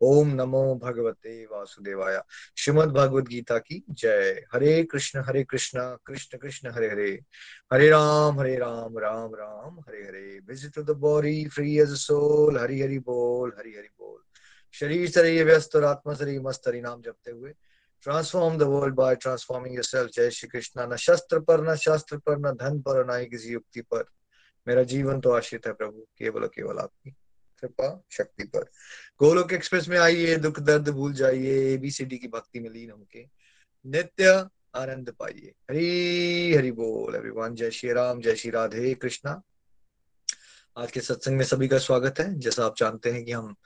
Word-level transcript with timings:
ओम 0.00 0.28
नमो 0.34 0.74
भगवते 0.74 1.44
वासुदेवाय। 1.46 2.20
श्रीमद 2.56 2.88
भगवद 2.88 3.28
गीता 3.28 3.58
की 3.58 3.82
जय। 3.90 4.44
Hare 4.54 4.82
Krishna 4.84 5.22
Hare 5.26 5.42
Krishna 5.44 5.80
Krishna 6.06 6.38
Krishna, 6.38 6.70
Hare 6.70 6.90
Hare. 6.90 7.10
Hare 7.72 7.88
Ram 7.90 8.40
Hare 8.40 8.56
Ram 8.56 8.98
Ram 8.98 9.34
Ram, 9.34 9.80
Hare 9.80 10.02
Hare. 10.02 10.38
Visit 10.48 10.78
the 10.78 10.90
body 10.90 11.48
free 11.48 11.78
as 11.78 11.88
soul 11.88 12.58
Hari 12.58 12.80
Hari 12.82 12.98
बोल, 12.98 13.52
हरि 13.58 13.74
हरि 13.78 13.88
बोल। 13.98 14.20
शरीर 14.72 15.10
शरीर 15.10 15.44
व्यस्त 15.44 15.76
और 15.76 15.84
आत्मा 15.84 16.14
शरीर 16.14 16.40
मस्त। 16.40 16.68
हरि 16.68 16.80
नाम 16.80 17.02
जपते 17.02 17.30
हुए। 17.30 17.54
Transform 18.02 18.58
the 18.58 18.62
world 18.62 18.94
by 18.94 19.14
transforming 19.14 19.74
yourself 19.74 20.10
जय 20.10 20.30
श्री 20.30 20.48
कृष्ण। 20.48 20.92
न 20.92 20.96
शस्त्र 20.96 21.40
पर, 21.40 21.70
न 21.70 21.76
शास्त्र 21.76 22.16
पर, 22.16 22.38
न 22.38 22.52
धन 22.54 22.80
पर 22.80 23.04
न 23.06 23.24
किसी 23.24 23.52
युक्ति 23.52 23.80
पर। 23.80 24.04
मेरा 24.66 24.82
जीवन 24.82 25.20
तो 25.20 25.30
आश्रित 25.30 25.66
है 25.66 25.72
प्रभु। 25.72 26.06
केवल 26.18 26.46
केवल 26.46 26.78
आपकी 26.78 27.14
कृपा 27.60 28.04
शक्ति 28.10 28.44
पर। 28.44 28.60
गोलोक 29.22 29.52
एक्सप्रेस 29.52 29.88
में 29.88 29.98
आइए, 29.98 30.36
दुख 30.36 30.60
दर्द 30.60 30.88
भूल 30.88 31.12
जाइए 31.12 31.74
एबीसीडी 31.74 32.18
की 32.18 32.28
भक्ति 32.28 32.60
में 32.60 32.70
लीन 32.70 32.90
होके। 32.90 33.24
नित्य 33.86 34.48
आनंद 34.74 35.10
पाइए। 35.18 35.52
हरी, 35.70 36.54
हरि 36.54 36.72
बोल 36.72 37.14
एवरीवन 37.14 37.54
जय 37.54 37.70
श्री 37.70 37.92
राम, 37.92 38.20
जय 38.20 38.34
श्री 38.34 38.50
राधे 38.50 38.94
कृष्णा। 38.94 39.42
आज 40.78 40.92
के 40.92 41.00
सत्संग 41.00 41.36
में 41.36 41.44
सभी 41.44 41.68
का 41.68 41.78
स्वागत 41.78 42.20
है। 42.20 42.38
जैसा 42.38 42.64
आप 42.64 42.74
जानते 42.78 43.10
हैं 43.10 43.24
कि 43.24 43.32
हम 43.32 43.56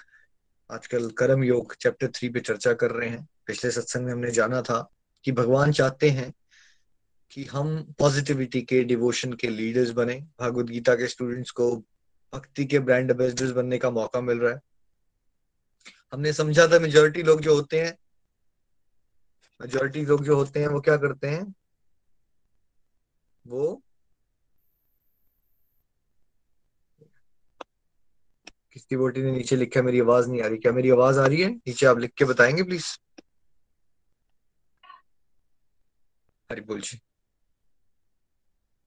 आजकल 0.70 1.10
कर्म 1.10 1.42
योग 1.44 1.74
चैप्टर 1.74 2.08
थ्री 2.08 2.28
पे 2.28 2.40
चर्चा 2.40 2.72
कर 2.72 2.90
रहे 2.90 3.08
हैं। 3.08 3.28
पिछले 3.46 3.70
सत्संग 3.70 4.04
में 4.04 4.12
हमने 4.12 4.30
जाना 4.30 4.62
था 4.62 4.90
कि 5.24 5.32
भगवान 5.32 5.72
चाहते 5.72 6.10
हैं 6.10 6.34
कि 7.30 7.44
हम 7.44 7.94
पॉजिटिविटी 7.98 8.62
के 8.62 8.84
डिवोशन 8.84 9.32
के 9.32 9.48
लीडर्स 9.48 9.90
बने। 9.90 10.14
भागवत 10.40 10.66
गीता 10.66 10.94
के 10.94 11.06
स्टूडेंट्स 11.06 11.50
को 11.50 11.84
भक्ति 12.32 12.64
के 12.64 12.78
ब्रांड 12.78 13.10
एम्बेसडर्स 13.10 13.50
बनने 13.50 13.78
का 13.78 13.90
मौका 13.90 14.20
मिल 14.20 14.38
रहा 14.38 14.52
है। 14.52 14.60
हमने 16.12 16.32
समझा 16.32 16.66
था 16.66 16.78
मेजोरिटी 16.78 17.22
लोग 17.22 17.40
जो 17.40 17.54
होते 17.54 17.80
हैं 17.80 17.96
मेजोरिटी 19.60 20.04
लोग 20.06 20.24
जो 20.24 20.36
होते 20.36 20.60
हैं, 20.60 20.68
वो 20.68 20.80
क्या 20.80 20.96
करते 20.96 21.28
हैं? 21.28 21.54
वो 23.46 23.82
किसकी 28.72 28.96
बोटी 28.96 29.22
ने 29.22 29.32
नीचे 29.32 29.56
लिखा 29.56 29.82
मेरी 29.82 30.00
आवाज़ 30.00 30.28
नहीं 30.30 30.42
आ 30.42 30.46
रही। 30.46 30.58
क्या 30.58 30.72
मेरी 30.72 30.90
आवाज़ 30.90 31.18
आ 31.18 31.26
रही 31.26 31.40
है? 31.42 31.48
नीचे 31.50 31.86
आप 31.86 31.98
लिख 31.98 32.12
के 32.18 32.24
बताएँगे 32.24 32.62
प्लीज़ 32.62 32.86
हरी 36.50 36.60
बोल 36.60 36.80
जी। 36.80 37.00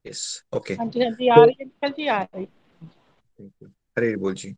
यस 0.05 0.23
ओके 0.53 0.73
हाँ 0.73 0.85
जी 0.85 1.03
हाँ 1.03 1.11
जी, 1.11 1.27
आ 1.29 1.43
रही 1.43 1.55
है। 1.61 1.89
जी, 1.89 2.07
आ 2.07 2.21
रही 2.21 2.47
हरे 3.39 4.15
बोल 4.15 4.33
जी 4.33 4.55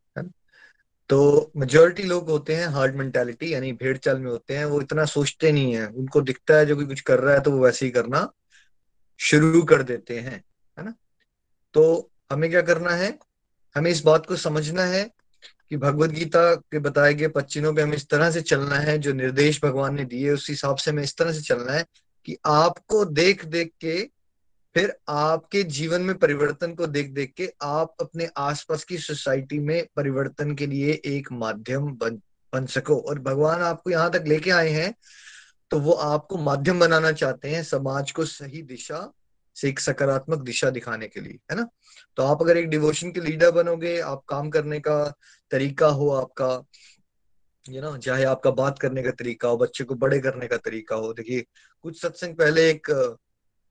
तो 1.09 1.51
मेजोरिटी 1.57 2.03
लोग 2.03 2.29
होते 2.29 2.55
हैं 2.55 2.67
हार्ड 2.67 2.95
मेंटेलिटी 2.95 3.53
यानी 3.53 3.71
भेड़ 3.73 3.97
चाल 3.97 4.19
में 4.19 4.29
होते 4.31 4.57
हैं, 4.57 4.65
वो 4.65 4.81
इतना 4.81 5.05
सोचते 5.05 5.51
नहीं 5.51 5.75
है। 5.75 5.85
उनको 5.87 6.21
दिखता 6.21 6.57
है 6.57 6.65
जो 6.65 6.75
कुछ 6.75 7.01
कर 7.01 7.19
रहा 7.19 7.33
है 7.33 7.41
तो 7.41 7.51
वो 7.51 7.63
वैसे 7.63 7.85
ही 7.85 7.91
करना 7.91 8.27
शुरू 9.19 9.61
कर 9.61 9.83
देते 9.83 10.19
हैं, 10.19 10.43
है 10.77 10.85
ना? 10.85 10.93
तो 11.73 12.11
हमें 12.31 12.49
क्या 12.49 12.61
करना 12.61 12.91
है? 12.91 13.17
हमें 13.75 13.91
इस 13.91 14.03
बात 14.03 14.25
को 14.25 14.35
समझना 14.35 14.83
है 14.83 15.03
कि 15.69 15.77
भगवत 15.77 16.09
गीता 16.09 16.53
के 16.55 16.79
बताए 16.79 17.13
गए 17.13 17.27
पच्चीनों 17.27 17.73
पे 17.75 17.81
हमें 17.81 17.95
इस 17.97 18.07
तरह 18.09 18.31
से 18.31 18.41
चलना 18.41 18.75
है, 18.75 18.97
जो 18.97 19.13
निर्देश 19.13 19.63
भगवान 19.63 19.95
ने 19.95 20.05
दिए, 20.05 20.31
उस 20.31 20.49
हिसाब 20.49 20.75
से 20.75 20.91
हमें 20.91 21.03
इस 21.03 21.15
तरह 21.17 21.31
से 21.31 21.41
चलना 21.41 21.71
है 21.71 21.85
कि 22.25 22.37
आपको 22.45 23.05
देख 23.05 23.45
देख 23.45 23.71
के 23.81 24.09
फिर 24.77 24.93
आपके 25.09 25.61
जीवन 25.63 26.01
में 26.01 26.17
परिवर्तन 26.17 26.73
को 26.75 26.87
देख 26.87 27.09
देख 27.11 27.33
के 27.37 27.49
आप 27.63 27.95
अपने 27.99 28.27
आसपास 28.37 28.83
की 28.83 28.97
सोसाइटी 28.97 29.59
में 29.59 29.87
परिवर्तन 29.95 30.53
के 30.55 30.65
लिए 30.67 30.91
एक 31.05 31.31
माध्यम 31.33 31.87
बन 31.93 32.21
बन 32.53 32.65
सको। 32.65 32.97
और 32.99 33.19
भगवान 33.19 33.61
आपको 33.61 33.89
यहाँ 33.89 34.11
तक 34.11 34.23
लेके 34.27 34.51
आए 34.51 34.69
हैं 34.69 34.93
तो 35.71 35.79
वो 35.79 35.91
आपको 35.91 36.37
माध्यम 36.37 36.79
बनाना 36.79 37.11
चाहते 37.11 37.49
हैं 37.49 37.63
समाज 37.63 38.11
को 38.11 38.25
सही 38.25 38.61
दिशा 38.63 39.01
से 39.55 39.69
एक 39.69 39.79
सकारात्मक 39.79 40.39
दिशा 40.39 40.69
दिखाने 40.69 41.07
के 41.07 41.21
लिए, 41.21 41.39
है 41.51 41.57
ना? 41.57 41.67
तो 42.17 42.23
आप 42.23 42.41
अगर 42.41 42.57
एक 42.57 42.67
डिवोशन 42.69 43.11
के 43.11 43.21
लीडर 43.21 43.51
बनोगे, 43.51 43.99
आप 43.99 44.23
काम 44.29 44.49
करने 44.49 44.79
का 44.79 45.03
तरीका 45.51 45.87
हो 45.87 46.09
आपका 46.11 46.63
यू 47.65 47.81
नो 47.81 47.97
चाहे 47.97 48.23
आपका 48.25 48.51
बात 48.53 48.79
करने 48.79 49.03
का 49.03 49.11
तरीका 49.11 49.47
हो, 49.47 49.57
बच्चे 49.57 49.83
को 49.83 49.95
बड़े 49.95 50.19
करने 50.19 50.47
का 50.47 50.57
तरीका 50.57 50.95
हो। 50.95 51.13
देखिए, 51.13 51.45
कुछ 51.81 52.01
सत्संग 52.01 52.35
पहले 52.35 52.69
एक 52.69 52.91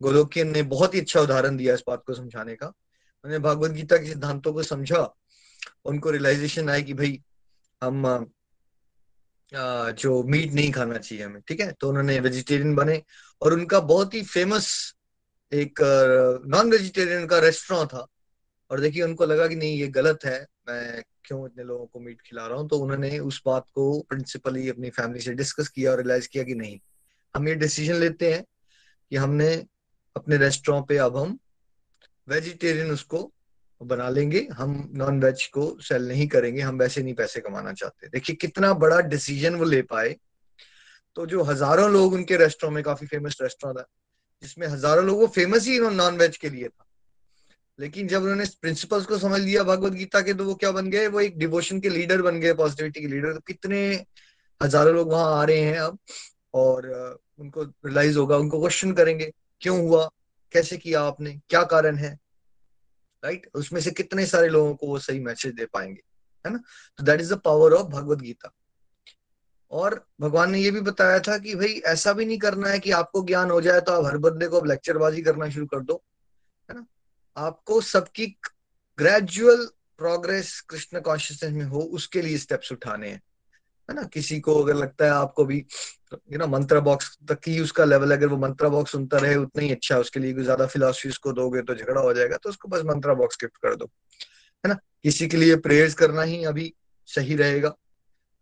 गोलोकियन 0.01 0.51
ने 0.53 0.63
बहुत 0.65 0.95
ही 0.95 1.01
अच्छा 1.01 1.21
उदाहरण 1.21 1.57
दिया 1.57 1.75
इस 1.75 1.83
बात 1.89 2.03
को 2.07 2.15
समझाने 2.15 2.55
का। 2.57 2.67
उन्होंने 2.67 3.39
भागवत 3.45 3.71
गीता 3.71 3.97
के 3.97 4.07
सिद्धांतों 4.07 4.53
को 4.53 4.63
समझा, 4.63 5.03
उनको 5.85 6.11
रियलाइजेशन 6.11 6.69
आया 6.71 6.81
कि 6.81 6.95
भाई, 6.95 7.21
हम 7.83 8.27
जो 9.53 10.23
मीट 10.25 10.53
नहीं 10.53 10.71
खाना 10.73 10.99
चाहिए 10.99 11.25
हमें, 11.25 11.41
ठीक 11.49 11.61
है? 11.61 11.71
तो 11.73 11.89
उन्होंने 11.89 12.19
वेजिटेरियन 12.21 12.75
बने 12.75 13.03
और 13.43 13.53
उनका 13.55 13.81
बहुत 13.83 14.15
ही 14.15 14.23
फ़ेमस 14.25 14.69
एक 15.53 15.81
नॉन 16.47 16.71
वेजिटेरियन 16.71 17.27
का 17.27 17.39
रेस्टोरेंट 17.39 17.89
था। 17.91 18.07
और 18.71 18.81
देखिए, 18.81 19.03
उनको 19.03 19.25
लगा 19.25 19.47
कि 19.47 19.57
नहीं, 19.57 19.79
ये 19.79 19.89
गलत 19.89 20.25
है, 20.25 20.41
मैं 20.69 21.03
क्यों 21.25 21.47
इतने 21.47 21.65
लोगों 21.65 21.87
को 21.87 22.01
मीट 22.01 22.21
खिला 22.21 22.47
रहा 22.47 22.59
हूँ? 22.59 22.69
तो 22.69 22.79
उन्होंने 22.79 23.19
उस 23.21 23.41
बात 23.47 23.65
को 23.75 24.01
प्रिंसिपली 24.09 24.69
अपनी 24.69 24.91
फैमिली 24.91 25.21
से 25.21 25.33
डिस्कस 25.35 25.69
किया 25.69 25.91
और 25.91 25.99
रियलाइज़ 25.99 26.29
किया 26.29 26.45
कि 26.45 26.55
नहीं, 26.55 26.79
हम 27.35 27.49
ये 27.49 27.55
डिसीज़न 27.55 27.95
लेते 27.97 28.33
हैं 28.33 28.45
कि 29.11 29.17
हमने 29.17 29.55
अपने 30.17 30.37
रेस्टोरेंट 30.39 30.87
पे 30.89 30.97
अब 30.99 31.17
हम 31.17 31.39
वेजिटेरियन 32.29 32.91
उसको 32.91 33.31
बना 33.81 34.09
लेंगे। 34.11 34.47
हम 34.53 34.73
नॉन 34.95 35.23
वेज 35.23 35.47
को 35.49 35.65
सेल 35.81 36.09
नहीं 36.09 36.27
करेंगे। 36.29 36.61
हम 36.61 36.79
वैसे 36.79 37.03
नहीं 37.03 37.15
पैसे 37.15 37.41
कमाना 37.41 37.73
चाहते। 37.73 38.09
देखिए, 38.09 38.37
कितना 38.37 38.73
बड़ा 38.75 39.01
डिसीज़न 39.09 39.55
वो 39.55 39.65
ले 39.65 39.83
पाए। 39.85 40.17
तो 41.17 41.27
जो 41.27 41.43
हज़ारों 41.45 41.91
लोग 41.91 42.13
उनके 42.13 42.37
रेस्टोरेंट 42.37 42.75
में, 42.75 42.83
काफ़ी 42.85 43.07
फ़ेमस 43.07 43.39
रेस्टोरेंट 43.43 43.79
था 43.79 43.87
जिसमें 44.43 44.67
हज़ारों 44.67 45.05
लोग, 45.05 45.19
वो 45.19 45.27
फ़ेमस 45.29 45.67
ही 45.67 45.79
नॉन 45.81 46.17
वेज 46.17 46.37
के 46.37 46.51
लिए 46.51 46.69
था। 46.69 46.85
लेकिन 47.79 48.09
जब 48.09 48.23
उन्होंने 48.23 48.45
प्रिंसिपल्स 48.63 49.07
को 49.07 49.19
समझ 49.19 49.41
लिया 49.41 49.63
भगवत 49.65 49.93
गीता 49.93 50.21
के 50.21 50.35
तो 50.35 50.45
वो 50.45 50.55
क्या 50.55 50.71
बन 50.73 50.91
गए? 50.91 51.07
वो 51.07 51.21
एक 51.21 51.39
डिवोशन 51.39 51.81
के 51.81 51.89
लीडर 51.89 52.23
बन 52.23 52.41
गए 52.41 52.53
पॉजिटिविटी 52.55 53.01
के 53.01 53.07
लीडर 53.07 53.33
तो 53.35 53.41
कितने 53.47 53.81
हज़ारों 54.61 54.95
लोग 54.95 55.13
वहाँ 55.13 55.35
आ 55.35 55.45
रहे 55.45 55.61
हैं 55.61 55.79
अब 55.81 55.99
और 56.55 56.87
उनको 57.39 57.63
रियलाइज़ 57.63 58.19
होगा, 58.19 58.37
उनको 58.37 58.61
क्वेश्चन 58.61 58.93
करेंगे। 58.93 59.31
क्यों 59.61 59.79
हुआ? 59.81 60.09
कैसे 60.53 60.77
किया 60.77 61.01
आपने? 61.03 61.41
क्या 61.49 61.63
कारण 61.63 61.97
है? 61.97 62.19
राइट 63.25 63.51
उसमें 63.55 63.81
से 63.81 63.91
कितने 63.91 64.27
सारे 64.27 64.49
लोगों 64.49 64.75
को 64.75 64.87
वो 64.87 64.99
सही 64.99 65.21
मैसेज 65.21 65.55
दे 65.55 65.67
पाएँगे? 65.67 66.03
है 66.47 66.53
ना? 66.53 66.59
तो 66.99 67.05
that 67.05 67.21
is 67.21 67.35
the 67.35 67.39
power 67.39 67.73
of 67.73 67.87
Bhagavad 67.87 68.19
Gita 68.19 68.53
और 69.71 70.07
भगवान 70.21 70.51
ने 70.51 70.59
ये 70.59 70.71
भी 70.71 70.81
बताया 70.81 71.19
था 71.21 71.39
कि 71.39 71.55
भाई, 71.55 71.73
ऐसा 71.87 72.13
भी 72.13 72.25
नहीं 72.25 72.39
करना 72.39 72.69
है 72.69 72.79
कि 72.79 72.91
आपको 72.91 73.25
ज्ञान 73.25 73.51
हो 73.51 73.61
जाए 73.61 73.81
तो 73.81 73.93
आप 73.93 74.05
हर 74.05 74.17
बंदे 74.17 74.49
को 74.49 74.65
लेक्चरबाजी 74.65 75.23
करना 75.23 75.51
शुरू 75.51 75.67
कर 75.67 75.81
दो। 75.81 76.05
है 76.71 76.77
ना? 76.77 76.87
आपको 77.37 77.81
सबकी 77.81 78.27
ग्रेजुअल 78.99 79.67
प्रोग्रेस 79.99 80.61
कृष्ण 80.61 81.01
कॉन्शियसनेस 81.01 81.53
में 81.53 81.65
हो, 81.65 81.81
उसके 81.81 82.23
लिए 82.23 82.39
स्टेप्स 82.39 82.73
उठाने 82.73 83.11
हैं। 83.11 83.23
है 83.89 83.95
ना? 83.95 84.03
किसी 84.05 84.39
को 84.41 84.55
अगर 84.63 84.75
लगता 84.75 85.05
है 85.05 85.11
आपको 85.13 85.45
भी 85.45 85.65
यू 86.33 86.39
नो 86.39 86.47
मंत्रा 86.49 86.81
बॉक्स 86.81 87.17
तक 87.29 87.49
ही 87.49 87.59
उसका 87.61 87.85
लेवल 87.85 88.13
अगर 88.13 88.27
वो 88.27 88.37
मंत्रा 88.39 88.69
बॉक्स 88.69 88.93
सुनता 88.93 89.19
रहे, 89.19 89.37
उतना 89.37 89.63
ही 89.63 89.71
अच्छा 89.73 89.99
उसके 89.99 90.21
लिए 90.21 90.35
ज़्यादा 90.35 90.67
फिलोसफी 90.67 91.09
उसको 91.09 91.33
दोगे 91.33 91.63
तो 91.63 91.75
झगड़ा 91.75 92.01
हो 92.01 92.13
जाएगा 92.15 92.37
तो 92.37 92.49
उसको 92.51 92.69
बस 92.69 92.83
मंत्रा 92.87 93.15
बॉक्स 93.15 93.39
गिफ्ट 93.41 93.57
कर 93.59 93.75
दो, 93.77 93.91
है 94.65 94.69
ना? 94.69 94.79
किसी 95.03 95.29
के 95.29 95.37
लिए 95.37 95.57
प्रेयर्स 95.59 95.95
करना 95.95 96.23
ही 96.25 96.45
अभी 96.45 96.73
सही 97.09 97.37
रहेगा, 97.37 97.75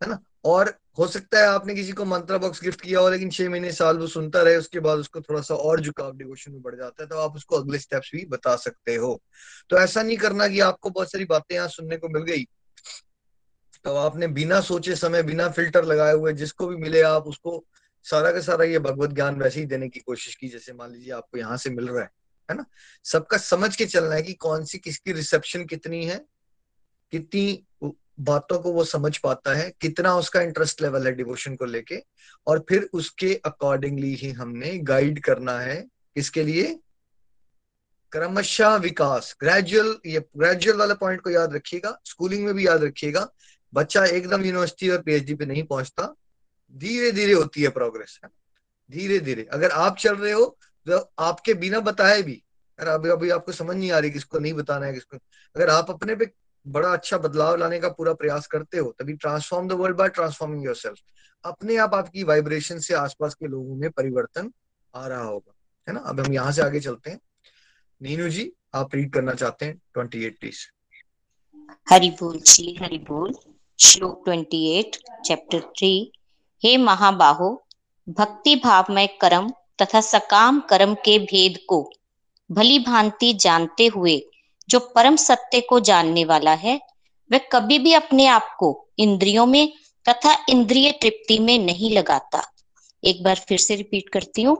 है 0.01 0.09
ना? 0.09 0.19
और 0.45 0.73
हो 0.99 1.05
सकता 1.07 1.39
है 1.39 1.47
आपने 1.47 1.73
किसी 1.75 1.91
को 1.91 2.05
मंत्रा 2.05 2.37
बॉक्स 2.37 2.61
गिफ्ट 2.63 2.81
किया 2.81 2.99
हो, 2.99 3.09
लेकिन 3.09 3.29
छह 3.29 3.49
महीने, 3.49 3.71
साल 3.73 3.97
वो 3.97 4.07
सुनता 4.07 4.41
रहे, 4.41 4.57
उसके 4.57 4.79
बाद 4.79 4.99
उसको 4.99 5.21
थोड़ा 5.21 5.41
सा 5.41 5.55
और 5.55 5.81
झुकाव 5.81 6.15
डिवोशन 6.17 6.51
में 6.51 6.61
बढ़ 6.61 6.75
जाता 6.75 7.03
है 7.03 7.09
तो 7.09 7.17
आप 7.19 7.35
उसको 7.35 7.55
अगले 7.55 7.79
स्टेप्स 7.79 8.11
भी 8.15 8.25
बता 8.27 8.55
सकते 8.57 8.95
हो। 8.95 9.19
तो 9.69 9.77
ऐसा 9.77 10.03
नहीं 10.03 10.17
करना 10.17 10.47
कि 10.47 10.59
आपको 10.61 10.89
बहुत 10.89 11.11
सारी 11.11 11.25
बातें 11.25 11.55
यहाँ 11.55 11.67
सुनने 11.69 11.97
को 11.97 12.09
मिल 12.09 12.23
गई 12.25 12.45
तो 13.85 13.95
आपने 13.95 14.27
बिना 14.27 14.59
सोचे 14.61 14.95
समय, 14.95 15.23
बिना 15.23 15.47
फ़िल्टर 15.49 15.85
लगाए 15.85 16.13
हुए 16.13 16.33
जिसको 16.33 16.67
भी 16.67 16.75
मिले 16.75 17.01
आप 17.01 17.27
उसको 17.27 17.63
सारा 18.05 18.31
का 18.31 18.39
सारा 18.41 18.65
ये 18.65 18.79
भगवत 18.79 19.09
ज्ञान 19.09 19.35
वैसे 19.35 19.59
ही 19.59 19.65
देने 19.65 19.89
की 19.89 19.99
कोशिश 19.99 20.35
की, 20.35 20.47
जैसे 20.49 20.73
मान 20.73 20.91
लीजिए 20.91 21.11
आपको 21.13 21.37
यहाँ 21.37 21.57
से 21.57 21.69
मिल 21.69 21.87
रहा 21.87 22.03
है 22.03 22.09
है 22.49 22.55
ना? 22.57 22.65
सबका 23.05 23.37
समझ 23.37 23.75
के 23.75 23.85
चलना 23.85 24.15
है 24.15 24.21
कि 24.21 24.33
कौन 24.33 24.65
सी 24.65 24.77
किसकी 24.77 25.11
रिसेप्शन 25.11 25.65
कितनी 25.65 26.05
है, 26.05 26.17
कितनी 27.13 27.63
बातों 28.19 28.59
को 28.59 28.71
वो 28.73 28.83
समझ 28.83 29.17
पाता 29.17 29.53
है, 29.53 29.71
कितना 29.81 30.15
उसका 30.15 30.41
इंटरेस्ट 30.41 30.81
लेवल 30.81 31.05
है 31.07 31.11
डिवोशन 31.11 31.55
को 31.55 31.65
लेके, 31.65 32.01
और 32.47 32.65
फिर 32.69 32.89
उसके 32.93 33.33
अकॉर्डिंगली 33.45 34.13
ही 34.15 34.31
हमने 34.31 34.77
गाइड 34.83 35.19
करना 35.19 35.59
है 35.59 35.75
किसके 36.15 36.43
लिए? 36.43 36.79
क्रमशः 38.11 38.75
विकास। 38.75 39.35
ग्रेजुअल 39.39 39.95
ये 40.05 40.19
ग्रेजुअल 40.37 40.77
वाला 40.77 40.93
पॉइंट 40.93 41.21
को 41.21 41.29
याद 41.29 41.53
रखिएगा 41.53 41.97
स्कूलिंग 42.05 42.45
में 42.45 42.53
भी 42.53 42.67
याद 42.67 42.83
रखिएगा 42.83 43.27
बच्चा 43.75 44.05
एकदम 44.05 44.43
यूनिवर्सिटी 44.43 44.89
और 44.89 45.01
पीएचडी 45.01 45.35
पे 45.35 45.45
नहीं 45.45 45.63
पहुँचता 45.63 46.13
धीरे 46.75 47.11
धीरे 47.11 47.33
होती 47.33 47.61
है 47.61 47.69
प्रोग्रेस 47.69 48.19
है 48.23 48.29
धीरे 48.89 49.19
धीरे 49.19 49.43
अगर 49.51 49.71
आप 49.71 49.97
चल 49.97 50.15
रहे 50.15 50.31
हो 50.31 50.45
तो 50.87 50.97
आपके 51.19 51.53
बिना 51.53 51.79
बताए 51.79 52.21
भी 52.21 52.41
अगर 52.79 52.89
अभी 52.89 53.09
अभी 53.09 53.29
आपको 53.29 53.51
समझ 53.51 53.75
नहीं 53.75 53.91
आ 53.91 53.99
रही 53.99 54.11
किसको 54.11 54.39
नहीं 54.39 54.53
बताना 54.53 54.85
है, 54.85 54.93
किसको 54.93 55.17
अगर 55.55 55.69
आप 55.69 55.89
अपने 55.89 56.15
पे 56.15 56.31
बड़ा 56.65 56.91
अच्छा 56.93 57.17
बदलाव 57.17 57.55
लाने 57.55 57.79
का 57.79 57.89
पूरा 57.89 58.13
प्रयास 58.13 58.47
करते 58.47 58.77
हो, 58.77 58.95
तभी 58.99 59.13
transform 59.13 59.67
the 59.67 59.71
world 59.71 59.97
by 59.97 60.09
transforming 60.09 60.65
your 60.65 60.95
अपने 61.43 61.75
आप 61.77 61.93
आपकी 61.93 62.23
वाइब्रेशन 62.23 62.79
से 62.79 62.93
आसपास 62.93 63.33
के 63.35 63.47
लोगों 63.47 63.75
में 63.75 63.89
परिवर्तन 63.91 64.51
आ 64.93 65.07
रहा 65.07 65.21
होगा, 65.21 65.53
है 65.87 65.93
ना? 65.93 65.99
अब 65.99 66.19
हम 66.19 66.33
यहाँ 66.33 66.51
से 66.51 66.61
आगे 66.61 66.79
चलते 66.79 67.11
हैं। 67.11 67.19
नीनू 68.01 68.29
जी, 68.29 68.51
आप 68.75 68.95
रीड 68.95 69.13
करना 69.13 69.33
चाहते 69.33 69.65
हैं 69.65 69.77
ट्वेंटी 69.93 70.23
एट 70.25 70.39
प्लीज़ 70.39 70.65
हरि 71.89 72.09
बोल 72.19 72.39
जी 72.39 72.75
हरि 72.81 72.97
बोल 73.09 73.35
श्लोक 73.79 74.21
ट्वेंटी 74.25 74.67
एट, 74.67 74.97
चैप्टर 75.25 75.59
थ्री, 75.59 76.11
हे 76.63 76.77
महाबाहो, 76.77 77.67
भक्ति 78.09 78.55
भाव 78.55 78.85
में 78.89 79.07
कर्म 79.21 79.53
तथा 79.81 80.01
सकाम 80.01 80.59
कर्म 80.59 80.93
के 80.93 81.19
भेद 81.19 81.59
को 81.69 81.91
भली 82.51 82.79
भांति 82.79 83.33
जानते 83.33 83.87
हुए, 83.87 84.21
जो 84.69 84.79
परम 84.79 85.15
सत्य 85.15 85.61
को 85.61 85.79
जानने 85.79 86.25
वाला 86.25 86.53
है, 86.53 86.81
वह 87.31 87.37
कभी 87.37 87.79
भी 87.79 87.93
अपने 87.93 88.27
आप 88.27 88.55
को 88.59 88.87
इंद्रियों 88.99 89.45
में 89.45 89.73
तथा 90.09 90.45
इंद्रिय 90.49 90.91
तृप्ति 90.91 91.39
में 91.39 91.59
नहीं 91.59 91.91
लगाता। 91.91 92.43
एक 93.03 93.23
बार 93.23 93.35
फिर 93.35 93.57
से 93.57 93.75
रिपीट 93.75 94.09
करती 94.09 94.43
हूँ। 94.43 94.57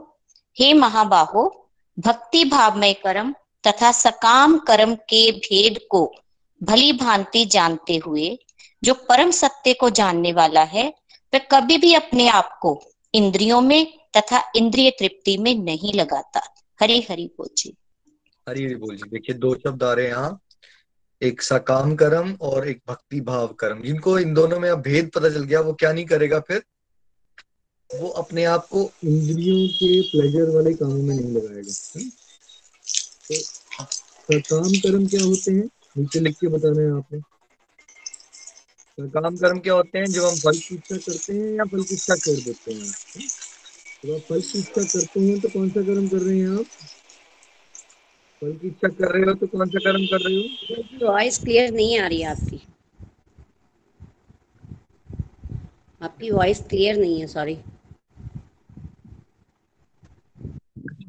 हे 0.58 0.72
महाबाहो, 0.74 1.70
भक्ति 1.98 2.44
भाव 2.44 2.78
में 2.78 2.94
कर्म 2.94 3.34
तथा 3.66 3.92
सकाम 3.92 4.58
कर्म 4.58 4.94
के 4.94 5.32
भेद 5.32 5.80
को 5.90 6.14
भली 6.62 6.92
भांति 6.92 7.44
जानते 7.44 7.96
हुए 7.96 8.38
जो 8.84 8.94
परम 8.94 9.30
सत्य 9.30 9.74
को 9.74 9.90
जानने 9.90 10.32
वाला 10.32 10.62
है, 10.62 10.94
वह 11.34 11.38
कभी 11.38 11.78
भी 11.78 11.94
अपने 11.94 12.28
आप 12.28 12.58
को 12.62 12.82
इंद्रियों 13.14 13.60
में 13.60 13.98
तथा 14.16 14.52
इंद्रिय 14.56 14.90
तृप्ति 14.90 15.38
में 15.38 15.54
नहीं 15.54 15.94
लगाता। 15.94 16.40
हरी 16.80 17.06
हरी 17.10 17.26
बोल 17.26 17.48
जी। 17.58 17.74
हरी 18.48 18.64
हरी 18.64 18.74
बोल 18.74 18.96
जी। 18.96 19.10
देखिए, 19.10 19.36
दो 19.36 19.54
शब्द 19.54 19.82
आ 19.82 19.92
रहे 19.92 20.06
हैं 20.06 20.12
यहाँ। 20.12 20.40
एक 21.22 21.42
सकाम 21.42 21.96
कर्म 21.96 22.38
और 22.40 22.68
एक 22.68 22.80
भक्ति 22.88 23.20
भाव 23.20 23.46
कर्म। 23.46 23.82
जिनको 23.82 24.18
इन 24.18 24.34
दोनों 24.34 24.60
में 24.60 24.70
अब 24.70 24.82
भेद 24.82 25.10
पता 25.14 25.28
चल 25.28 25.44
गया, 25.44 25.60
वो 25.60 25.72
क्या 25.72 25.92
नहीं 25.92 26.04
करेगा 26.04 26.40
फिर? 26.40 26.62
वो 27.94 28.08
अपने 28.08 28.44
आप 28.44 28.66
को 28.66 28.90
इंद्रियों 29.04 29.68
के 29.68 30.02
प्लेजर 30.02 30.54
वाले 30.54 30.74
कामों 30.74 31.02
में 31.02 31.16
नहीं 31.16 31.32
लगाएगा। 31.32 31.62
तो 31.62 33.34
सकाम 34.38 34.68
कर्म 34.68 35.06
क्या 35.06 35.24
होते 35.24 35.52
हैं? 35.52 35.68
नीचे 35.98 36.20
लिख 36.20 36.36
के 36.36 36.48
बताना 36.48 36.82
है 36.82 36.96
आपने। 36.96 37.35
काम 38.98 39.36
कर्म 39.36 39.58
क्या 39.58 39.74
होते 39.74 39.98
हैं? 39.98 40.06
जब 40.06 40.24
हम 40.24 40.34
फल 40.34 40.58
की 40.58 40.74
इच्छा 40.74 40.96
करते 40.96 41.32
हैं 41.32 41.50
या 41.56 41.64
फल 41.64 41.82
की 41.82 41.94
इच्छा 41.94 42.14
छोड़ 42.16 42.36
देते 42.36 42.72
हैं? 42.72 42.86
जब 44.04 44.14
आप 44.14 44.20
फल 44.28 44.40
की 44.40 44.58
इच्छा 44.58 44.82
करते 44.82 45.20
हैं 45.20 45.40
तो 45.40 45.48
कौन 45.48 45.68
सा 45.70 45.82
कर्म 45.82 46.08
कर 46.08 46.16
रहे 46.16 46.38
हैं 46.38 46.48
आप? 46.48 46.64
फल 48.42 48.52
की 48.52 48.68
इच्छा 48.68 48.88
कर 48.88 49.12
रहे 49.12 49.24
हो 49.24 49.34
तो 49.34 49.46
कौन 49.46 49.68
सा 49.68 49.78
कर्म 49.84 50.06
कर 50.06 50.20
रहे 50.20 50.36
हो? 50.36 51.08
वॉइस 51.10 51.38
क्लियर 51.38 51.70
नहीं 51.70 51.98
आ 51.98 52.06
रही 52.06 52.22
आपकी। 52.22 52.60
आपकी 56.00 56.30
वॉइस 56.30 56.60
क्लियर 56.60 56.96
नहीं 56.96 57.20
है 57.20 57.26
सॉरी 57.26 57.58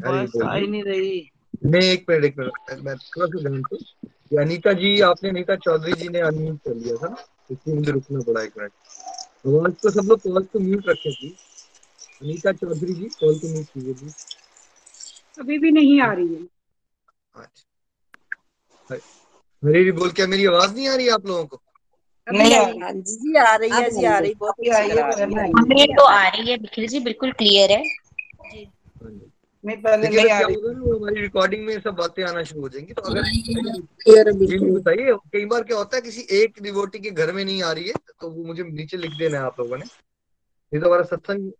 नहीं 0.06 0.84
रही। 0.84 1.30
नहीं 1.66 1.90
एक 1.90 2.06
मिनट 2.10 2.26
एक 2.26 2.38
मिनट। 2.40 2.52
मैं 2.84 2.96
थोड़ा 2.96 3.28
सा 3.28 3.40
ध्यान 3.40 4.44
अनिता 4.44 4.74
जी 4.74 5.00
आपने 5.02 5.30
अनिता 5.30 5.56
चौधरी 5.56 5.94
जी 5.94 6.10
ने 6.10 6.20
अनम्यूट 6.20 6.60
कर 6.68 6.76
लिया 6.76 6.96
था। 6.96 7.16
इसलिए 7.50 7.76
मुझे 7.76 7.92
रुकना 7.92 8.22
पड़ा 8.22 8.42
एक 8.42 8.58
मिनट 8.58 8.72
आवाज़ 9.48 9.74
तो 9.74 9.92
सब 9.92 10.08
लोग 10.10 10.22
कॉल 10.22 10.44
को 10.44 10.60
म्यूट 10.60 10.88
रखे 10.90 11.12
थी। 11.12 11.36
अनीता 12.22 12.52
चौधरी 12.52 12.94
जी 12.94 13.10
कॉल 13.20 13.40
को 13.40 13.48
म्यूट 13.48 13.66
कीजिए 13.66 13.94
जी। 13.94 14.14
अभी 15.40 15.58
भी 15.58 15.72
नहीं 15.72 16.02
आ 16.02 16.12
रही 16.14 16.34
है। 16.34 16.42
अच्छा। 17.36 17.66
हरी 19.64 19.92
बोल 19.92 20.12
क्या 20.12 20.28
मेरी 20.28 20.46
आवाज़ 20.46 20.74
नहीं 20.76 20.88
आ 20.90 20.96
रही 20.96 21.08
आप 21.10 21.26
लोगों 21.26 21.46
को? 21.46 21.62
नहीं 22.28 22.54
आ 22.56 22.92
जी 22.92 23.38
आ 23.38 23.56
रही 23.56 23.70
है 23.72 23.90
जी 23.90 24.06
आ 24.06 24.18
रही 24.20 24.34
बहुत 24.36 24.56
ही 24.64 24.70
आ 24.70 24.80
रही 24.80 24.90
है। 24.90 25.88
तो 25.96 26.06
आ 26.06 26.28
रही 26.28 26.52
है 26.52 26.58
निखिल 26.58 26.88
जी 26.88 27.00
बिल्कुल 27.00 27.32
क्लियर 27.32 27.72
है 27.72 27.82
जी 27.82 27.90
हाँ। 27.90 28.07
नहीं 29.68 29.78
पहले 29.78 30.10
नहीं 30.10 30.30
आ 30.30 30.40
रही। 30.40 30.56
हमारी 30.56 31.22
रिकॉर्डिंग 31.22 31.66
में 31.66 31.80
सब 31.82 31.96
बातें 31.96 32.24
आना 32.24 32.44
शुरू 32.44 32.62
हो 32.62 32.70
जाएँगी 32.70 32.94
तो 32.94 33.02
अगर 33.02 33.22
बताइए 34.72 35.14
कई 35.34 35.46
बार 35.46 35.64
क्या 35.64 35.78
होता 35.78 35.96
है 35.96 36.02
किसी 36.02 36.22
एक 36.32 36.62
डिवोटी 36.62 37.00
के 37.00 37.12
घर 37.12 37.32
में 37.32 37.44
नहीं 37.46 37.64
आ 37.64 37.72
रही 37.72 37.88
है 37.88 37.94
तो 38.20 38.30
वो 38.30 38.44
मुझे 38.44 38.64
नीचे 38.64 38.98
लिख 38.98 39.12
देना 39.12 39.38
है 39.38 39.44
आप 39.44 39.60
लोगों 39.60 39.78
ने। 39.78 39.86
नहीं 39.86 40.82
तो 40.82 40.88
हमारा 40.88 41.04
सत्संग 41.04 41.52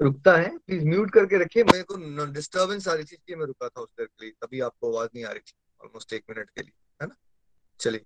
रुकता 0.00 0.36
है 0.36 0.56
प्लीज़ 0.58 0.84
म्यूट 0.84 1.10
करके 1.10 1.38
रखिए 1.38 1.64
मेरे 1.64 1.82
को 1.82 2.26
डिस्टर्बेंस 2.32 2.88
आ 2.88 2.92
रही 2.94 3.04
थी 3.04 3.14
इसलिए 3.14 3.36
मैं 3.36 3.46
रुका 3.46 3.68
था 3.68 3.80
उस 3.80 3.88
देर 3.98 4.06
के 4.06 4.24
लिए 4.24 4.32
तभी 4.42 4.60
आपको 4.60 4.92
आवाज़ 4.92 5.08
नहीं 5.14 5.24
आ 5.24 5.30
रही 5.30 5.40
थी 5.40 5.52
ऑलमोस्ट 5.82 6.12
एक 6.12 6.24
मिनट 6.30 6.50
के 6.50 6.62
लिए 6.62 6.72
है 7.02 7.08
ना? 7.08 7.14
चलिए। 7.80 8.04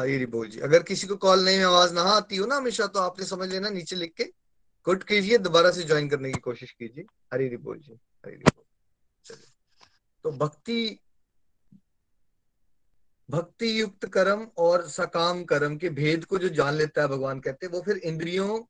हरी 0.00 0.26
बोल 0.26 0.48
जी 0.48 0.60
अगर 0.60 0.82
किसी 0.82 1.06
को 1.06 1.16
कॉल 1.16 1.44
नहीं 1.44 1.60
आवाज़ 1.60 1.94
ना 1.94 2.02
आती 2.02 2.36
हो 2.36 2.46
ना 2.46 2.56
हमेशा 2.56 2.86
तो 2.86 3.00
आपने 3.00 3.26
समझ 3.26 3.48
लेना 3.52 3.70
नीचे 3.70 3.96
लिख 3.96 4.12
के 4.16 4.24
गुड 4.86 5.02
कीजिए, 5.04 5.38
दोबारा 5.38 5.70
से 5.70 5.82
ज्वाइन 5.82 6.08
करने 6.08 6.32
की 6.32 6.40
कोशिश 6.40 6.70
कीजिए। 6.72 7.04
हरी 7.32 7.56
बोल 7.56 7.78
जी, 7.78 7.92
हरी 8.26 8.36
हरी 8.36 8.44
चलिए। 9.24 9.46
तो 10.24 10.30
भक्ति 10.30 10.98
भक्ति 13.28 13.80
युक्त 13.80 14.06
कर्म 14.06 14.46
और 14.58 14.86
सकाम 14.88 15.42
कर्म 15.44 15.76
के 15.76 15.88
भेद 15.88 16.24
को 16.24 16.38
जो 16.38 16.48
जान 16.48 16.74
लेता 16.74 17.02
है 17.02 17.08
भगवान 17.08 17.40
कहते 17.40 17.66
हैं, 17.66 17.72
वो 17.72 17.80
फिर 17.80 17.96
इंद्रियों 17.96 18.60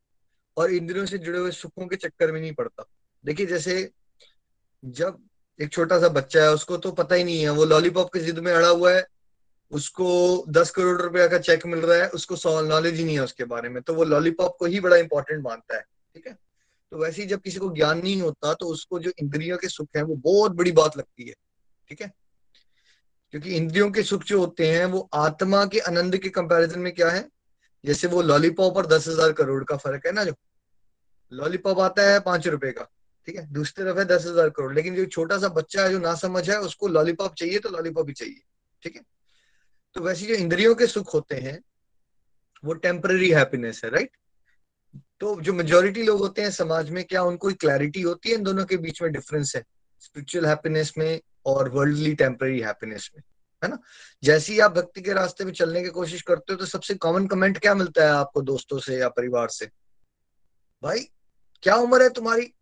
और 0.57 0.73
इंद्रियों 0.73 1.07
से 1.07 1.19
जुड़े 1.19 1.39
हुए 1.39 1.51
सुखों 1.51 1.87
के 1.87 1.97
चक्कर 1.97 2.33
में 2.33 2.41
नहीं 2.41 2.53
पड़ता। 2.53 2.85
देखिए, 3.25 3.47
जैसे 3.47 3.91
जब 4.85 5.19
एक 5.61 5.73
छोटा 5.73 5.99
सा 6.01 6.09
बच्चा 6.09 6.43
है, 6.43 6.51
उसको 6.51 6.77
तो 6.77 6.93
पता 6.93 7.15
ही 7.15 7.25
नहीं 7.25 7.41
है, 7.41 7.51
वो 7.51 7.65
लॉलीपॉप 7.65 8.12
के 8.12 8.21
जिद 8.21 8.39
में 8.39 8.53
अड़ा 8.53 8.69
हुआ 8.69 8.93
है, 8.93 9.07
उसको 9.73 10.45
दस 10.49 10.71
करोड़ 10.71 11.01
रुपया 11.03 11.27
का 11.29 11.39
चेक 11.39 11.67
मिल 11.67 11.81
रहा 11.81 11.97
है, 11.97 12.09
उसको 12.11 12.61
नॉलेज 12.61 12.95
ही 12.95 13.05
नहीं 13.05 13.14
है 13.14 13.25
उसके 13.25 13.45
बारे 13.45 13.69
में 13.69 13.83
तो 13.83 13.95
वो 13.95 14.05
लॉलीपॉप 14.05 14.57
को 14.59 14.67
ही 14.67 14.81
बड़ा 14.81 14.97
इंपॉर्टेंट 14.97 15.43
मानता 15.45 15.76
है। 15.76 15.85
ठीक 16.14 16.26
है? 16.26 16.38
तो 16.93 16.99
वैसे 16.99 17.23
ही 17.23 17.29
जब 17.29 17.40
किसी 17.40 17.59
को 17.59 17.71
ज्ञान 17.71 17.99
नहीं 17.99 18.21
होता 18.23 18.55
तो 18.55 18.67
उसको 18.67 18.99
जो 18.99 19.11
इंद्रियों 19.19 19.59
के 19.59 19.69
सुख 19.69 19.88
है, 19.97 20.02
वो 20.02 20.14
बहुत 20.17 20.52
बड़ी 20.52 20.73
बात 20.73 20.97
लगती 20.97 21.29
है, 21.29 21.35
ठीक 21.88 22.02
है? 22.02 22.12
क्योंकि 23.31 23.50
इंद्रियों 23.50 23.90
के 23.90 24.02
सुख 24.02 24.25
जो 24.25 24.38
होते 24.38 24.67
हैं, 24.67 24.85
वो 24.85 25.09
आत्मा 25.14 25.64
के 25.67 25.79
आनंद 25.79 26.17
के 26.17 26.29
कंपैरिजन 26.29 26.81
में 26.81 26.95
क्या 26.95 27.11
है? 27.11 27.29
जैसे 27.85 28.07
वो 28.07 28.23
लॉलीपॉप 28.23 28.76
और 28.76 28.87
दस 28.87 29.09
हज़ार 29.09 29.33
करोड़ 29.33 29.64
का 29.64 29.76
फ़र्क 29.76 30.07
है 30.07 30.12
ना 30.12 30.25
जो? 30.25 30.35
लॉलीपॉप 31.33 31.79
आता 31.79 32.02
है 32.02 32.21
पाँच 32.21 32.49
रुपए 32.49 32.73
का, 32.73 32.88
ठीक 33.26 33.37
है? 33.37 33.52
दूसरी 33.52 33.85
तरफ़ 33.85 33.99
है 33.99 34.05
दस 34.05 34.26
हज़ार 34.26 34.50
करोड़, 34.50 34.75
लेकिन 34.75 34.97
जो 34.97 35.05
छोटा 35.05 35.38
सा 35.38 35.49
बच्चा 35.49 35.83
है, 35.83 35.90
जो 35.90 35.99
ना 35.99 36.14
समझ 36.14 36.50
है, 36.50 36.61
उसको 36.61 36.88
लॉलीपॉप 36.88 37.35
चाहिए 37.35 37.59
तो 37.59 37.69
लॉलीपॉप 37.69 38.09
ही 38.09 38.14
चाहिए, 38.14 38.40
ठीक 38.83 38.97
है? 38.97 39.02
तो 39.95 40.00
वैसे 40.00 40.26
जो 40.26 40.35
इंद्रियों 40.35 40.75
के 40.75 40.87
सुख 40.87 41.14
होते 41.14 41.37
हैं, 41.37 41.61
वो 42.64 42.75
टेम्पररी 42.75 43.31
हैप्पीनेस 43.31 43.81
है 43.85 43.90
राइट 43.90 44.17
तो 44.94 45.40
जो 45.40 45.52
मेजोरिटी 45.52 46.02
लोग 46.02 46.18
होते 46.18 46.42
हैं 46.42 46.50
समाज 46.50 46.90
में, 46.90 47.04
क्या 47.04 47.23
उनको 47.23 47.52
क्लैरिटी 47.52 48.00
होती 48.02 48.28
है 48.28 48.35
इन 48.35 48.42
दोनों 48.42 48.64
के 48.64 48.76
बीच 48.76 49.02
में 49.02 49.11
डिफरेंस 49.12 49.56
है? 49.56 49.64
स्पिरिचुअल 50.00 50.47
हैप्पीनेस 50.47 50.92
में 50.99 51.20
और 51.47 51.68
वर्ल्डली 51.68 52.14
टेम्पररी 52.14 52.61
हैप्पीनेस 52.61 53.11
में, 53.16 53.23
है 53.62 53.70
ना? 53.70 53.78
जैसे 54.23 54.52
ही 54.52 54.59
आप 54.61 54.73
भक्ति 54.73 55.02
के 55.02 55.12
रास्ते 55.12 55.44
में 55.44 55.52
चलने 55.52 55.82
की 55.82 55.88
कोशिश 55.88 56.23
करते 56.23 56.52
हो 56.52 56.59
तो 56.59 56.66
सबसे 56.66 56.94
कॉमन 56.94 57.26
कमेंट 57.26 57.59
क्या 57.59 57.75
मिलता 57.75 58.04
है 58.04 58.11
आपको 58.11 58.42
दोस्तों 58.42 58.78
से 58.78 58.99
या 58.99 59.09
परिवार 59.09 59.49
से? 59.49 59.66
भाई, 60.82 61.00
क्या 61.62 61.76
उम्र 61.76 62.02
है 62.02 62.09
तुम्हारी? 62.09 62.52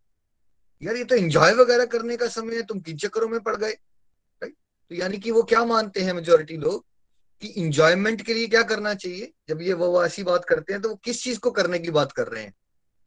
यार, 0.83 0.97
ये 0.97 1.05
तो 1.05 1.15
एंजॉय 1.15 1.53
वगैरह 1.53 1.85
करने 1.85 2.17
का 2.17 2.27
समय 2.29 2.57
है, 2.57 2.63
तुम 2.63 2.81
किन 2.81 2.97
चक्करों 2.97 3.29
में 3.29 3.41
पड़ 3.41 3.57
गए? 3.57 3.71
राइट 3.71 4.55
तो 4.91 4.95
यानी 4.95 5.19
कि 5.19 5.31
वो 5.31 5.43
क्या 5.43 5.65
मानते 5.65 6.01
हैं 6.01 6.13
मेजोरिटी 6.13 6.57
लोग? 6.57 6.85
कि 7.41 7.49
इंजॉयमेंट 7.49 8.23
के 8.23 8.35
लिए 8.35 8.47
क्या 8.47 8.63
करना 8.63 8.95
चाहिए? 8.95 9.33
जब 9.49 9.63
ये 9.63 9.73
वो 9.73 10.05
ऐसी 10.05 10.23
बात 10.23 10.45
करते 10.45 10.73
हैं 10.73 10.83
तो 10.83 10.89
वो 10.89 10.95
किस 10.95 11.23
चीज़ 11.23 11.39
को 11.39 11.51
करने 11.51 11.79
की 11.79 11.91
बात 11.91 12.13
कर 12.13 12.27
रहे 12.27 12.43
हैं? 12.43 12.55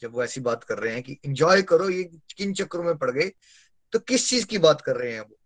जब 0.01 0.13
वो 0.13 0.23
ऐसी 0.23 0.41
बात 0.41 0.63
कर 0.63 0.77
रहे 0.77 0.93
हैं 0.93 1.03
कि 1.03 1.17
इंजॉय 1.25 1.61
करो, 1.61 1.89
ये 1.89 2.03
किन 2.37 2.53
चक्रों 2.53 2.83
में 2.83 2.97
पड़ 2.97 3.11
गए 3.11 3.31
तो 3.91 3.99
किस 3.99 4.29
चीज़ 4.29 4.45
की 4.45 4.57
बात 4.57 4.81
कर 4.81 4.95
रहे 4.95 5.13
हैं 5.13 5.21
वो? 5.21 5.37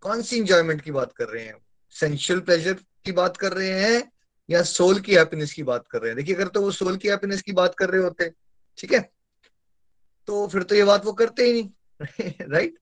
कौन 0.00 0.22
सी 0.22 0.36
इंजॉयमेंट 0.36 0.80
की 0.80 0.90
बात 0.90 1.12
कर 1.12 1.28
रहे 1.28 1.44
हैं 1.44 1.56
सेंशुअल 1.90 2.40
प्लेजर 2.40 2.74
की 3.04 3.12
बात 3.12 3.36
कर 3.36 3.52
रहे 3.52 3.68
हैं 3.68 4.12
या 4.50 4.62
सोल 4.62 5.00
की 5.00 5.14
हैप्पीनेस 5.14 5.52
की 5.52 5.62
बात 5.62 5.88
कर 5.90 5.98
रहे 5.98 6.10
हैं? 6.10 6.16
देखिए, 6.16 6.34
अगर 6.34 6.48
तो 6.48 6.60
वो 6.60 6.70
सोल 6.70 6.96
की 6.96 7.08
हैप्पीनेस 7.08 7.42
की 7.42 7.52
बात 7.52 7.74
कर 7.74 7.90
रहे 7.90 8.02
होते, 8.02 8.32
ठीक 8.78 8.92
है? 8.92 9.10
तो 10.26 10.48
फिर 10.48 10.62
तो 10.62 10.74
ये 10.74 10.84
बात 10.84 11.04
वो 11.04 11.12
करते 11.12 11.44
ही 11.44 11.52
नहीं 11.52 11.70
राइट 12.40 12.78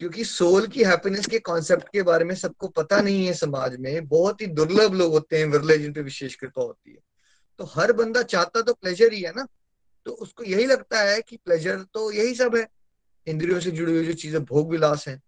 क्योंकि 0.00 0.24
सोल 0.24 0.66
की 0.66 0.82
हैप्पीनेस 0.84 1.26
के 1.26 1.38
कॉन्सेप्ट 1.38 1.88
के 1.92 2.02
बारे 2.02 2.24
में 2.24 2.34
सबको 2.34 2.68
पता 2.68 3.00
नहीं 3.00 3.26
है 3.26 3.32
समाज 3.34 3.76
में, 3.76 4.06
बहुत 4.08 4.40
ही 4.40 4.46
दुर्लभ 4.46 4.94
लोग 4.94 5.12
होते 5.12 5.38
हैं 5.38 5.46
विरले, 5.46 5.78
जिन 5.78 5.92
पे 5.92 6.02
विशेष 6.02 6.34
कृपा 6.34 6.62
होती 6.62 6.90
है। 6.90 6.98
तो 7.58 7.64
हर 7.64 7.92
बंदा 7.92 8.22
चाहता 8.22 8.62
तो 8.62 8.74
प्लेजर 8.74 9.12
ही 9.12 9.20
है 9.20 9.32
ना। 9.36 9.46
तो 10.06 10.12
उसको 10.12 10.44
यही 10.44 10.66
लगता 10.66 11.00
है 11.02 11.20
कि 11.20 11.36
प्लेजर 11.36 11.82
तो 11.94 12.10
यही 12.12 12.34
सब 12.34 12.56
है। 12.56 12.66
इंद्रियों 13.26 13.60
से 13.60 13.70
जुड़ी 13.70 13.92
हुई 13.92 14.06
जो 14.06 14.12
चीज़ें, 14.12 14.44
भोग 14.44 14.70
विलास 14.70 15.08
है। 15.08 15.20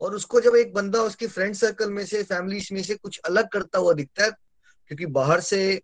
और 0.00 0.14
उसको 0.14 0.40
जब 0.40 0.56
एक 0.56 0.72
बंदा 0.74 1.02
उसके 1.02 1.26
फ्रेंड 1.26 1.54
सर्कल 1.54 1.90
में 1.90 2.04
से 2.06 2.22
फैमिली 2.22 2.60
में 2.72 2.82
से 2.82 2.94
कुछ 2.94 3.18
अलग 3.18 3.48
करता 3.48 3.78
हुआ 3.78 3.92
दिखता 3.92 4.24
है, 4.24 4.30
क्योंकि 4.30 5.06
बाहर 5.06 5.40
से 5.40 5.82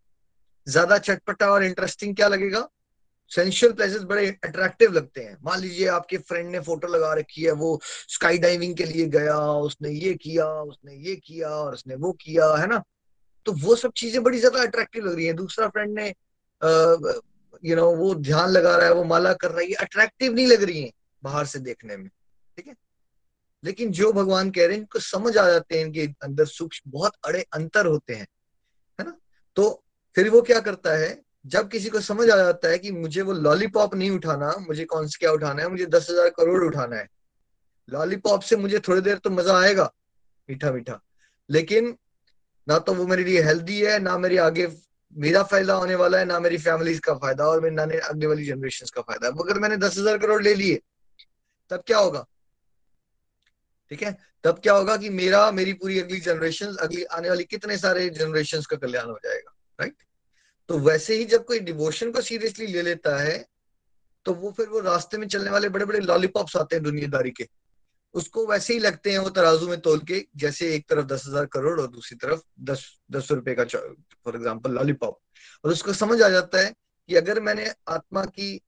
ज़्यादा 0.66 0.98
चटपटा 0.98 1.50
और 1.50 1.64
इंटरेस्टिंग 1.64 2.16
क्या 2.16 2.28
लगेगा? 2.28 2.68
सेंशुअल 3.30 3.72
प्लेसेस 3.72 4.02
बड़े 4.04 4.26
अट्रैक्टिव 4.44 4.92
लगते 4.92 5.20
हैं। 5.20 5.36
मान 5.44 5.60
लीजिए 5.60 5.86
आपके 5.88 6.18
फ्रेंड 6.18 6.50
ने 6.50 6.60
फ़ोटो 6.60 6.88
लगा 6.88 7.12
रखी 7.14 7.42
है, 7.42 7.52
वो 7.52 7.80
स्काई 7.84 8.38
डाइविंग 8.38 8.76
के 8.76 8.84
लिए 8.84 9.06
गया, 9.08 9.38
उसने 9.38 9.90
ये 9.90 10.14
किया, 10.14 10.46
उसने 10.46 10.94
ये 10.98 11.16
किया 11.16 11.48
और 11.50 11.74
उसने 11.74 11.94
वो 11.96 12.12
किया, 12.20 12.54
है 12.54 12.66
ना? 12.66 12.82
तो 13.46 13.52
वो 13.58 13.76
सब 13.76 13.92
चीज़ें 13.96 14.22
बड़ी 14.22 14.38
ज़्यादा 14.38 14.62
अट्रैक्टिव 14.62 15.04
लग 15.06 15.14
रही 15.14 15.26
है। 15.26 15.32
दूसरा 15.34 15.68
फ्रेंड 15.68 15.98
ने 15.98 16.08
यू 17.62 17.76
नो 17.76 17.90
वो 17.96 18.14
ध्यान 18.16 18.50
लगा 18.50 18.76
रहा 18.76 18.86
है, 18.86 18.94
वो 18.94 19.04
माला 19.04 19.32
कर 19.34 19.50
रहा 19.50 19.60
है 19.60 19.72
अट्रैक्टिव 19.76 20.34
नहीं 20.34 20.46
लग 20.46 20.62
रही 20.62 20.82
है 20.82 20.90
बाहर 21.22 21.46
से 21.46 21.58
देखने 21.60 21.96
में, 21.96 22.08
ठीक 22.08 22.66
है? 22.66 22.74
लेकिन 23.62 23.90
जो 23.92 24.12
भगवान 24.12 24.50
कह 24.50 24.66
रहे 24.66 24.72
हैं, 24.72 24.80
इनको 24.80 24.98
समझ 25.00 25.36
आ 25.36 25.48
जाते 25.48 25.78
हैं 25.78 25.84
इनके 25.86 26.06
अंदर 26.22 26.44
सूक्ष्म, 26.46 26.90
बहुत 26.90 27.12
अड़े 27.24 27.44
अंतर 27.52 27.86
होते 27.86 28.14
हैं, 28.14 28.26
है 28.98 29.06
ना? 29.06 29.16
तो 29.56 29.82
फिर 30.16 30.28
वो 30.30 30.42
क्या 30.42 30.60
करता 30.60 30.96
है 30.96 31.10
जब 31.44 31.68
किसी 31.70 31.88
को 31.88 32.00
समझ 32.00 32.28
आ 32.30 32.36
जाता 32.36 32.68
है 32.68 32.78
कि 32.78 32.90
मुझे 32.92 33.22
वो 33.22 33.32
लॉलीपॉप 33.32 33.94
नहीं 33.94 34.10
उठाना, 34.10 34.52
मुझे 34.60 34.84
कौन 34.84 35.06
सा 35.08 35.18
क्या 35.20 35.30
उठाना 35.32 35.62
है, 35.62 35.68
मुझे 35.68 35.86
दस 35.86 36.10
हज़ार 36.10 36.28
करोड़ 36.30 36.62
उठाना 36.64 36.96
है। 36.96 37.08
लॉलीपॉप 37.88 38.42
से 38.42 38.56
मुझे 38.56 38.78
थोड़ी 38.78 39.00
देर 39.00 39.18
तो 39.18 39.30
मज़ा 39.30 39.58
आएगा 39.60 39.90
मीठा 40.48 40.72
मीठा 40.72 41.00
लेकिन 41.48 41.96
ना 42.66 42.78
तो 42.78 42.94
वो 42.94 43.06
मेरे 43.06 43.24
लिए 43.24 43.42
हेल्दी 43.42 43.80
है, 43.80 43.98
ना 43.98 44.16
मेरे 44.18 44.36
आगे 44.38 44.66
मेरा 45.12 45.42
फ़ायदा 45.42 45.74
होने 45.74 45.94
वाला 45.94 46.18
है, 46.18 46.24
ना 46.24 46.38
मेरी 46.40 46.58
फैमिली 46.58 46.98
का 46.98 47.14
फ़ायदा 47.14 47.44
और 47.44 47.60
मेरे 47.60 47.74
नाने 47.74 47.96
अगले 47.98 48.26
वाली 48.26 48.44
जनरेशन 48.46 48.86
का 48.94 49.02
फ़ायदा 49.02 49.26
है। 49.26 49.32
अगर 49.34 49.58
मैंने 49.60 49.76
दस 49.76 49.98
हज़ार 49.98 50.18
करोड़ 50.18 50.42
ले 50.42 50.54
लिए, 50.54 50.80
तब 51.70 51.82
क्या 51.86 51.98
होगा? 51.98 52.24
ठीक 53.90 54.02
है? 54.02 54.16
तब 54.44 54.58
क्या 54.58 54.74
होगा 54.74 54.96
कि 54.96 55.08
मेरा, 55.10 55.50
मेरी 55.52 55.72
पूरी 55.72 55.98
अगली 56.00 56.20
जनरेशन 56.20 56.76
अगली 56.76 57.02
आने 57.04 57.28
वाली 57.28 57.44
कितने 57.44 57.76
सारे 57.78 58.08
जनरेशन 58.10 58.62
का 58.70 58.76
कल्याण 58.76 59.08
हो 59.10 59.18
जाएगा 59.24 59.54
राइट 59.78 59.94
तो 60.70 60.78
वैसे 60.78 61.14
ही 61.16 61.24
जब 61.24 61.44
कोई 61.44 61.58
डिवोशन 61.60 62.10
को 62.12 62.20
सीरियसली 62.20 62.66
ले 62.66 62.82
लेता 62.82 63.16
है 63.18 63.44
तो 64.26 64.34
वो 64.34 64.50
फिर 64.52 64.68
वो 64.68 64.80
रास्ते 64.80 65.18
में 65.18 65.26
चलने 65.28 65.50
वाले 65.50 65.68
बड़े 65.68 65.84
बड़े 65.84 66.00
लॉलीपॉप्स 66.00 66.56
आते 66.56 66.76
हैं 66.76 66.82
दुनियादारी 66.84 67.30
के। 67.30 67.46
उसको 68.14 68.46
वैसे 68.46 68.74
ही 68.74 68.78
लगते 68.80 69.12
हैं 69.12 69.18
वो 69.18 69.30
तराजू 69.30 69.68
में 69.68 69.80
तोल 69.80 69.98
के, 70.00 70.24
जैसे 70.36 70.74
एक 70.74 70.86
तरफ़ 70.88 71.06
दस 71.06 71.24
हज़ार 71.28 71.46
करोड़ 71.46 71.80
और 71.80 71.86
दूसरी 71.86 72.18
तरफ़ 72.18 72.42
दस 72.62 72.86
दस 73.12 73.30
रुपए 73.30 73.54
का 73.54 73.64
फॉर 73.64 74.36
एग्ज़ाम्पल 74.36 74.72
लॉलीपॉप 74.72 75.18
और 75.64 75.72
उसको 75.72 75.92
समझ 75.94 76.20
आ 76.22 76.28
जाता 76.28 76.60
है 76.60 76.72
कि 77.08 77.16
अगर 77.16 77.40
मैंने 77.40 77.70
आत्मा 77.88 78.24
की 78.24 78.60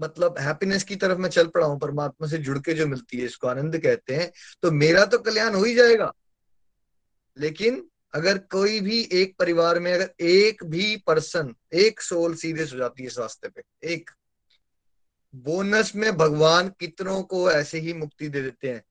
मतलब 0.00 0.38
हैप्पीनेस 0.38 0.84
की 0.84 0.96
तरफ़ 0.96 1.18
मैं 1.18 1.30
चल 1.30 1.46
पड़ा 1.48 1.66
हूँ, 1.66 1.78
परमात्मा 1.80 2.28
से 2.28 2.38
जुड़ 2.38 2.58
के 2.58 2.74
जो 2.74 2.86
मिलती 2.86 3.18
है, 3.18 3.24
इसको 3.24 3.48
आनंद 3.48 3.78
कहते 3.78 4.14
हैं 4.14 4.30
तो 4.62 4.70
मेरा 4.72 5.04
तो 5.06 5.18
कल्याण 5.20 5.54
हो 5.54 5.64
ही 5.64 5.74
जाएगा। 5.74 6.12
लेकिन 7.36 7.88
अगर 8.14 8.38
कोई 8.38 8.80
भी 8.80 9.08
एक 9.12 9.36
परिवार 9.38 9.78
में 9.78 9.92
अगर 9.94 10.10
एक 10.20 10.64
भी 10.64 10.96
पर्सन 10.96 11.54
एक 11.74 12.00
सोल 12.00 12.34
सीरियस 12.34 12.72
हो 12.72 12.78
जाती 12.78 13.02
है 13.02 13.08
रास्ते 13.08 13.48
पे, 13.48 13.62
एक 13.84 14.10
बोनस 15.34 15.92
में 15.96 16.16
भगवान 16.16 16.68
कितनों 16.68 17.22
को 17.22 17.50
ऐसे 17.50 17.78
ही 17.78 17.92
मुक्ति 17.92 18.28
दे 18.28 18.42
देते 18.42 18.68
हैं। 18.68 18.84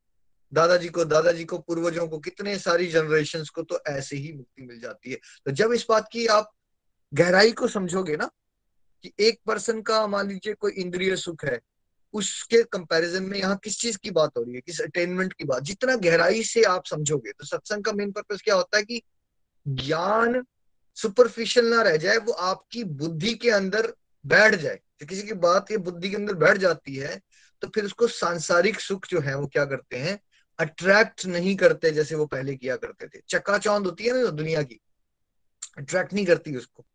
दादाजी 0.53 0.89
को 0.89 1.05
दादाजी 1.05 1.45
को, 1.45 1.57
पूर्वजों 1.57 2.07
को, 2.07 2.19
कितने 2.19 2.59
सारी 2.59 2.87
जनरेशन 2.87 3.43
को 3.55 3.63
तो 3.63 3.79
ऐसे 3.87 4.15
ही 4.15 4.33
मुक्ति 4.33 4.61
मिल 4.61 4.79
जाती 4.79 5.11
है। 5.11 5.17
तो 5.45 5.51
जब 5.51 5.73
इस 5.73 5.85
बात 5.89 6.09
की 6.11 6.27
आप 6.27 6.51
गहराई 7.13 7.51
को 7.51 7.67
समझोगे 7.67 8.15
ना 8.15 8.29
कि 9.03 9.13
एक 9.19 9.39
पर्सन 9.45 9.81
का 9.81 10.07
मान 10.07 10.27
लीजिए 10.27 10.53
कोई 10.53 10.71
इंद्रिय 10.71 11.15
सुख 11.15 11.45
है 11.45 11.59
उसके 12.13 12.61
कंपैरिजन 12.63 13.23
में 13.23 13.37
यहाँ 13.39 13.59
किस 13.63 13.79
चीज़ 13.79 13.97
की 13.97 14.11
बात 14.11 14.37
हो 14.37 14.43
रही 14.43 14.55
है? 14.55 14.61
किस 14.61 14.81
अटेनमेंट 14.81 15.33
की 15.33 15.43
बात? 15.43 15.63
जितना 15.63 15.95
गहराई 15.95 16.43
से 16.43 16.63
आप 16.63 16.85
समझोगे 16.85 17.31
तो 17.31 17.45
सत्संग 17.45 17.83
का 17.83 17.91
मेन 17.91 18.11
पर्पज 18.11 18.41
क्या 18.41 18.55
होता 18.55 18.77
है 18.77 18.83
कि 18.83 19.01
ज्ञान 19.67 20.43
सुपरफिशियल 20.97 21.65
ना 21.65 21.81
रह 21.81 21.97
जाए, 21.97 22.17
वो 22.17 22.31
आपकी 22.31 22.83
बुद्धि 22.83 23.33
के 23.33 23.49
अंदर 23.49 23.93
बैठ 24.25 24.55
जाए। 24.55 24.79
तो 24.99 25.05
किसी 25.05 25.21
की 25.21 25.33
बात 25.33 25.71
ये 25.71 25.77
बुद्धि 25.77 26.09
के 26.09 26.15
अंदर 26.15 26.33
बैठ 26.33 26.57
जाती 26.57 26.95
है 26.95 27.19
तो 27.61 27.67
फिर 27.67 27.85
उसको 27.85 28.07
सांसारिक 28.07 28.79
सुख 28.79 29.07
जो 29.07 29.19
है, 29.19 29.35
वो 29.35 29.47
क्या 29.47 29.65
करते 29.65 29.97
हैं? 29.97 30.19
अट्रैक्ट 30.59 31.25
नहीं 31.25 31.55
करते 31.55 31.91
जैसे 31.91 32.15
वो 32.15 32.25
पहले 32.25 32.55
किया 32.55 32.75
करते 32.75 33.07
थे। 33.07 33.21
चक्का 33.29 33.59
होती 33.67 34.05
है 34.05 34.23
ना 34.23 34.29
दुनिया 34.31 34.61
की। 34.63 34.79
अट्रैक्ट 35.77 36.13
नहीं 36.13 36.25
करती 36.25 36.55
उसको। 36.55 36.85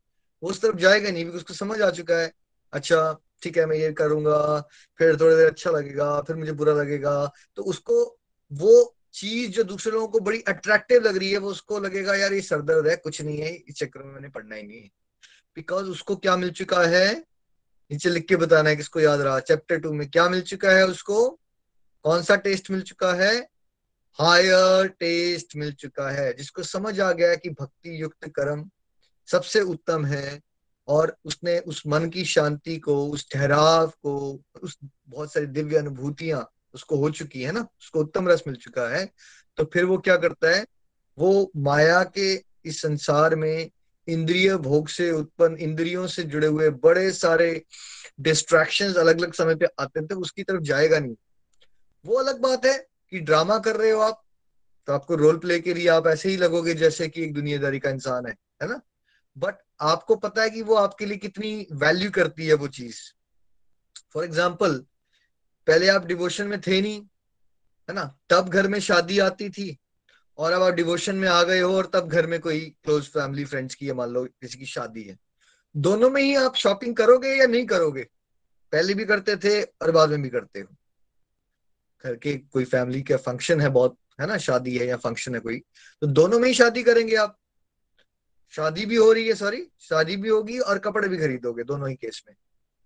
वो 0.42 0.50
उस 0.50 0.60
तरफ़ 0.62 0.76
जाएगा 0.76 1.10
नहीं 1.10 1.24
उसको 1.24 1.54
समझ 1.54 1.80
आ 1.80 1.90
चुका 1.90 2.16
है 2.16 2.32
अच्छा 2.72 3.18
ठीक 3.42 3.58
है, 3.58 3.66
मैं 3.66 3.76
ये 3.76 3.92
करूँगा, 3.92 4.68
फिर 4.98 5.20
थोड़ी 5.20 5.36
देर 5.36 5.46
अच्छा 5.46 5.70
लगेगा, 5.70 6.20
फिर 6.20 6.36
मुझे 6.36 6.52
बुरा 6.52 6.72
लगेगा। 6.72 7.32
तो 7.56 7.62
उसको, 7.62 8.18
वो 8.52 8.96
चीज़ 9.14 9.50
जो 9.50 9.62
दूसरे 9.62 9.92
लोगों 9.92 10.08
को 10.08 10.20
बड़ी 10.20 10.40
अट्रैक्टिव 10.40 11.02
लग 11.02 11.16
रही 11.16 11.30
है, 11.30 11.38
वो 11.38 11.48
उसको 11.48 11.78
लगेगा, 11.78 12.14
यार, 12.14 12.32
ये 12.32 12.40
सरदर्द 12.40 12.86
है, 12.86 12.96
कुछ 12.96 13.22
नहीं 13.22 13.38
है, 13.38 13.54
इस 13.54 13.74
चक्कर 13.74 14.02
में 14.02 14.14
मैंने 14.14 14.28
पढ़ना 14.28 14.56
ही 14.56 14.62
नहीं 14.62 14.80
है। 14.80 14.90
बिकॉज़ 15.56 15.86
उसको 15.86 16.16
क्या 16.16 16.36
मिल 16.36 16.50
चुका 16.50 16.82
है? 16.82 17.24
नीचे 17.92 18.10
लिख 18.10 18.26
के 18.26 18.36
बताना 18.36 18.70
है 18.70 18.76
किसको 18.76 19.00
याद 19.00 19.20
रहा। 19.20 19.40
चैप्टर 19.40 19.78
टू 19.78 19.92
में 19.92 20.10
क्या 20.10 20.28
मिल 20.28 20.40
चुका 20.40 20.70
है 20.70 20.86
उसको? 20.86 21.40
कौन 22.02 22.22
सा 22.22 22.36
टेस्ट 22.36 22.70
मिल 22.70 22.82
चुका 22.82 23.12
है? 23.12 23.48
हायर 24.18 24.86
टेस्ट 24.86 25.56
मिल 25.56 25.72
चुका 25.72 26.10
है, 26.10 26.32
जिसको 26.32 26.62
समझ 26.62 27.00
आ 27.00 27.12
गया 27.12 27.34
कि 27.34 27.50
भक्ति 27.50 28.02
युक्त 28.02 28.28
कर्म 28.28 28.70
सबसे 29.26 29.60
उत्तम 29.60 30.04
है। 30.04 30.40
और 30.88 31.16
उसने 31.24 31.58
उस 31.58 31.82
मन 31.86 32.08
की 32.08 32.24
शांति 32.24 32.76
को, 32.76 33.06
उस 33.06 33.30
ठहराव 33.30 33.86
को, 33.88 34.42
उस 34.62 34.78
बहुत 35.08 35.32
सारी 35.32 35.46
दिव्य 35.46 35.76
अनुभूतियाँ 35.76 36.48
उसको 36.74 36.96
हो 36.96 37.10
चुकी 37.10 37.42
है 37.42 37.52
ना, 37.52 37.60
उसको 37.60 38.00
उत्तम 38.00 38.28
रस 38.28 38.42
मिल 38.46 38.56
चुका 38.56 38.88
है। 38.88 39.12
तो 39.56 39.64
फिर 39.64 39.84
वो 39.84 39.98
क्या 39.98 40.16
करता 40.16 40.56
है? 40.56 40.66
वो 41.18 41.50
माया 41.56 42.04
के 42.04 42.34
इस 42.64 42.82
संसार 42.82 43.36
में 43.36 43.70
इंद्रिय 44.08 44.56
भोग 44.56 44.88
से 44.88 45.10
उत्पन्न, 45.10 45.56
इंद्रियों 45.56 46.06
से 46.06 46.22
जुड़े 46.22 46.46
हुए 46.46 46.70
बड़े 46.70 47.12
सारे 47.12 47.64
डिस्ट्रैक्शन 48.20 48.92
अलग 48.94 49.18
अलग 49.18 49.32
समय 49.32 49.54
पे 49.54 49.66
आते 49.80 50.06
थे 50.06 50.14
उसकी 50.14 50.42
तरफ़ 50.42 50.62
जाएगा 50.62 50.98
नहीं। 50.98 51.14
वो 52.06 52.16
अलग 52.16 52.40
बात 52.40 52.64
है 52.66 52.86
कि 53.10 53.20
ड्रामा 53.20 53.58
कर 53.58 53.76
रहे 53.76 53.90
हो 53.90 54.00
आप 54.00 54.22
तो 54.86 54.92
आपको 54.92 55.14
रोल 55.14 55.38
प्ले 55.38 55.60
के 55.60 55.74
लिए 55.74 55.88
आप 55.88 56.06
ऐसे 56.06 56.28
ही 56.28 56.36
लगोगे 56.36 56.74
जैसे 56.74 57.08
कि 57.08 57.22
एक 57.22 57.34
दुनियादारी 57.34 57.78
का 57.78 57.90
इंसान 57.90 58.26
है 58.26 58.34
है 58.62 58.68
ना? 58.68 58.80
बट 59.36 59.54
आपको 59.80 60.16
पता 60.16 60.42
है 60.42 60.50
कि 60.50 60.62
वो 60.62 60.74
आपके 60.74 61.06
लिए 61.06 61.18
कितनी 61.18 61.66
वैल्यू 61.74 62.10
करती 62.10 62.46
है 62.46 62.54
वो 62.54 62.68
चीज़। 62.70 63.00
फॉर 64.12 64.24
एग्ज़ाम्पल 64.24 64.78
पहले 65.66 65.88
आप 65.88 66.06
डिवोशन 66.06 66.46
में 66.46 66.60
थे 66.60 66.80
नहीं, 66.80 67.00
है 67.88 67.94
ना? 67.94 68.04
तब 68.30 68.48
घर 68.48 68.68
में 68.68 68.78
शादी 68.80 69.18
आती 69.18 69.48
थी 69.50 69.76
और 70.38 70.52
अब 70.52 70.62
आप 70.62 70.74
डिवोशन 70.74 71.16
में 71.16 71.28
आ 71.28 71.42
गए 71.42 71.60
हो 71.60 71.76
और 71.76 71.90
तब 71.94 72.08
घर 72.08 72.26
में 72.26 72.38
कोई 72.40 72.60
क्लोज 72.84 73.08
फैमिली 73.08 73.44
फ्रेंड्स 73.44 73.74
की 73.74 73.92
मान 73.92 74.10
लो 74.10 74.24
किसी 74.24 74.58
की 74.58 74.66
शादी 74.66 75.02
है। 75.02 75.16
दोनों 75.74 76.10
में 76.10 76.22
ही 76.22 76.34
आप 76.36 76.56
शॉपिंग 76.56 76.96
करोगे 76.96 77.28
या 77.30 77.46
नहीं 77.46 77.66
करोगे? 77.66 78.02
पहले 78.72 78.94
भी 78.94 79.04
करते 79.04 79.36
थे 79.36 79.62
और 79.62 79.90
बाद 79.90 80.10
में 80.10 80.22
भी 80.22 80.28
करते 80.30 80.60
हो। 80.60 80.74
घर 82.04 82.16
के 82.16 82.36
कोई 82.36 82.64
फैमिली 82.64 83.02
का 83.02 83.16
फ़ंक्शन 83.18 83.60
है 83.60 83.68
बहुत, 83.68 83.96
है 84.20 84.26
ना? 84.26 84.36
शादी 84.38 84.76
है 84.78 84.86
या 84.86 84.96
फ़ंक्शन 84.96 85.34
है 85.34 85.40
कोई 85.40 85.58
तो 86.02 86.06
दोनों 86.08 86.38
में 86.38 86.48
ही 86.48 86.54
शादी 86.54 86.82
करेंगे 86.82 87.16
आप। 87.16 87.38
शादी 88.52 88.84
भी 88.86 88.96
हो 88.96 89.12
रही 89.12 89.26
है 89.28 89.34
सॉरी 89.34 89.66
शादी 89.80 90.16
भी 90.16 90.28
होगी 90.28 90.58
और 90.60 90.78
कपड़े 90.78 91.08
भी 91.08 91.18
खरीदोगे 91.18 91.64
दोनों 91.64 91.88
ही 91.88 91.94
केस 91.94 92.22
में। 92.28 92.34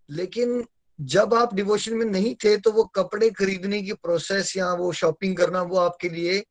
लेकिन 0.09 0.65
जब 0.99 1.35
आप 1.35 1.55
डिवोशन 1.55 1.95
में 1.95 2.05
नहीं 2.07 2.35
थे 2.35 2.57
तो 2.57 2.73
वो 2.73 2.85
कपड़े 2.95 3.31
खरीदने 3.31 3.83
की 3.83 3.93
प्रोसेस 3.93 4.57
या 4.57 4.73
वो 4.75 4.93
शॉपिंग 4.93 5.37
करना, 5.37 5.63
वो 5.63 5.77
आपके 5.79 6.09
लिए 6.09 6.45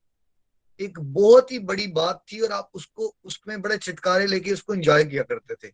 एक 0.80 1.00
बहुत 1.00 1.52
ही 1.52 1.60
बड़ी 1.62 1.88
बात 1.90 2.24
थी 2.32 2.40
और 2.40 2.52
आप 2.52 2.70
उसको, 2.74 3.16
उसमें 3.24 3.62
बड़े 3.62 3.78
छिटकारे 3.78 4.26
लेके 4.28 4.54
उसको 4.54 4.74
एंजॉय 4.74 5.04
किया 5.04 5.24
करते 5.24 5.56
थे। 5.58 5.72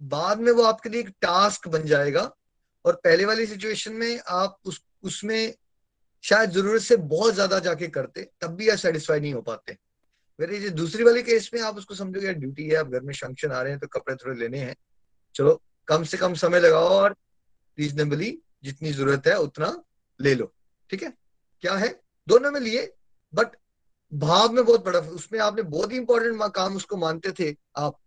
बाद 0.00 0.40
में 0.40 0.52
वो 0.52 0.62
आपके 0.62 0.88
लिए 0.88 1.00
एक 1.00 1.08
टास्क 1.22 1.68
बन 1.68 1.84
जाएगा 1.84 2.30
और 2.84 3.00
पहले 3.04 3.24
वाली 3.24 3.46
सिचुएशन 3.46 3.92
में 3.92 4.20
आप 4.28 4.58
उस, 4.64 4.80
उसमें 5.02 5.54
शायद 6.24 6.50
ज़रूरत 6.50 6.82
से 6.82 6.96
बहुत 6.96 7.34
ज़्यादा 7.34 7.58
जाके 7.58 7.86
करते, 7.88 8.28
तब 8.40 8.54
भी 8.54 8.68
आप 8.68 8.78
सेटिस्फाई 8.78 9.20
नहीं 9.20 9.34
हो 9.34 9.40
पाते। 9.42 9.76
मेरे 10.40 10.58
ये 10.58 10.70
दूसरी 10.70 11.04
वाली 11.04 11.22
केस 11.22 11.50
में 11.54 11.60
आप 11.60 11.76
उसको 11.76 11.94
समझोगे 11.94 12.34
ड्यूटी 12.34 12.68
है, 12.68 12.74
आप 12.74 12.88
घर 12.88 13.00
में 13.00 13.14
फ़ंक्शन 13.14 13.50
आ 13.52 13.62
रहे 13.62 13.72
हैं 13.72 13.80
तो 13.80 13.86
कपड़े 13.86 14.16
थोड़े 14.16 14.40
लेने 14.40 14.58
हैं। 14.58 14.76
चलो, 15.34 15.62
कम 15.88 16.04
से 16.04 16.16
कम 16.16 16.34
समय 16.34 16.60
लगाओ 16.60 16.88
और 16.88 17.16
रीजनेबली 17.78 18.38
जितनी 18.64 18.92
ज़रूरत 18.92 19.26
है, 19.26 19.38
उतना 19.38 19.84
ले 20.20 20.34
लो। 20.34 20.54
ठीक 20.90 21.02
है? 21.02 21.12
क्या 21.60 21.74
है? 21.74 22.00
दोनों 22.28 22.50
में 22.50 22.60
लिए 22.60 22.94
बट 23.34 23.46
भाव 24.14 24.52
में 24.52 24.64
बहुत 24.64 24.84
बड़ा, 24.84 24.98
उसमें 24.98 25.40
आपने 25.40 25.62
बहुत 25.62 25.92
ही 25.92 25.96
इंपॉर्टेंट 25.96 26.52
काम 26.54 26.76
उसको 26.76 26.96
मानते 26.96 27.32
थे 27.32 27.56
आप। 27.76 27.98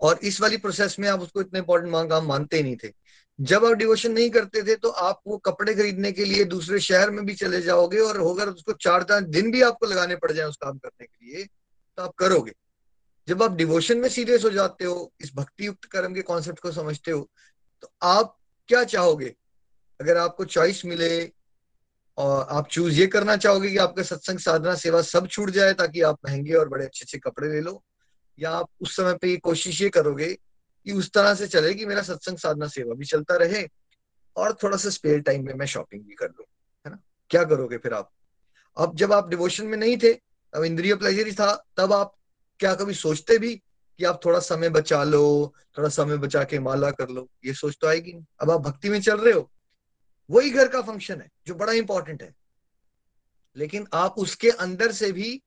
और 0.00 0.18
इस 0.18 0.40
वाली 0.40 0.56
प्रोसेस 0.56 0.98
में 0.98 1.08
आप 1.08 1.20
उसको 1.20 1.40
इतने 1.40 1.58
इंपॉर्टेंट 1.58 2.10
काम 2.10 2.26
मानते 2.26 2.56
ही 2.56 2.62
नहीं 2.62 2.76
थे। 2.84 2.88
जब 3.38 3.64
आप 3.64 3.72
डिवोशन 3.72 4.12
नहीं 4.12 4.30
करते 4.30 4.62
थे 4.62 4.74
तो 4.76 4.88
आप 4.88 5.20
वो 5.26 5.36
कपड़े 5.38 5.74
खरीदने 5.74 6.12
के 6.12 6.24
लिए 6.24 6.44
दूसरे 6.44 6.80
शहर 6.80 7.10
में 7.10 7.24
भी 7.26 7.34
चले 7.34 7.60
जाओगे 7.62 7.98
और 7.98 8.18
होकर 8.18 8.48
उसको 8.48 8.72
चार 8.72 9.02
चार 9.02 9.20
दिन 9.22 9.50
भी 9.50 9.62
आपको 9.62 9.86
लगाने 9.86 10.16
पड़ 10.16 10.32
जाए 10.32 10.46
उस 10.46 10.56
काम 10.56 10.78
करने 10.78 11.06
के 11.06 11.26
लिए 11.26 11.44
तो 11.44 12.02
आप 12.02 12.14
करोगे। 12.18 12.52
जब 13.28 13.42
आप 13.42 13.56
डिवोशन 13.56 13.98
में 13.98 14.08
सीरियस 14.08 14.44
हो 14.44 14.50
जाते 14.50 14.84
हो, 14.84 15.12
इस 15.20 15.32
भक्ति 15.34 15.66
युक्त 15.66 15.84
कर्म 15.84 16.14
के 16.14 16.22
कॉन्सेप्ट 16.22 16.60
को 16.60 16.72
समझते 16.72 17.10
हो 17.10 17.28
तो 17.82 17.90
आप 18.02 18.36
क्या 18.68 18.82
चाहोगे? 18.84 19.34
अगर 20.00 20.16
आपको 20.16 20.44
चॉइस 20.46 20.84
मिले, 20.84 21.30
और 22.18 22.46
आप 22.50 22.68
चूज़ 22.68 22.94
ये 22.94 23.06
करना 23.06 23.36
चाहोगे 23.36 23.68
कि 23.70 23.76
आपका 23.76 24.02
सत्संग, 24.02 24.38
साधना, 24.38 24.74
सेवा 24.74 25.02
सब 25.02 25.26
छूट 25.28 25.50
जाए 25.50 25.72
ताकि 25.74 26.02
आप 26.02 26.18
महँगे 26.24 26.54
और 26.54 26.68
बड़े 26.68 26.84
अच्छे 26.84 27.04
अच्छे 27.04 27.18
कपड़े 27.18 27.48
ले 27.48 27.60
लो, 27.60 27.82
या 28.38 28.50
आप 28.50 28.68
उस 28.80 28.96
समय 28.96 29.14
पे 29.14 29.28
ये 29.30 29.36
कोशिश 29.38 29.80
ये 29.82 29.88
करोगे 29.90 30.36
कि 30.88 30.94
उस 30.94 31.10
तरह 31.10 31.34
से 31.34 31.46
चले 31.46 31.74
कि 31.74 31.86
मेरा 31.86 32.02
सत्संग 32.02 32.38
साधना 32.38 32.66
सेवा 32.66 32.94
भी 32.94 33.04
चलता 33.04 33.36
रहे 33.36 33.68
और 34.36 34.58
थोड़ा 34.62 34.76
सा 34.76 34.90
स्पेयर 34.90 35.20
टाइम 35.20 35.46
में 35.46 35.54
मैं 35.54 35.66
शॉपिंग 35.66 36.04
भी 36.04 36.14
कर 36.14 36.26
लू, 36.26 36.44
है 36.86 36.90
ना? 36.90 36.98
क्या 37.30 37.44
करोगे 37.44 37.78
फिर 37.78 37.94
आप? 37.94 38.10
अब 38.76 38.96
जब 38.96 39.12
आप 39.12 39.28
डिवोशन 39.28 39.66
में 39.66 39.78
नहीं 39.78 39.96
थे, 39.96 40.12
अब 40.54 40.64
इंद्रिय 40.64 40.94
प्लेजर 40.94 41.26
ही 41.26 41.32
था, 41.32 41.64
तब 41.76 41.92
आप 41.92 42.14
क्या 42.58 42.74
कभी 42.74 42.94
सोचते 42.94 43.38
भी 43.38 43.54
कि 43.98 44.04
आप 44.04 44.20
थोड़ा 44.24 44.38
समय 44.38 44.68
बचा 44.68 45.04
लो, 45.04 45.54
थोड़ा 45.78 45.88
समय 45.88 46.16
बचा 46.16 46.44
के 46.44 46.58
माला 46.58 46.90
कर 46.90 47.08
लो, 47.08 47.30
ये 47.44 47.54
सोच 47.54 47.78
तो 47.80 47.86
आएगी 47.86 48.12
नहीं। 48.12 48.24
अब 48.40 48.50
आप 48.50 48.60
भक्ति 48.60 48.88
में 48.88 49.00
चल 49.00 49.20
रहे 49.20 49.32
हो, 49.32 49.50
वही 50.30 50.50
घर 50.50 50.68
का 50.68 50.82
फ़ंक्शन 50.82 51.20
है, 51.20 51.28
जो 51.46 51.54
बड़ा 51.54 51.72
इंपॉर्टेंट 51.72 52.22
है। 52.22 52.34
लेकिन 53.56 53.86
आप 53.92 54.14
उसके 54.18 54.50
अंदर 54.50 54.92
से 54.92 55.12
भी 55.12 55.42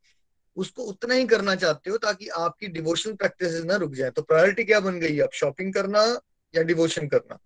उसको 0.56 0.84
उतना 0.84 1.14
ही 1.14 1.26
करना 1.26 1.56
चाहते 1.56 1.90
हो 1.90 1.98
ताकि 1.98 2.28
आपकी 2.28 2.68
डिवोशन 2.68 3.16
प्रैक्टिस 3.16 3.54
ना 3.54 3.76
रुक 3.76 3.94
जाए। 3.94 4.10
तो 4.10 4.22
प्रायोरिटी 4.22 4.64
क्या 4.64 4.80
बन 4.80 5.00
गई? 5.00 5.20
अब 5.20 5.30
शॉपिंग 5.34 5.74
करना 5.74 6.20
या 6.56 6.64
डिवोशन 6.64 7.08
करना? 7.08 7.40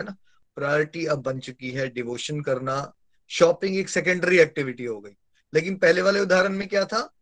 है 0.00 0.04
ना? 0.04 0.16
प्रायोरिटी 0.56 1.06
अब 1.06 1.18
बन 1.18 1.38
चुकी 1.38 1.70
है 1.70 1.90
डिवोशन 1.90 2.40
करना। 2.40 2.94
शॉपिंग 3.28 3.76
एक 3.76 3.88
सेकेंडरी 3.88 4.38
एक्टिविटी 4.38 4.84
हो 4.84 5.00
गई। 5.00 5.16
लेकिन 5.54 5.76
पहले 5.76 6.02
वाले 6.02 6.20
उदाहरण 6.20 6.52
में 6.52 6.68
क्या 6.68 6.84
था? 6.84 7.14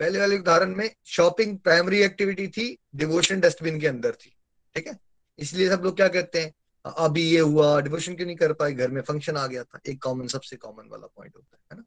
पहले 0.00 0.18
वाले 0.18 0.38
उदाहरण 0.38 0.74
में 0.74 0.94
शॉपिंग 1.06 1.58
प्राइमरी 1.58 2.02
एक्टिविटी 2.02 2.48
थी 2.48 2.78
डिवोशन 2.94 3.40
डस्टबिन 3.40 3.80
के 3.80 3.86
अंदर 3.86 4.12
थी। 4.12 4.36
ठीक 4.74 4.86
है? 4.86 4.98
इसलिए 5.38 5.68
सब 5.68 5.80
लोग 5.82 5.96
क्या 5.96 6.08
कहते 6.08 6.40
हैं? 6.40 6.54
अभी 6.96 7.22
ये 7.22 7.40
हुआ 7.40 7.80
डिवोशन 7.80 8.14
क्यों 8.14 8.26
नहीं 8.26 8.36
कर 8.36 8.52
पाए? 8.52 8.72
घर 8.72 8.90
में 8.90 9.02
फ़ंक्शन 9.02 9.36
आ 9.36 9.46
गया 9.46 9.64
था। 9.64 9.80
एक 9.88 10.02
कॉमन 10.02 10.26
सबसे 10.26 10.56
कॉमन 10.56 10.88
वाला 10.88 11.06
पॉइंट 11.06 11.36
होता 11.36 11.58
है 11.72 11.76
ना? 11.76 11.84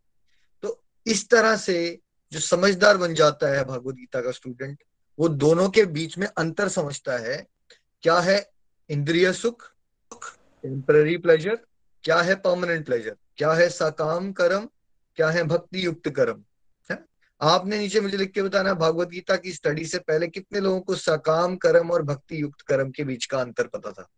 तो 0.62 0.84
इस 1.08 1.30
तरह 1.30 1.56
से 1.56 2.00
जो 2.32 2.40
समझदार 2.40 2.98
बन 2.98 3.14
जाता 3.14 3.48
है 3.48 3.64
भगवत 3.66 3.96
गीता 3.96 4.22
का 4.22 4.32
स्टूडेंट 4.32 4.84
वो 5.20 5.28
दोनों 5.30 5.70
के 5.70 5.86
बीच 5.86 6.18
में 6.18 6.28
अंतर 6.28 6.68
समझता 6.70 7.18
है। 7.18 7.38
क्या 8.04 8.20
है 8.20 8.38
इंद्रिय 8.90 9.32
सुख 9.34 9.66
टेम्पररी 10.12 11.18
प्लेजर 11.18 11.56
क्या 12.04 12.20
है 12.22 12.36
परमानेंट 12.36 12.86
प्लेजर 12.86 13.16
क्या 13.38 13.52
है 13.54 13.68
सकाम 13.70 14.32
कर्म, 14.32 14.68
क्या 15.18 15.30
है 15.30 15.44
भक्ति 15.44 15.86
युक्त 15.86 16.10
कर्म, 16.10 16.44
है? 16.90 16.98
आपने 17.42 17.78
नीचे 17.80 18.00
मुझे 18.02 18.18
लिख 18.18 18.32
के 18.32 18.42
बताना 18.42 18.74
भागवत 18.74 19.08
गीता 19.08 19.36
की 19.36 19.54
स्टडी 19.54 19.86
से 19.86 20.00
पहले 20.00 20.28
कितने 20.28 20.60
लोगों 20.60 20.82
को 20.82 20.96
सकाम 20.96 21.56
कर्म 21.58 21.92
और 21.92 22.04
भक्ति 22.04 22.42
युक्त 22.42 22.62
कर्म 22.62 22.92
के 22.92 23.04
बीच 23.04 23.26
का 23.26 23.42
अंतर 23.42 23.68
पता 23.68 23.92
था 23.92 24.10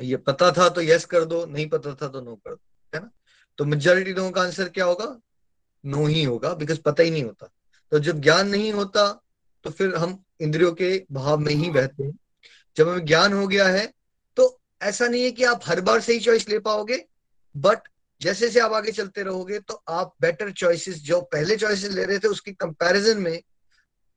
ये 0.00 0.16
पता 0.16 0.50
था 0.52 0.68
तो 0.68 0.80
यस 0.82 1.04
कर 1.04 1.24
दो, 1.24 1.44
नहीं 1.46 1.68
पता 1.68 1.94
था 1.94 2.08
तो 2.08 2.20
नो 2.20 2.34
कर 2.36 2.50
दो, 2.50 2.60
है 2.94 3.00
ना? 3.00 3.10
तो 3.58 3.64
मेजोरिटी 3.64 4.12
लोगों 4.12 4.30
का 4.30 4.42
आंसर 4.42 4.68
क्या 4.68 4.84
होगा? 4.84 5.06
नो 5.86 6.06
ही 6.06 6.22
होगा 6.24 6.52
बिकॉज़ 6.54 6.80
पता 6.80 7.02
ही 7.02 7.10
नहीं 7.10 7.24
होता। 7.24 7.50
तो 7.92 7.98
जब 7.98 8.20
ज्ञान 8.20 8.48
नहीं 8.48 8.72
होता 8.72 9.08
तो 9.64 9.70
फिर 9.70 9.94
हम 9.94 10.22
इंद्रियों 10.40 10.72
के 10.72 11.04
भाव 11.12 11.38
में 11.38 11.52
ही 11.52 11.70
बहते 11.70 12.04
हैं। 12.04 12.18
जब 12.76 12.88
हमें 12.88 13.04
ज्ञान 13.04 13.32
हो 13.32 13.46
गया 13.46 13.68
है 13.68 13.86
तो 14.36 14.58
ऐसा 14.82 15.06
नहीं 15.08 15.24
है 15.24 15.30
कि 15.30 15.44
आप 15.44 15.60
हर 15.64 15.80
बार 15.80 16.00
सही 16.00 16.18
चॉइस 16.20 16.48
ले 16.48 16.58
पाओगे 16.58 17.04
बट 17.56 17.88
जैसे 18.20 18.46
जैसे 18.46 18.60
आप 18.60 18.72
आगे 18.72 18.92
चलते 18.92 19.22
रहोगे 19.22 19.58
तो 19.60 19.82
आप 19.88 20.14
बेटर 20.20 20.50
चॉइसेस 20.52 21.02
जो 21.02 21.20
पहले 21.20 21.56
चॉइसेस 21.56 21.92
ले 21.92 22.04
रहे 22.04 22.18
थे, 22.18 22.28
उसकी 22.28 22.52
कंपैरिजन 22.52 23.18
में 23.18 23.42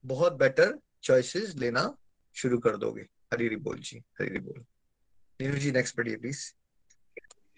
बहुत 0.06 0.34
बेटर 0.34 0.78
चॉइसेस 1.04 1.54
लेना 1.56 1.93
शुरू 2.36 2.58
कर 2.58 2.78
दोगे। 2.78 3.02
हरी 3.34 3.56
बोल 3.56 3.80
जी, 3.80 3.98
हरी 4.20 4.39
बोल। 4.39 4.63
नीरू 5.39 5.58
जी 5.58 5.72
नेक्स्ट 5.72 5.96
पढ़िए 5.96 6.15
प्लीज़ 6.15 6.39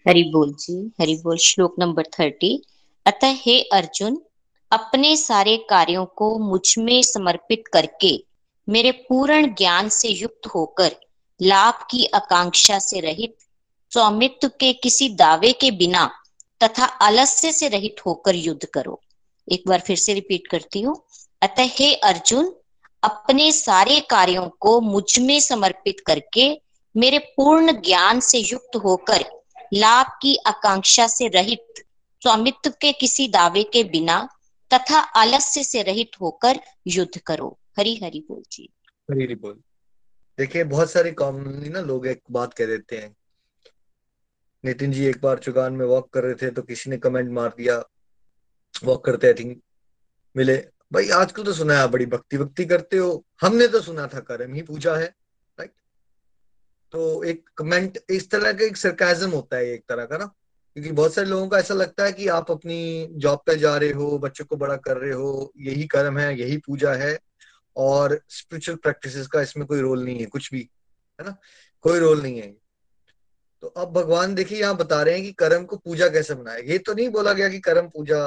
हरी 0.06 0.22
बोल 0.22 0.52
जी, 0.54 0.92
हरि 1.00 1.14
बोल, 1.14 1.36
श्लोक 1.36 1.74
नंबर 1.78 2.02
थर्टी 2.02 2.62
अतः 3.06 3.34
हे 3.36 3.60
अर्जुन, 3.62 4.22
अपने 4.70 5.16
सारे 5.16 5.56
कार्यों 5.56 6.04
को 6.06 6.38
मुझमें 6.38 7.02
समर्पित 7.02 7.64
करके 7.72 8.24
मेरे 8.68 8.90
पूर्ण 8.90 9.54
ज्ञान 9.54 9.88
से 9.88 10.08
युक्त 10.08 10.46
होकर, 10.46 10.96
लाभ 11.42 11.74
की 11.90 12.06
आकांक्षा 12.06 12.78
से 12.78 13.00
रहित 13.00 13.36
स्वामित्व 13.92 14.48
के 14.48 14.72
किसी 14.72 15.08
दावे 15.08 15.52
के 15.52 15.70
बिना 15.70 16.10
तथा 16.62 16.84
आलस्य 16.84 17.52
से 17.52 17.68
रहित 17.68 17.96
होकर 18.06 18.34
युद्ध 18.34 18.64
करो। 18.64 19.00
एक 19.52 19.62
बार 19.66 19.80
फिर 19.80 19.96
से 19.96 20.14
रिपीट 20.14 20.46
करती 20.46 20.80
हूँ। 20.80 21.02
अतः 21.42 21.62
हे 21.62 21.94
अर्जुन, 21.94 22.54
अपने 23.02 23.52
सारे 23.52 24.00
कार्यों 24.00 24.48
को 24.60 24.80
मुझमें 24.80 25.40
समर्पित 25.40 26.00
करके 26.06 26.60
मेरे 26.96 27.18
पूर्ण 27.18 27.72
ज्ञान 27.72 28.20
से 28.20 28.38
युक्त 28.38 28.76
होकर, 28.76 29.24
लाभ 29.74 30.06
की 30.22 30.36
आकांक्षा 30.36 31.06
से 31.06 31.28
रहित 31.28 31.81
स्वामित्व 32.22 32.70
के 32.80 32.92
किसी 32.92 33.26
दावे 33.28 33.62
के 33.64 33.82
बिना 33.84 34.18
तथा 34.70 34.98
आलस्य 34.98 35.62
से 35.64 35.82
रहित 35.82 36.10
होकर 36.20 36.60
युद्ध 36.86 37.20
करो। 37.20 37.58
हरी 37.78 37.94
हरी 37.96 38.20
बोल 38.20 38.42
जी। 38.52 38.68
हरी 39.10 39.24
हरी 39.24 39.34
बोल। 39.34 39.58
देखिए, 40.38 40.64
बहुत 40.64 40.90
सारे 40.90 41.10
कॉमनली 41.12 41.68
ना 41.68 41.80
लोग 41.80 42.06
एक 42.06 42.22
बात 42.30 42.54
कह 42.54 42.66
देते 42.66 42.98
हैं। 42.98 43.14
नितिन 44.64 44.92
जी, 44.92 45.04
एक 45.06 45.20
बार 45.22 45.38
चुगान 45.38 45.72
में 45.72 45.84
वॉक 45.86 46.08
कर 46.10 46.22
रहे 46.24 46.34
थे 46.34 46.50
तो 46.50 46.62
किसी 46.62 46.90
ने 46.90 46.96
कमेंट 46.98 47.30
मार 47.30 47.48
दिया। 47.48 47.78
वॉक 48.74 49.04
करते 49.04 49.26
आई 49.26 49.34
थिंक 49.34 49.60
मिले। 50.36 50.56
भाई, 50.92 51.08
आजकल 51.10 51.44
तो 51.44 51.52
सुना 51.52 51.78
है 51.78 51.88
बड़ी 51.88 52.06
भक्ति 52.06 52.38
भक्ति 52.38 52.64
करते 52.64 52.96
हो। 52.96 53.24
हमने 53.40 53.68
तो 53.68 53.80
सुना 53.80 54.06
था, 54.06 54.20
कर्म 54.20 54.54
ही 54.54 54.62
पूजा 54.62 54.96
है 54.96 55.14
तो 56.92 57.22
एक 57.24 57.48
कमेंट 57.56 57.98
इस 58.10 58.28
तरह 58.30 58.52
का 58.52 58.64
एक 58.64 58.76
सरकाजम 58.76 59.30
होता 59.30 59.56
है, 59.56 59.66
एक 59.66 59.84
तरह 59.88 60.04
का 60.06 60.16
ना। 60.16 60.32
क्योंकि 60.76 60.90
बहुत 60.92 61.14
सारे 61.14 61.28
लोगों 61.28 61.48
को 61.48 61.56
ऐसा 61.56 61.74
लगता 61.74 62.04
है 62.04 62.12
कि 62.12 62.28
आप 62.30 62.50
अपनी 62.50 63.08
जॉब 63.12 63.42
पे 63.46 63.56
जा 63.56 63.76
रहे 63.76 63.90
हो, 63.90 64.18
बच्चों 64.18 64.44
को 64.44 64.56
बड़ा 64.56 64.76
कर 64.78 64.96
रहे 64.96 65.12
हो, 65.12 65.52
यही 65.60 65.86
कर्म 65.86 66.18
है, 66.18 66.38
यही 66.40 66.56
पूजा 66.58 66.92
है 66.94 67.18
और 67.76 68.18
स्पिरिचुअल 68.30 68.76
प्रैक्टिसेस 68.78 69.26
का 69.26 69.42
इसमें 69.42 69.66
कोई 69.66 69.80
रोल 69.80 70.04
नहीं 70.04 70.18
है, 70.20 70.26
कुछ 70.26 70.50
भी, 70.52 70.68
है 71.18 71.26
ना? 71.26 71.36
कोई 71.84 71.98
रोल 71.98 72.22
नहीं 72.22 72.40
है 72.40 72.54
तो 73.62 73.68
अब 73.68 73.92
भगवान 73.92 74.34
देखिए, 74.34 74.60
यहाँ 74.60 74.76
बता 74.76 75.02
रहे 75.02 75.14
हैं 75.14 75.22
कि 75.24 75.32
कर्म 75.32 75.64
को 75.64 75.76
पूजा 75.76 76.08
कैसे 76.08 76.34
बनाए 76.34 76.62
ये 76.62 76.78
तो 76.78 76.94
नहीं 76.94 77.08
बोला 77.08 77.32
गया 77.32 77.48
कि 77.48 77.58
कर्म 77.60 77.88
पूजा 77.88 78.24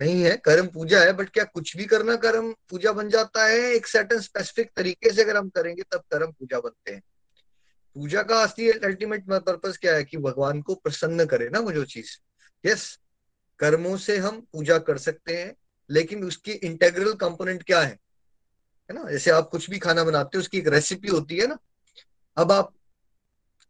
नहीं 0.00 0.22
है, 0.22 0.36
कर्म 0.36 0.66
पूजा 0.68 1.00
है 1.00 1.12
बट 1.12 1.28
क्या 1.28 1.44
कुछ 1.44 1.76
भी 1.76 1.84
करना 1.84 2.16
कर्म 2.16 2.52
पूजा 2.70 2.92
बन 2.92 3.08
जाता 3.10 3.46
है? 3.46 3.58
एक 3.72 3.86
सर्टन 3.86 4.20
स्पेसिफिक 4.20 4.70
तरीके 4.76 5.12
से 5.12 5.22
अगर 5.22 5.36
हम 5.36 5.48
करेंगे, 5.48 5.82
तब 5.82 6.02
कर्म 6.12 6.30
पूजा 6.32 6.60
बनते 6.60 6.92
हैं। 6.92 7.02
पूजा 7.96 8.22
का 8.22 8.42
असली 8.42 8.70
अल्टीमेट 8.70 9.24
पर्पज 9.28 9.76
क्या 9.76 9.94
है 9.94 10.04
कि 10.04 10.16
भगवान 10.16 10.60
को 10.62 10.74
प्रसन्न 10.74 11.24
करे 11.26 11.48
ना 11.48 11.60
वो 11.60 11.72
जो 11.72 11.84
चीज़? 11.84 12.16
यस 12.64 12.98
कर्मों 13.60 13.96
से 13.96 14.16
हम 14.18 14.40
पूजा 14.52 14.78
कर 14.78 14.98
सकते 14.98 15.36
हैं, 15.36 15.54
लेकिन 15.90 16.24
उसकी 16.24 16.52
इंटेग्रल 16.52 17.12
कंपोनेंट 17.12 17.62
क्या 17.62 17.80
है? 17.80 17.98
है 18.90 18.94
ना? 18.94 19.10
जैसे 19.10 19.30
आप 19.30 19.48
कुछ 19.48 19.70
भी 19.70 19.78
खाना 19.78 20.04
बनाते 20.04 20.38
हो, 20.38 20.40
उसकी 20.40 20.58
एक 20.58 20.68
रेसिपी 20.68 21.08
होती 21.08 21.36
है 21.36 21.46
ना। 21.46 21.58
अब 22.36 22.52
आप 22.52 22.72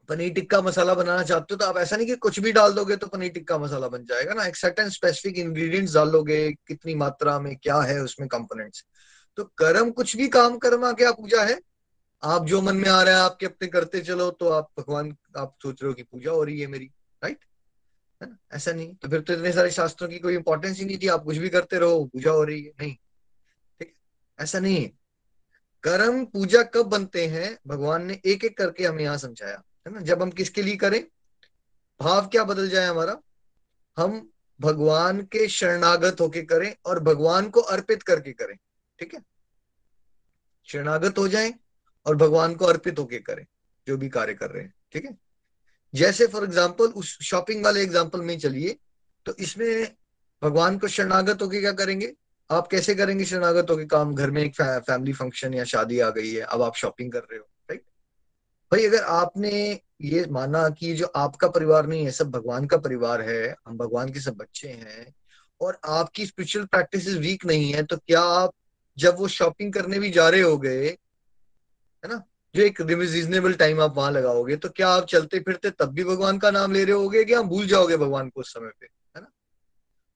पनीर 0.09 0.33
टिक्का 0.33 0.61
मसाला 0.63 0.95
बनाना 0.95 1.23
चाहते 1.23 1.55
हो 1.55 1.57
तो 1.57 1.65
आप 1.67 1.77
ऐसा 1.79 1.97
नहीं 1.97 2.07
कि 2.07 2.15
कुछ 2.17 2.39
भी 2.41 2.53
डाल 2.53 2.73
दोगे 2.73 2.97
तो 2.97 3.07
पनीर 3.07 3.31
टिक्का 3.31 3.59
मसाला 3.59 3.89
बन 3.89 4.05
जाएगा 4.05 4.35
ना। 4.35 4.45
एक 4.45 4.57
सर्टन 4.57 4.89
स्पेसिफिक 4.91 5.39
इंग्रेडिएंट्स 5.39 5.95
डालोगे 5.95 6.51
कितनी 6.69 6.95
मात्रा 6.95 7.39
में, 7.41 7.57
क्या 7.57 7.81
है 7.81 8.01
उसमें 8.01 8.29
कंपोनेंट्स 8.29 8.85
तो 9.39 9.45
कर्म 9.59 9.91
कुछ 9.91 10.17
भी 10.17 10.29
काम 10.29 10.57
कर्मा 10.59 10.93
क्या 10.93 11.11
पूजा 11.13 11.43
है? 11.43 11.59
आप 12.23 12.47
जो 12.47 12.61
मन 12.63 12.77
में 12.77 12.89
आ 12.89 13.03
रहा 13.03 13.15
है, 13.15 13.21
आपके 13.21 13.47
अपने 13.47 13.69
करते 13.69 14.01
चलो 14.01 14.31
तो 14.31 14.49
आप 14.49 14.71
भगवान, 14.79 15.17
आप 15.37 15.55
सोच 15.63 15.83
रहे 15.83 15.89
हो 15.89 15.95
कि 15.95 16.03
पूजा 16.03 16.31
हो 16.31 16.43
रही 16.45 16.61
है 16.61 16.67
मेरी 16.67 16.91
राइट 17.23 17.45
है 18.21 18.29
ना? 18.31 18.39
ऐसा 18.53 18.73
नहीं 18.73 18.95
तो 18.95 19.09
फिर 19.09 19.21
तो 19.21 19.33
इतने 19.33 19.53
सारे 19.53 19.71
शास्त्रों 19.71 20.09
की 20.09 20.19
कोई 20.19 20.35
इंपॉर्टेंस 20.35 20.79
ही 20.79 20.85
नहीं 20.85 20.99
थी, 20.99 21.07
आप 21.07 21.25
कुछ 21.25 21.37
भी 21.37 21.49
करते 21.49 21.79
रहो, 21.79 22.05
पूजा 22.05 22.31
हो 22.31 22.45
रही 22.45 22.63
है, 22.63 22.73
नहीं। 22.81 22.95
ठीक 23.81 23.95
ऐसा 24.39 24.59
नहीं 24.59 24.83
है। 24.83 24.93
कर्म, 25.83 26.25
पूजा 26.25 26.63
कब 26.63 26.87
बनते 26.87 27.27
हैं? 27.27 27.59
भगवान 27.67 28.05
ने 28.07 28.21
एक 28.25 28.45
एक 28.45 28.59
करके 28.59 28.85
हमें 28.85 29.05
यहाँ 29.05 29.19
समझाया, 29.19 29.63
है 29.87 29.95
ना? 29.95 30.01
जब 30.01 30.23
हम 30.23 30.31
किसके 30.31 30.63
लिए 30.63 30.77
करें? 30.77 31.05
भाव 32.01 32.27
क्या 32.27 32.45
बदल 32.45 32.69
जाए 32.69 32.87
हमारा? 32.87 33.21
हम 33.97 34.31
भगवान 34.61 35.21
के 35.23 35.49
शरणागत 35.49 36.21
होके 36.21 36.43
करें 36.43 36.75
और 36.87 37.01
भगवान 37.01 37.51
को 37.51 37.61
अर्पित 37.61 38.03
करके 38.03 38.33
करें। 38.33 38.57
ठीक 38.99 39.15
है? 39.15 39.21
शरणागत 40.65 41.19
हो 41.19 41.29
जाएँ 41.29 41.55
और 42.09 42.17
भगवान 42.17 42.55
को 42.55 42.65
अर्पित 42.67 42.99
होके 42.99 43.19
करें, 43.21 43.45
जो 43.87 43.97
भी 43.97 44.09
कार्य 44.11 44.35
कर 44.35 44.51
रहे 44.51 44.63
हैं, 44.63 44.73
ठीक 44.93 45.05
है? 45.05 45.17
जैसे 45.95 46.27
फॉर 46.27 46.45
एग्ज़ाम्पल 46.45 46.85
उस 46.95 47.19
शॉपिंग 47.23 47.65
वाले 47.65 47.83
एग्ज़ाम्पल 47.83 48.21
में 48.23 48.39
चलिए 48.39 48.77
तो 49.27 49.35
इसमें 49.37 49.95
भगवान 50.43 50.79
को 50.79 50.89
शरणागत 50.89 51.43
होके 51.43 51.61
क्या 51.61 51.73
करेंगे? 51.75 52.13
आप 52.51 52.69
कैसे 52.69 52.95
करेंगे 52.95 53.25
शरणागत 53.25 53.71
होके? 53.71 53.85
काम, 53.87 54.15
घर 54.15 54.31
में 54.31 54.43
एक 54.43 54.55
फैमिली 54.61 55.13
फ़ंक्शन 55.13 55.55
या 55.55 55.65
शादी 55.67 55.99
आ 56.01 56.09
गई 56.11 56.33
है, 56.33 56.41
अब 56.43 56.63
आप 56.63 56.75
शॉपिंग 56.77 57.13
कर 57.13 57.21
रहे 57.21 57.39
हो 57.39 57.45
राइट 57.69 57.83
भाई, 58.73 58.87
अगर 58.87 59.03
आपने 59.03 59.81
ये 60.03 60.25
माना 60.31 60.69
कि 60.71 60.93
जो 60.95 61.07
आपका 61.17 61.49
परिवार 61.49 61.87
नहीं 61.87 62.05
है, 62.05 62.11
सब 62.13 62.31
भगवान 62.31 62.67
का 62.67 62.77
परिवार 62.79 63.23
है, 63.23 63.55
हम 63.67 63.77
भगवान 63.79 64.13
के 64.13 64.21
सब 64.21 64.37
बच्चे 64.37 64.69
हैं, 64.69 65.13
और 65.61 65.79
आपकी 65.87 66.27
स्पिरिचुअल 66.27 66.65
प्रैक्टिस 66.67 67.09
वीक 67.17 67.45
नहीं 67.47 67.73
है 67.73 67.83
तो 67.83 67.97
क्या 67.97 68.21
आप 68.23 68.53
जब 68.97 69.17
वो 69.19 69.29
शॉपिंग 69.29 69.73
करने 69.73 69.99
भी 69.99 70.11
जा 70.11 70.29
रहे 70.29 70.41
हो 70.41 70.57
गए 70.59 70.97
है 72.05 72.11
ना? 72.11 72.23
जो 72.55 72.63
एक 72.63 72.81
रिजनेबल 72.81 73.55
टाइम 73.55 73.81
आप 73.81 73.97
वहाँ 73.97 74.11
लगाओगे 74.11 74.57
तो 74.57 74.69
क्या 74.69 74.89
आप 74.89 75.07
चलते 75.07 75.39
फिरते 75.41 75.71
तब 75.71 75.93
भी 75.93 76.05
भगवान 76.05 76.39
का 76.39 76.51
नाम 76.51 76.73
ले 76.73 76.85
रहे 76.85 76.95
होगे 76.95 77.25
कि 77.25 77.33
आप 77.33 77.45
भूल 77.45 77.67
जाओगे 77.67 77.97
भगवान 77.97 78.29
को 78.29 78.41
उस 78.41 78.53
समय 78.55 78.71
पे, 78.81 78.87
है 78.87 79.21
ना? 79.21 79.31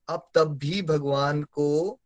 आप 0.08 0.30
तब 0.34 0.56
भी 0.58 0.80
भगवान 0.82 1.42
को 1.42 1.98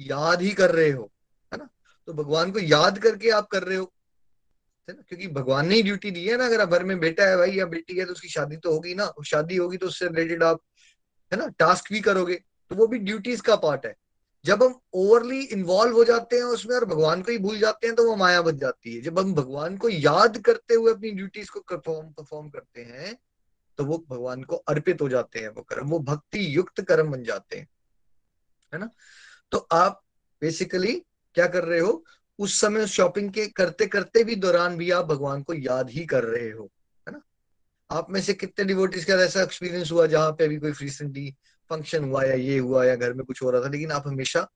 याद 0.00 0.42
ही 0.42 0.50
कर 0.52 0.70
रहे 0.70 0.90
हो, 0.90 1.10
है 1.52 1.58
ना? 1.58 1.68
तो 2.08 2.12
भगवान 2.14 2.52
को 2.52 2.58
याद 2.58 2.98
करके 2.98 3.30
आप 3.30 3.48
कर 3.48 3.62
रहे 3.62 3.76
हो, 3.76 3.92
है 4.88 4.94
ना? 4.94 5.02
क्योंकि 5.08 5.28
भगवान 5.30 5.66
ने 5.68 5.74
ही 5.74 5.82
ड्यूटी 5.82 6.10
दी 6.10 6.26
है 6.26 6.36
ना, 6.36 6.46
अगर 6.46 6.60
आप 6.60 6.68
घर 6.68 6.84
में 6.84 6.98
बेटा 7.00 7.24
है 7.24 7.36
भाई 7.36 7.52
या 7.52 7.66
बेटी 7.66 7.98
है 7.98 8.04
तो 8.04 8.12
उसकी 8.12 8.28
शादी 8.28 8.56
तो 8.56 8.72
होगी 8.72 8.94
ना, 8.94 9.12
शादी 9.26 9.56
होगी 9.56 9.76
तो 9.76 9.86
उससे 9.86 10.06
रिलेटेड 10.06 10.42
आप, 10.42 10.60
है 11.32 11.38
ना 11.38 11.46
टास्क 11.58 11.92
भी 11.92 12.00
करोगे 12.00 12.34
तो 12.70 12.76
वो 12.76 12.86
भी 12.86 12.98
ड्यूटीज़ 13.00 13.42
का 13.42 13.56
पार्ट 13.58 13.86
है। 13.86 13.94
जब 14.44 14.62
हम 14.62 14.78
ओवरली 14.92 15.40
इन्वॉल्व 15.44 15.96
हो 15.96 16.04
जाते 16.04 16.36
हैं 16.36 16.44
उसमें 16.44 16.74
और 16.76 16.84
भगवान 16.84 17.22
को 17.22 17.32
ही 17.32 17.38
भूल 17.38 17.58
जाते 17.58 17.86
हैं 17.86 17.96
तो 17.96 18.08
वो 18.08 18.16
माया 18.16 18.42
बन 18.42 18.58
जाती 18.58 18.94
है। 18.94 19.00
जब 19.00 19.18
हम 19.18 19.34
भगवान 19.34 19.76
को 19.76 19.88
याद 19.88 20.38
करते 20.38 20.74
हुए 20.74 20.92
अपनी 20.92 21.10
ड्यूटीज़ 21.10 21.50
को 21.50 21.60
परफॉर्म 21.60 22.08
परफॉर्म 22.08 22.48
करते 22.48 22.82
हैं 22.82 23.16
तो 23.78 23.84
वो 23.84 24.04
भगवान 24.10 24.42
को 24.42 24.56
अर्पित 24.56 25.02
हो 25.02 25.08
जाते 25.08 25.38
हैं 25.38 25.48
वो 25.48 25.62
कर्म, 25.62 25.88
वो 25.88 25.98
भक्ति 25.98 26.56
युक्त 26.56 26.80
कर्म 26.80 27.10
बन 27.12 27.22
जाते 27.24 27.56
हैं। 27.56 27.68
है 28.72 28.80
ना? 28.80 28.90
तो 29.52 29.58
आप 29.72 30.02
बेसिकली 30.42 30.92
क्या 31.34 31.46
कर 31.46 31.64
रहे 31.64 31.80
हो? 31.80 32.04
उस 32.38 32.60
समय 32.60 32.86
शॉपिंग 32.86 33.30
के 33.32 33.46
करते 33.46 33.86
करते 33.86 34.24
भी 34.24 34.36
दौरान 34.36 34.76
भी 34.76 34.90
आप 34.90 35.04
भगवान 35.04 35.42
को 35.42 35.54
याद 35.54 35.90
ही 35.90 36.04
कर 36.06 36.24
रहे 36.24 36.50
हो। 36.50 36.70
है 37.08 37.12
ना? 37.12 37.22
आप 37.90 38.10
में 38.10 38.20
से 38.22 38.34
कितने 38.34 38.64
डिवोटीज 38.64 39.04
का 39.04 39.14
ऐसा 39.14 39.42
एक्सपीरियंस 39.42 39.92
हुआ 39.92 40.06
जहाँ 40.06 40.32
पे 40.32 40.44
अभी 40.44 40.56
कोई 40.56 40.72
रिसेंटली 40.80 41.34
फ़ंक्शन 41.72 42.04
हुआ 42.04 42.22
या 42.24 42.34
ये 42.34 42.58
हुआ 42.58 42.84
या 42.84 42.96
घर 42.96 43.12
में 43.12 43.24
कुछ 43.26 43.42
हो 43.42 43.50
रहा 43.50 43.62
था, 43.62 43.68
लेकिन 43.68 43.92
आप 43.92 44.06
हमेशा 44.06 44.48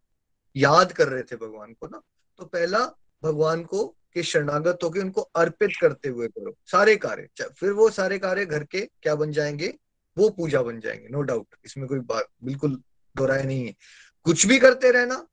याद 0.56 0.92
कर 0.92 1.08
रहे 1.08 1.22
थे 1.22 1.36
भगवान 1.36 1.72
को 1.72 1.86
ना। 1.86 2.00
तो 2.38 2.44
पहला, 2.44 2.78
भगवान 3.22 3.62
को 3.64 3.86
के 4.14 4.22
शरणागत 4.22 4.78
होकर 4.84 5.00
उनको 5.00 5.20
अर्पित 5.36 5.70
करते 5.80 6.08
हुए 6.08 6.28
करो, 6.28 6.56
सारे 6.66 6.96
कार्य। 6.96 7.28
फिर 7.50 7.72
वो 7.72 7.88
सारे 7.90 8.18
कार्य 8.18 8.46
घर 8.46 8.64
के 8.64 8.80
क्या 9.02 9.14
बन 9.14 9.32
जाएँगे? 9.32 9.72
वो 10.16 10.28
पूजा 10.30 10.62
बन 10.62 10.80
जाएँगे 10.80 11.08
नो 11.08 11.22
डाउट 11.22 11.46
इसमें 11.64 11.86
कोई 11.88 11.98
बात, 12.00 12.28
बिल्कुल 12.44 12.76
दोहराए 13.16 13.42
नहीं 13.42 13.66
है। 13.66 13.74
कुछ 14.26 14.46
भी 14.46 14.58
करते 14.58 14.90
रहना, 14.90 15.26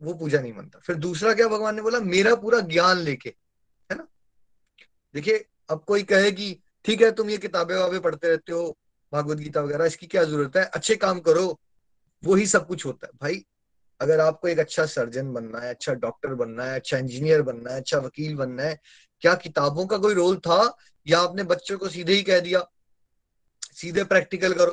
वो 0.00 0.14
पूजा 0.14 0.40
नहीं 0.40 0.52
बनता 0.52 0.78
फिर 0.78 0.96
दूसरा 0.96 1.34
क्या 1.34 1.48
भगवान 1.48 1.76
ने 1.76 1.82
बोला? 1.82 2.00
मेरा 2.00 2.34
पूरा 2.34 2.60
ज्ञान 2.60 2.98
लेके, 2.98 3.34
है 3.90 3.96
ना? 3.96 4.06
देखिए, 5.14 5.44
अब 5.70 5.84
कोई 5.84 6.02
कहे 6.02 6.30
कि, 6.32 6.60
ठीक 6.84 7.02
है, 7.02 7.10
तुम 7.12 7.30
ये 7.30 7.38
किताबें 7.38 7.74
वाबें 7.76 8.00
पढ़ते 8.00 8.28
रहते 8.28 8.52
हो 8.52 8.76
भागवत 9.12 9.38
गीता 9.38 9.60
वगैरह, 9.60 9.84
इसकी 9.84 10.06
क्या 10.06 10.24
ज़रूरत 10.24 10.56
है? 10.56 10.64
अच्छे 10.64 10.96
काम 10.96 11.20
करो 11.20 11.58
वो 12.22 12.34
ही 12.34 12.46
सब 12.46 12.66
कुछ 12.66 12.84
होता 12.86 13.06
है। 13.06 13.12
भाई, 13.22 13.44
अगर 14.00 14.20
आपको 14.20 14.48
एक 14.48 14.58
अच्छा 14.58 14.84
सर्जन 14.86 15.32
बनना 15.32 15.58
है 15.60 15.70
अच्छा 15.70 15.92
डॉक्टर 15.94 16.34
बनना 16.34 16.64
है 16.64 16.74
अच्छा 16.74 16.98
इंजीनियर 16.98 17.42
बनना 17.42 17.70
है 17.70 17.80
अच्छा 17.80 17.98
वकील 17.98 18.34
बनना 18.36 18.62
है, 18.62 18.78
क्या 19.22 19.34
किताबों 19.36 19.86
का 19.86 19.98
कोई 19.98 20.14
रोल 20.14 20.36
था? 20.38 20.76
या 21.06 21.20
आपने 21.20 21.42
बच्चों 21.44 21.78
को 21.78 21.88
सीधे 21.88 22.12
ही 22.12 22.22
कह 22.22 22.40
दिया? 22.40 22.64
सीधे 23.72 24.04
प्रैक्टिकल 24.04 24.52
करो। 24.54 24.72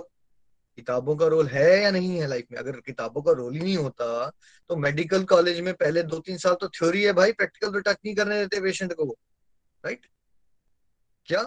किताबों 0.77 1.15
का 1.17 1.27
रोल 1.27 1.47
है 1.47 1.81
या 1.83 1.91
नहीं 1.91 2.17
है 2.19 2.27
लाइफ 2.27 2.45
में? 2.51 2.57
अगर 2.59 2.79
किताबों 2.81 3.21
का 3.21 3.31
रोल 3.31 3.53
ही 3.53 3.59
नहीं 3.59 3.77
होता 3.77 4.29
तो 4.69 4.75
मेडिकल 4.75 5.23
कॉलेज 5.25 5.59
में 5.59 5.73
पहले 5.73 6.03
दो 6.03 6.19
तीन 6.19 6.37
साल 6.37 6.55
तो 6.55 6.67
थ्योरी 6.69 7.03
है 7.03 7.13
भाई 7.13 7.31
प्रैक्टिकल 7.31 7.71
तो 7.71 7.79
टच 7.79 7.97
नहीं 8.05 8.15
करने 8.15 8.39
देते 8.39 8.61
पेशेंट 8.61 8.93
को 8.93 9.05
राइट 9.83 10.05
क्या? 11.27 11.41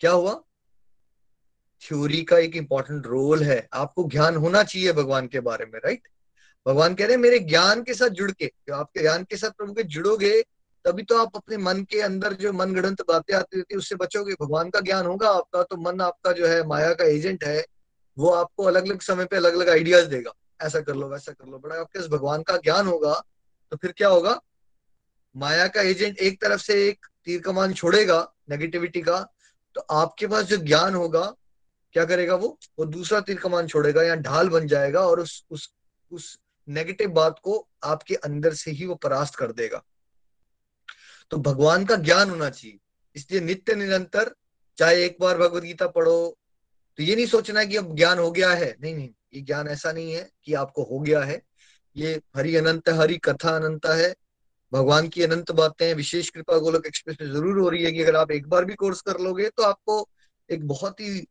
क्या 0.00 0.10
हुआ? 0.10 0.32
थ्योरी 1.82 2.22
का 2.22 2.38
एक 2.38 2.56
इंपॉर्टेंट 2.56 3.06
रोल 3.06 3.42
है। 3.42 3.66
आपको 3.72 4.04
ज्ञान 4.04 4.36
होना 4.36 4.62
चाहिए 4.62 4.92
भगवान 4.92 5.26
के 5.26 5.40
बारे 5.40 5.66
में 5.66 5.78
राइट 5.84 6.08
भगवान 6.66 6.94
कह 6.94 7.04
रहे 7.04 7.14
हैं, 7.14 7.22
मेरे 7.22 7.38
ज्ञान 7.38 7.82
के 7.82 7.94
साथ 7.94 8.08
जुड़ 8.10 8.30
के 8.30 8.46
तो 8.46 8.74
आपके 8.74 9.00
ज्ञान 9.00 9.24
के 9.24 9.36
साथ 9.36 9.50
प्रभु 9.50 9.72
के 9.72 9.82
जुड़ोगे, 9.84 10.40
तभी 10.84 11.02
तो 11.02 11.18
आप 11.18 11.36
अपने 11.36 11.56
मन 11.56 11.82
के 11.82 12.00
अंदर 12.00 12.32
जो 12.34 12.52
मन 12.52 12.74
गणत 12.74 13.00
बातें 13.08 13.34
आती 13.34 13.56
रहती 13.56 13.74
है, 13.74 13.78
उससे 13.78 13.94
बचोगे। 13.94 14.34
भगवान 14.40 14.70
का 14.70 14.80
ज्ञान 14.80 15.06
होगा 15.06 15.30
आपका 15.30 15.62
तो 15.62 15.76
मन 15.76 16.00
आपका 16.00 16.32
जो 16.32 16.46
है, 16.46 16.66
माया 16.66 16.92
का 16.94 17.04
एजेंट 17.06 17.44
है, 17.44 17.64
वो 18.16 18.30
आपको 18.30 18.64
अलग 18.64 18.86
अलग 18.86 19.00
समय 19.00 19.24
पे 19.24 19.36
अलग 19.36 19.54
अलग 19.54 19.68
आइडियाज़ 19.68 20.06
देगा। 20.06 20.32
ऐसा 20.60 20.80
कर 20.80 20.94
लो, 20.94 21.08
वैसा 21.08 21.32
कर 21.32 21.46
लो। 21.46 21.58
बड़ा 21.58 21.80
आपके 21.80 22.08
भगवान 22.08 22.42
का 22.42 22.56
ज्ञान 22.56 22.86
होगा 22.86 23.14
तो 23.72 23.76
फिर 23.76 23.92
क्या 23.92 24.08
होगा? 24.08 24.40
माया 25.34 25.66
का 25.68 25.82
एजेंट 25.82 26.18
एक 26.18 26.40
तरफ़ 26.42 26.60
से 26.60 26.74
एक 26.88 27.06
तीर 27.24 27.40
कमान 27.40 27.72
छोड़ेगा 27.74 28.18
नेगेटिविटी 28.50 29.00
का 29.02 29.18
तो 29.76 29.80
आपके 29.92 30.26
पास 30.26 30.44
जो 30.44 30.56
ज्ञान 30.56 30.94
होगा 30.94 31.32
क्या 31.94 32.04
करेगा 32.04 32.34
वो? 32.34 32.58
वो 32.78 32.84
दूसरा 32.84 33.20
तीर 33.20 33.38
कमान 33.38 33.66
छोड़ेगा 33.66 34.02
या 34.02 34.14
ढाल 34.16 34.48
बन 34.48 34.66
जाएगा 34.66 35.00
और 35.00 35.20
उस 35.20 35.44
उस 35.50 35.68
उस 36.12 36.38
नेगेटिव 36.68 37.10
बात 37.10 37.38
को 37.38 37.66
आपके 37.84 38.14
अंदर 38.14 38.54
से 38.54 38.70
ही 38.70 38.86
वो 38.86 38.94
परास्त 38.94 39.34
कर 39.34 39.52
देगा। 39.52 39.82
तो 41.30 41.36
भगवान 41.38 41.84
का 41.84 41.96
ज्ञान 41.96 42.30
होना 42.30 42.48
चाहिए। 42.50 42.78
इसलिए 43.16 43.40
नित्य 43.40 43.74
निरंतर, 43.74 44.34
चाहे 44.78 45.04
एक 45.04 45.16
बार 45.20 45.38
भगवत 45.38 45.62
गीता 45.62 45.86
पढ़ो 45.88 46.36
तो 46.98 47.02
ये 47.02 47.14
नहीं 47.16 47.26
सोचना 47.26 47.60
है 47.60 47.66
कि 47.66 47.76
अब 47.76 47.94
ज्ञान 47.96 48.18
हो 48.18 48.30
गया 48.30 48.50
है। 48.50 48.74
नहीं 48.82 48.94
नहीं, 48.94 49.08
ये 49.34 49.40
ज्ञान 49.40 49.68
ऐसा 49.68 49.92
नहीं 49.92 50.12
है 50.12 50.28
कि 50.44 50.54
आपको 50.54 50.82
हो 50.82 50.98
गया 51.00 51.20
है। 51.22 51.40
ये 51.96 52.20
हरि 52.36 52.54
अनंत 52.56 52.88
हरि 52.90 53.16
कथा 53.18 53.56
अनंत 53.56 53.86
है। 53.86 54.14
भगवान 54.72 55.08
की 55.08 55.22
अनंत 55.22 55.50
बातें, 55.52 55.94
विशेष 55.94 56.28
कृपा 56.30 56.58
गोलक 56.58 56.86
एक्सप्रेस 56.86 57.16
में 57.20 57.28
ज़रूर 57.28 57.58
हो 57.58 57.68
रही 57.68 57.84
है 57.84 57.92
कि 57.92 58.02
अगर 58.02 58.16
आप 58.16 58.30
एक 58.30 58.46
बार 58.48 58.64
भी 58.64 58.74
कोर्स 58.74 59.00
कर 59.00 59.18
लोगे 59.20 59.48
तो 59.48 59.62
आपको 59.62 60.08
एक 60.48 60.66
बहुत 60.68 61.00
ही 61.00 61.26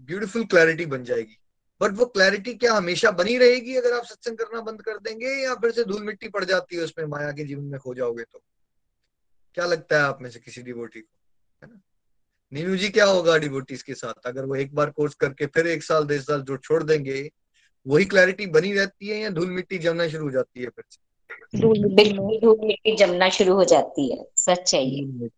ब्यूटीफुल 0.00 0.44
क्लैरिटी 0.44 0.86
बन 0.86 1.04
जाएगी। 1.04 1.36
बट 1.80 1.90
वो 1.90 2.06
क्लैरिटी 2.06 2.54
क्या 2.54 2.74
हमेशा 2.74 3.10
बनी 3.10 3.38
रहेगी 3.38 3.76
अगर 3.76 3.92
आप 3.92 4.04
सत्संग 4.04 4.36
करना 4.36 4.60
बंद 4.60 4.82
कर 4.82 4.98
देंगे 4.98 5.28
या 5.28 5.54
फिर 5.54 5.70
से 5.70 5.84
धूल 5.84 6.02
मिट्टी 6.02 6.28
पड़ 6.28 6.44
जाती 6.44 6.76
है 6.76 6.82
उसमें 6.82 7.06
माया 7.06 7.32
के 7.32 7.44
जीवन 7.44 7.64
में 7.64 7.80
खो 7.80 7.94
जाओगे 7.94 8.22
तो? 8.22 8.42
क्या 9.54 9.66
लगता 9.66 9.96
है 9.96 10.02
आप 10.02 10.18
में 10.22 10.30
से 10.30 10.38
किसी 10.38 10.62
डिवोटी 10.62 11.00
को? 11.00 11.18
है 11.62 11.72
ना? 11.72 11.80
नीनू 12.52 12.76
जी 12.76 12.88
क्या 12.88 13.04
होगा 13.04 13.36
डिवोटीज 13.36 13.82
के 13.82 13.94
साथ? 13.94 14.14
अगर 14.26 14.44
वो 14.44 14.54
एक 14.54 14.74
बार 14.74 14.90
कोर्स 14.90 15.14
करके 15.14 15.46
फिर 15.46 15.66
एक 15.66 15.82
साल 15.82 16.06
डेढ़ 16.06 16.20
साल 16.20 16.42
जो 16.42 16.56
छोड़ 16.56 16.82
देंगे 16.82 17.30
वही 17.86 18.04
क्लैरिटी 18.04 18.46
बनी 18.46 18.72
रहती 18.72 19.08
है 19.08 19.18
या 19.18 19.30
धूल 19.30 19.50
मिट्टी 19.50 19.78
जमना 19.78 20.08
शुरू 20.08 20.24
हो 20.24 20.30
जाती 20.30 20.60
है 20.60 20.68
फिर 20.68 20.84
से? 20.90 21.10
धूल 21.60 21.78
मिट्टी 21.78 22.96
जमना 22.96 23.28
शुरू 23.28 23.54
हो 23.54 23.64
जाती 23.64 24.18
है 24.18 24.28
सच 24.36 24.74
है 24.74 24.84
ये। 24.84 25.28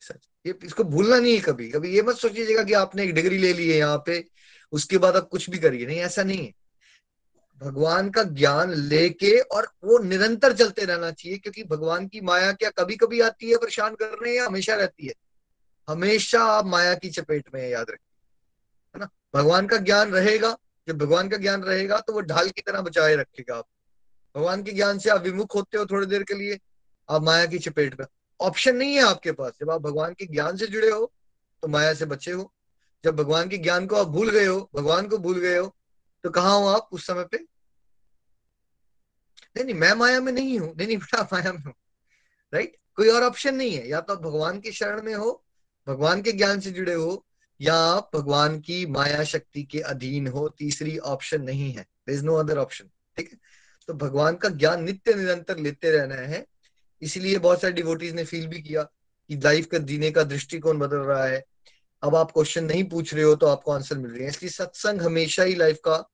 सच। 0.00 0.28
ये 0.48 0.58
इसको 0.64 0.84
भूलना 0.84 1.18
नहीं 1.18 1.34
है 1.34 1.40
कभी। 1.40 1.70
कभी 1.70 1.94
ये 1.94 2.02
मत 2.02 2.16
सोचिएगा 2.16 2.62
कि 2.62 2.72
आपने 2.72 3.04
एक 3.04 3.14
डिग्री 3.14 3.38
ले 3.38 3.52
ली 3.52 3.68
है 3.70 3.76
यहाँ 3.78 4.02
पे, 4.06 4.24
उसके 4.72 4.98
बाद 4.98 5.16
आप 5.16 5.28
कुछ 5.28 5.50
भी 5.50 5.58
करिए। 5.58 5.86
नहीं, 5.86 5.98
ऐसा 5.98 6.22
नहीं 6.22 6.46
है। 6.46 6.52
भगवान 7.58 8.10
का 8.10 8.22
ज्ञान 8.22 8.72
लेके 8.74 9.38
और 9.38 9.68
वो 9.84 9.98
निरंतर 9.98 10.52
चलते 10.52 10.84
रहना 10.84 11.10
चाहिए, 11.10 11.38
क्योंकि 11.38 11.64
भगवान 11.64 12.06
की 12.08 12.20
माया 12.20 12.52
क्या 12.52 12.70
कभी 12.70 12.96
कभी 12.96 13.20
आती 13.20 13.50
है 13.50 13.56
परेशान 13.56 13.94
करने 13.94 14.36
या 14.36 14.46
हमेशा 14.46 14.74
रहती 14.74 15.06
है? 15.06 15.14
हमेशा 15.88 16.42
आप 16.42 16.66
माया 16.66 16.94
की 16.94 17.10
चपेट 17.10 17.48
में 17.54 17.68
याद 17.68 17.90
रखिए। 17.90 18.16
है 18.94 19.00
ना? 19.00 19.08
भगवान 19.34 19.66
का 19.66 19.76
ज्ञान 19.76 20.10
रहेगा। 20.10 20.56
जब 20.88 20.98
भगवान 20.98 21.28
का 21.28 21.36
ज्ञान 21.36 21.62
रहेगा 21.62 21.98
तो 22.00 22.12
वो 22.12 22.20
ढाल 22.20 22.48
की 22.48 22.60
तरह 22.60 22.80
बचाए 22.80 23.14
रखेगा 23.16 23.56
आप। 23.56 23.66
भगवान 24.36 24.62
के 24.62 24.72
ज्ञान 24.72 24.98
से 24.98 25.10
आप 25.10 25.22
विमुख 25.22 25.54
होते 25.54 25.78
हो 25.78 25.86
थोड़ी 25.86 26.06
देर 26.06 26.22
के 26.22 26.34
लिए, 26.34 26.58
आप 27.08 27.22
माया 27.22 27.46
की 27.46 27.58
चपेट 27.58 27.98
में। 28.00 28.06
ऑप्शन 28.40 28.76
नहीं 28.76 28.94
है 28.94 29.02
आपके 29.02 29.32
पास। 29.32 29.52
जब 29.60 29.70
आप 29.70 29.80
भगवान 29.80 30.14
के 30.14 30.26
ज्ञान 30.26 30.56
से 30.56 30.66
जुड़े 30.66 30.90
हो 30.90 31.12
तो 31.62 31.68
माया 31.68 31.94
से 31.94 32.04
बचे 32.04 32.30
हो। 32.30 32.54
जब 33.04 33.16
भगवान 33.16 33.48
के 33.48 33.58
ज्ञान 33.58 33.86
को 33.86 33.96
आप 33.96 34.06
भूल 34.06 34.30
गए 34.30 34.46
हो, 34.46 34.70
भगवान 34.74 35.08
को 35.08 35.18
भूल 35.18 35.38
गए 35.38 35.58
हो 35.58 35.76
तो 36.24 36.30
कहा 36.30 36.50
हो 36.50 36.66
आप 36.66 36.88
उस 36.92 37.06
समय 37.06 37.24
पे? 37.24 37.38
नहीं 39.56 39.64
नहीं, 39.64 39.74
मैं 39.74 39.92
माया 39.92 40.20
में 40.20 40.32
नहीं 40.32 40.58
हूँ। 40.58 40.74
नहीं 40.76 40.86
नहीं 40.86 40.96
बेटा 40.96 41.22
माया 41.32 41.52
में 41.52 41.62
हूँ। 41.62 41.74
राइट 42.54 42.76
कोई 42.96 43.08
और 43.08 43.22
ऑप्शन 43.22 43.54
नहीं 43.54 43.74
है। 43.74 43.88
या 43.88 44.00
तो 44.00 44.12
आप 44.12 44.22
भगवान 44.22 44.60
के 44.60 44.72
शरण 44.72 45.02
में 45.02 45.14
हो, 45.14 45.44
भगवान 45.88 46.22
के 46.22 46.32
ज्ञान 46.32 46.60
से 46.60 46.70
जुड़े 46.70 46.94
हो, 46.94 47.26
या 47.60 47.74
आप 47.74 48.10
भगवान 48.14 48.60
की 48.60 48.86
माया 48.86 49.24
शक्ति 49.24 49.62
के 49.62 49.80
अधीन 49.80 50.26
हो। 50.26 50.48
तीसरी 50.48 50.98
ऑप्शन 50.98 51.42
नहीं 51.42 51.72
है। 51.72 51.86
इज़ 52.08 52.24
नो 52.24 52.34
अदर 52.34 52.58
ऑप्शन 52.58 52.84
ठीक 53.16 53.32
है? 53.32 53.38
तो 53.86 53.94
भगवान 53.94 54.36
का 54.36 54.48
ज्ञान 54.48 54.82
नित्य 54.82 55.14
निरंतर 55.14 55.58
लेते 55.58 55.90
रहना 55.90 56.14
है। 56.14 56.46
इसीलिए 57.02 57.38
बहुत 57.38 57.60
सारे 57.60 57.72
डिवोटीज 57.72 58.14
ने 58.14 58.24
फील 58.24 58.46
भी 58.46 58.62
किया 58.62 58.82
कि 58.82 59.36
लाइफ 59.36 59.66
का, 59.66 59.78
जीने 59.78 60.10
का 60.10 60.22
दृष्टिकोण 60.24 60.78
बदल 60.78 60.96
रहा 60.98 61.24
है। 61.24 61.44
अब 62.02 62.14
आप 62.16 62.30
क्वेश्चन 62.30 62.64
नहीं 62.64 62.84
पूछ 62.84 63.12
रहे 63.14 63.24
हो 63.24 63.34
तो 63.34 63.46
आपको 63.46 63.72
आंसर 63.72 63.98
मिल 63.98 64.10
रही 64.10 64.22
है। 64.22 64.28
इसलिए 64.28 64.50
सत्संग 64.50 65.02
हमेशा 65.02 65.42
ही 65.42 65.54
लाइफ 65.54 65.78
का, 65.84 66.04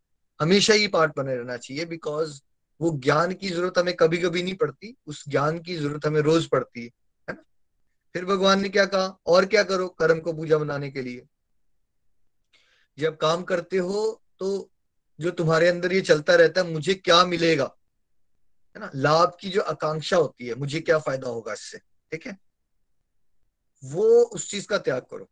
हमेशा 0.40 0.74
ही 0.74 0.86
पार्ट 0.88 1.12
बने 1.16 1.34
रहना 1.36 1.56
चाहिए 1.56 1.84
बिकॉज़ 1.84 2.40
वो 2.80 2.90
ज्ञान 2.98 3.32
की 3.32 3.48
ज़रूरत 3.48 3.78
हमें 3.78 3.94
कभी 3.96 4.18
कभी 4.18 4.42
नहीं 4.42 4.54
पड़ती, 4.54 4.94
उस 5.06 5.24
ज्ञान 5.28 5.58
की 5.58 5.76
ज़रूरत 5.76 6.06
हमें 6.06 6.20
रोज 6.20 6.46
पड़ती 6.48 6.84
है 6.84 6.90
फिर 8.14 8.24
भगवान 8.24 8.60
ने 8.62 8.68
क्या 8.68 8.84
कहा? 8.86 9.06
और 9.26 9.46
क्या 9.46 9.62
करो 9.62 9.86
कर्म 9.98 10.18
को 10.20 10.32
पूजा 10.32 10.58
बनाने 10.58 10.90
के 10.90 11.02
लिए? 11.02 11.22
जब 12.98 13.16
काम 13.16 13.42
करते 13.42 13.76
हो 13.78 14.22
तो 14.38 14.70
जो 15.18 15.30
तुम्हारे 15.30 15.68
अंदर 15.68 15.92
ये 15.92 16.00
चलता 16.00 16.34
रहता 16.34 16.60
है, 16.60 16.72
मुझे 16.72 16.94
क्या 16.94 17.24
मिलेगा? 17.24 17.74
है 18.74 18.80
ना, 18.80 18.90
लाभ 18.94 19.36
की 19.40 19.50
जो 19.50 19.60
आकांक्षा 19.60 20.16
होती 20.16 20.46
है, 20.46 20.54
मुझे 20.54 20.80
क्या 20.80 20.98
फ़ायदा 20.98 21.28
होगा 21.28 21.52
इससे, 21.52 21.78
ठीक 22.12 22.26
है? 22.26 22.36
वो 23.82 24.04
उस 24.24 24.50
चीज़ 24.50 24.66
का 24.66 24.78
त्याग 24.78 25.02
करो। 25.02 25.28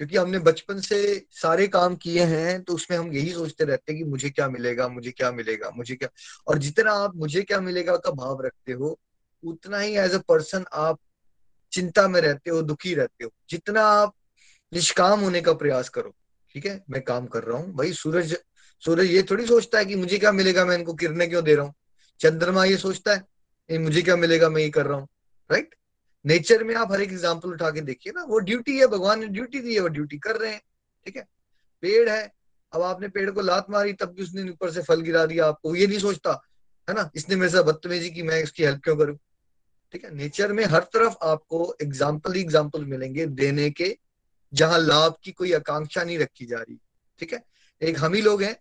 क्योंकि 0.00 0.16
हमने 0.16 0.38
बचपन 0.38 0.80
से 0.80 1.26
सारे 1.30 1.66
काम 1.68 1.94
किए 1.96 2.24
हैं 2.24 2.62
तो 2.62 2.74
उसमें 2.74 2.96
हम 2.98 3.12
यही 3.12 3.32
सोचते 3.32 3.64
रहते 3.64 3.92
हैं 3.92 4.02
कि 4.04 4.08
मुझे 4.10 4.30
क्या 4.30 4.48
मिलेगा, 4.48 4.88
मुझे 4.88 5.10
क्या 5.10 5.30
मिलेगा, 5.32 5.70
मुझे 5.76 5.94
क्या, 5.96 6.08
और 6.48 6.58
जितना 6.58 6.92
आप, 6.92 7.16
मुझे 7.16 7.42
क्या 7.42 7.60
मिलेगा 7.60 7.96
का 7.96 8.10
भाव 8.10 8.42
रखते 8.42 8.72
हो, 8.72 8.98
उतना 9.44 9.78
ही 9.78 9.96
एज 9.96 10.14
अ 10.14 10.18
पर्सन 10.18 10.64
आप 10.72 10.98
चिंता 11.72 12.06
में 12.08 12.20
रहते 12.20 12.50
हो, 12.50 12.62
दुखी 12.62 12.94
रहते 12.94 13.24
हो। 13.24 13.30
जितना 13.50 13.82
आप 13.82 14.14
निष्काम 14.72 15.20
होने 15.20 15.40
का 15.40 15.52
प्रयास 15.52 15.88
करो, 15.88 16.14
ठीक 16.54 16.66
है? 16.66 16.82
मैं 16.90 17.02
काम 17.02 17.26
कर 17.26 17.44
रहा 17.44 17.58
हूँ, 17.58 17.72
भाई, 17.74 17.92
सूरज 17.92 18.36
सूरज 18.82 19.10
ये 19.10 19.22
थोड़ी 19.22 19.46
सोचता 19.46 19.78
है 19.78 19.84
कि 19.84 19.96
मुझे 19.96 20.18
क्या 20.18 20.32
मिलेगा, 20.32 20.64
मैं 20.64 20.78
इनको 20.78 20.94
किरने 20.94 21.26
क्यों 21.26 21.44
दे 21.44 21.54
रहा 21.54 21.64
हूँ? 21.64 21.74
चंद्रमा 22.22 22.64
ये 22.64 22.76
सोचता 22.76 23.14
है 23.14 23.26
ये 23.70 23.78
मुझे 23.78 24.02
क्या 24.02 24.16
मिलेगा, 24.16 24.48
मैं 24.48 24.62
ये 24.62 24.70
कर 24.70 24.86
रहा 24.86 24.98
हूँ. 24.98 25.08
राइट 25.50 25.74
नेचर 26.24 26.64
में 26.64 26.74
आप 26.74 26.92
हर 26.92 27.00
एक 27.00 27.12
एग्ज़ाम्पल 27.12 27.48
उठा 27.48 27.70
के 27.70 27.80
देखिए 27.80 28.12
ना, 28.16 28.24
वो 28.24 28.38
ड्यूटी 28.38 28.78
है, 28.78 28.86
भगवान 28.86 29.20
ने 29.20 29.26
ड्यूटी 29.26 29.60
दी 29.60 29.74
है, 29.74 29.80
वो 29.80 29.88
ड्यूटी 29.88 30.18
कर 30.18 30.36
रहे 30.36 30.50
हैं, 30.50 30.60
ठीक 31.06 31.16
है? 31.16 31.26
पेड़ 31.80 32.08
है, 32.08 32.32
अब 32.72 32.82
आपने 32.82 33.08
पेड़ 33.08 33.30
को 33.30 33.40
लात 33.40 33.66
मारी, 33.70 33.92
तब 33.92 34.12
भी 34.12 34.22
उसने 34.22 34.50
ऊपर 34.50 34.70
से 34.70 34.82
फल 34.82 35.00
गिरा 35.00 35.26
दिया 35.26 35.46
आपको 35.46 35.74
ये 35.74 35.86
नहीं 35.86 35.98
सोचता, 35.98 36.40
है 36.88 36.94
ना? 36.94 37.10
इसने 37.16 37.36
मेरे 37.36 37.52
साथ 37.52 37.62
बदतमीजी 37.62 38.10
की, 38.10 38.22
मैं 38.22 38.42
इसकी 38.42 38.64
हेल्प 38.64 38.80
क्यों 38.84 38.96
करूँ? 38.96 39.16
ठीक 39.92 40.04
है? 40.04 40.14
नेचर 40.14 40.52
में 40.52 40.64
हर 40.64 40.82
तरफ़ 40.82 41.14
आपको 41.22 41.76
एग्ज़ाम्पल 41.82 42.32
ही 42.32 42.40
एग्ज़ाम्पल 42.40 42.84
मिलेंगे 42.84 43.26
देने 43.26 43.70
के, 43.70 43.96
जहाँ 44.52 44.78
लाभ 44.78 45.16
की 45.24 45.32
कोई 45.32 45.52
आकांक्षा 45.52 46.04
नहीं 46.04 46.18
रखी 46.18 46.46
जा 46.46 46.58
रही, 46.58 46.78
ठीक 47.20 47.32
है? 47.32 47.42
एक 47.82 47.98
हम 47.98 48.14
ही 48.14 48.20
लोग 48.22 48.42
हैं 48.42 48.56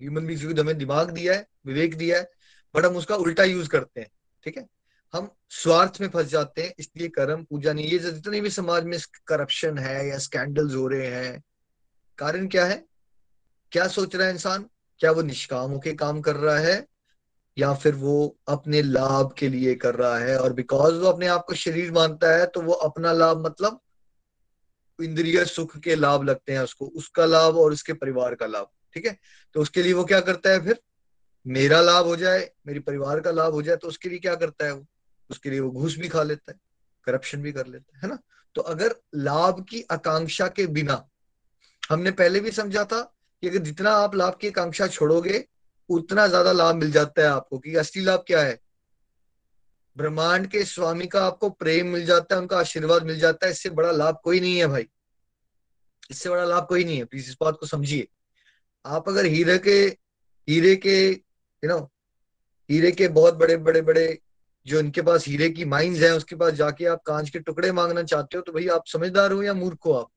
ह्यूमन 0.00 0.26
बींग्स 0.26 0.58
हमें 0.58 0.78
दिमाग 0.78 1.10
दिया 1.10 1.34
है, 1.34 1.46
विवेक 1.66 1.96
दिया 1.96 2.18
है 2.18 2.30
बट 2.74 2.84
हम 2.84 2.96
उसका 2.96 3.16
उल्टा 3.16 3.44
यूज़ 3.44 3.68
करते 3.68 4.00
हैं, 4.00 4.10
ठीक 4.44 4.56
है? 4.56 4.66
हम 5.14 5.30
स्वार्थ 5.50 6.00
में 6.00 6.08
फंस 6.08 6.26
जाते 6.26 6.62
हैं, 6.62 6.72
इसलिए 6.78 7.08
कर्म 7.08 7.44
पूजा 7.44 7.72
नहीं, 7.72 7.86
ये 7.86 7.98
जितने 7.98 8.40
भी 8.40 8.50
समाज 8.50 8.84
में 8.84 8.98
करप्शन 9.26 9.78
है 9.78 10.08
या 10.08 10.18
स्कैंडल्स 10.18 10.74
हो 10.74 10.86
रहे 10.88 11.06
हैं, 11.06 11.42
कारण 12.18 12.46
क्या 12.48 12.64
है? 12.66 12.84
क्या 13.72 13.86
सोच 13.88 14.16
रहा 14.16 14.26
है 14.26 14.32
इंसान? 14.32 14.68
क्या 15.00 15.10
वो 15.10 15.22
निष्काम 15.22 15.70
होके 15.70 15.92
काम 15.92 16.20
कर 16.20 16.36
रहा 16.36 16.58
है? 16.58 16.86
या 17.58 17.72
फिर 17.74 17.94
वो 17.94 18.36
अपने 18.48 18.82
लाभ 18.82 19.34
के 19.38 19.48
लिए 19.48 19.74
कर 19.74 19.94
रहा 19.94 20.18
है? 20.18 20.38
और 20.38 20.52
बिकॉज़ 20.52 20.94
वो 20.94 21.06
अपने 21.06 21.26
आप 21.26 21.44
को 21.48 21.54
शरीर 21.54 21.92
मानता 21.92 22.30
है 22.36 22.46
तो 22.46 22.60
वो 22.60 22.72
अपना 22.72 23.12
लाभ 23.12 23.44
मतलब 23.46 23.80
इंद्रिय 24.98 25.44
सुख 25.44 25.76
के 25.78 25.94
लाभ 25.94 26.24
लगते 26.24 26.52
हैं 26.52 26.60
उसको, 26.60 26.86
उसका 26.86 27.24
लाभ 27.24 27.56
और 27.56 27.72
उसके 27.72 27.92
परिवार 27.92 28.34
का 28.34 28.46
लाभ, 28.46 28.66
ठीक 28.94 29.06
है? 29.06 29.16
तो 29.54 29.60
उसके 29.60 29.82
लिए 29.82 29.92
वो 29.92 30.04
क्या 30.04 30.20
करता 30.20 30.50
है 30.50 30.64
फिर? 30.64 30.80
मेरा 31.48 31.80
लाभ 31.80 32.06
हो 32.06 32.16
जाए, 32.16 32.50
मेरे 32.66 32.80
परिवार 32.80 33.20
का 33.20 33.30
लाभ 33.30 33.52
हो 33.52 33.62
जाए 33.62 33.76
तो 33.76 33.88
उसके 33.88 34.08
लिए 34.08 34.18
क्या 34.18 34.34
करता 34.34 34.64
है 34.64 34.72
वो? 34.72 34.86
उसके 35.30 35.50
लिए 35.50 35.60
वो 35.60 35.70
घूस 35.70 35.96
भी 35.98 36.08
खा 36.08 36.22
लेता 36.22 36.52
है, 36.52 36.58
करप्शन 37.04 37.42
भी 37.42 37.52
कर 37.52 37.66
लेता 37.66 37.98
है 37.98 38.08
ना? 38.08 38.18
तो 38.54 38.62
अगर 38.62 38.94
लाभ 39.14 39.64
की 39.70 39.84
आकांक्षा 39.90 40.48
के 40.48 40.66
बिना, 40.66 41.08
हमने 41.90 42.10
पहले 42.10 42.40
भी 42.40 42.50
समझा 42.50 42.84
था 42.84 43.00
कि 43.42 43.48
अगर 43.48 43.58
जितना 43.58 43.90
आप 43.90 44.14
लाभ 44.14 44.36
की 44.40 44.48
आकांक्षा 44.48 44.86
छोड़ोगे, 44.86 45.44
उतना 45.90 46.26
ज़्यादा 46.26 46.52
लाभ 46.52 46.74
मिल 46.74 46.90
जाता 46.92 47.22
है 47.22 47.28
आपको, 47.28 47.58
कि 47.58 47.74
असली 47.76 48.02
लाभ 48.04 48.24
क्या 48.26 48.42
है? 48.42 48.58
ब्रह्मांड 49.96 50.46
के 50.46 50.64
स्वामी 50.64 51.06
का 51.06 51.24
आपको 51.26 51.50
प्रेम 51.50 51.86
मिल 51.86 52.04
जाता 52.06 52.34
है, 52.34 52.40
उनका 52.40 52.58
आशीर्वाद 52.58 53.02
मिल 53.02 53.18
जाता 53.18 53.46
है, 53.46 53.52
इससे 53.52 53.70
बड़ा 53.70 53.90
लाभ 53.90 54.20
कोई 54.24 54.40
नहीं 54.40 54.58
है 54.58 54.66
भाई। 54.66 54.86
इससे 56.10 56.30
बड़ा 56.30 56.44
लाभ 56.44 56.66
कोई 56.66 56.84
नहीं 56.84 56.96
है 56.96 57.04
प्लीज़ 57.04 57.28
इस 57.30 57.36
बात 57.40 57.56
को 57.60 57.66
समझिए। 57.66 58.06
आप 58.84 59.08
अगर 59.08 59.26
हीरे 59.26 59.58
के 59.58 59.78
हीरे 60.48 60.74
के 60.76 61.27
यू 61.62 61.70
नो 61.70 61.78
हीरे 62.68 62.90
के 62.92 63.08
बहुत 63.08 63.34
बड़े 63.34 63.56
बड़े 63.58 63.80
बड़े 63.82 64.18
जो 64.66 64.78
इनके 64.80 65.02
पास 65.02 65.26
हीरे 65.26 65.48
की 65.50 65.64
माइंस 65.64 65.98
है, 65.98 66.10
उसके 66.12 66.36
पास 66.36 66.52
जाके 66.52 66.84
आप 66.86 67.02
कांच 67.06 67.30
के 67.30 67.38
टुकड़े 67.38 67.70
मांगना 67.72 68.02
चाहते 68.02 68.36
हो 68.36 68.42
तो 68.42 68.52
भाई 68.52 68.66
आप 68.68 68.86
समझदार 68.86 69.32
हो 69.32 69.42
या 69.42 69.54
मूर्ख 69.54 69.86
हो 69.86 69.92
आप? 69.92 70.10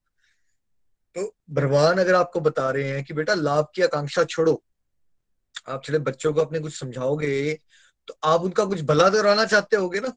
तो 1.15 1.35
भगवान 1.51 1.97
अगर 1.97 2.15
आपको 2.15 2.39
बता 2.39 2.69
रहे 2.71 2.89
हैं 2.89 3.03
कि 3.03 3.13
बेटा 3.13 3.33
लाभ 3.33 3.67
की 3.75 3.81
आकांक्षा 3.81 4.23
छोड़ो, 4.25 4.61
आप 5.67 5.83
छोटे 5.83 5.99
बच्चों 5.99 6.33
को 6.33 6.41
अपने 6.41 6.59
कुछ 6.59 6.79
समझाओगे 6.79 7.53
तो 8.07 8.17
आप 8.23 8.41
उनका 8.41 8.65
कुछ 8.65 8.81
भला 8.81 9.09
दोहराना 9.09 9.45
चाहते 9.45 9.75
होगे 9.75 9.99
ना? 9.99 10.13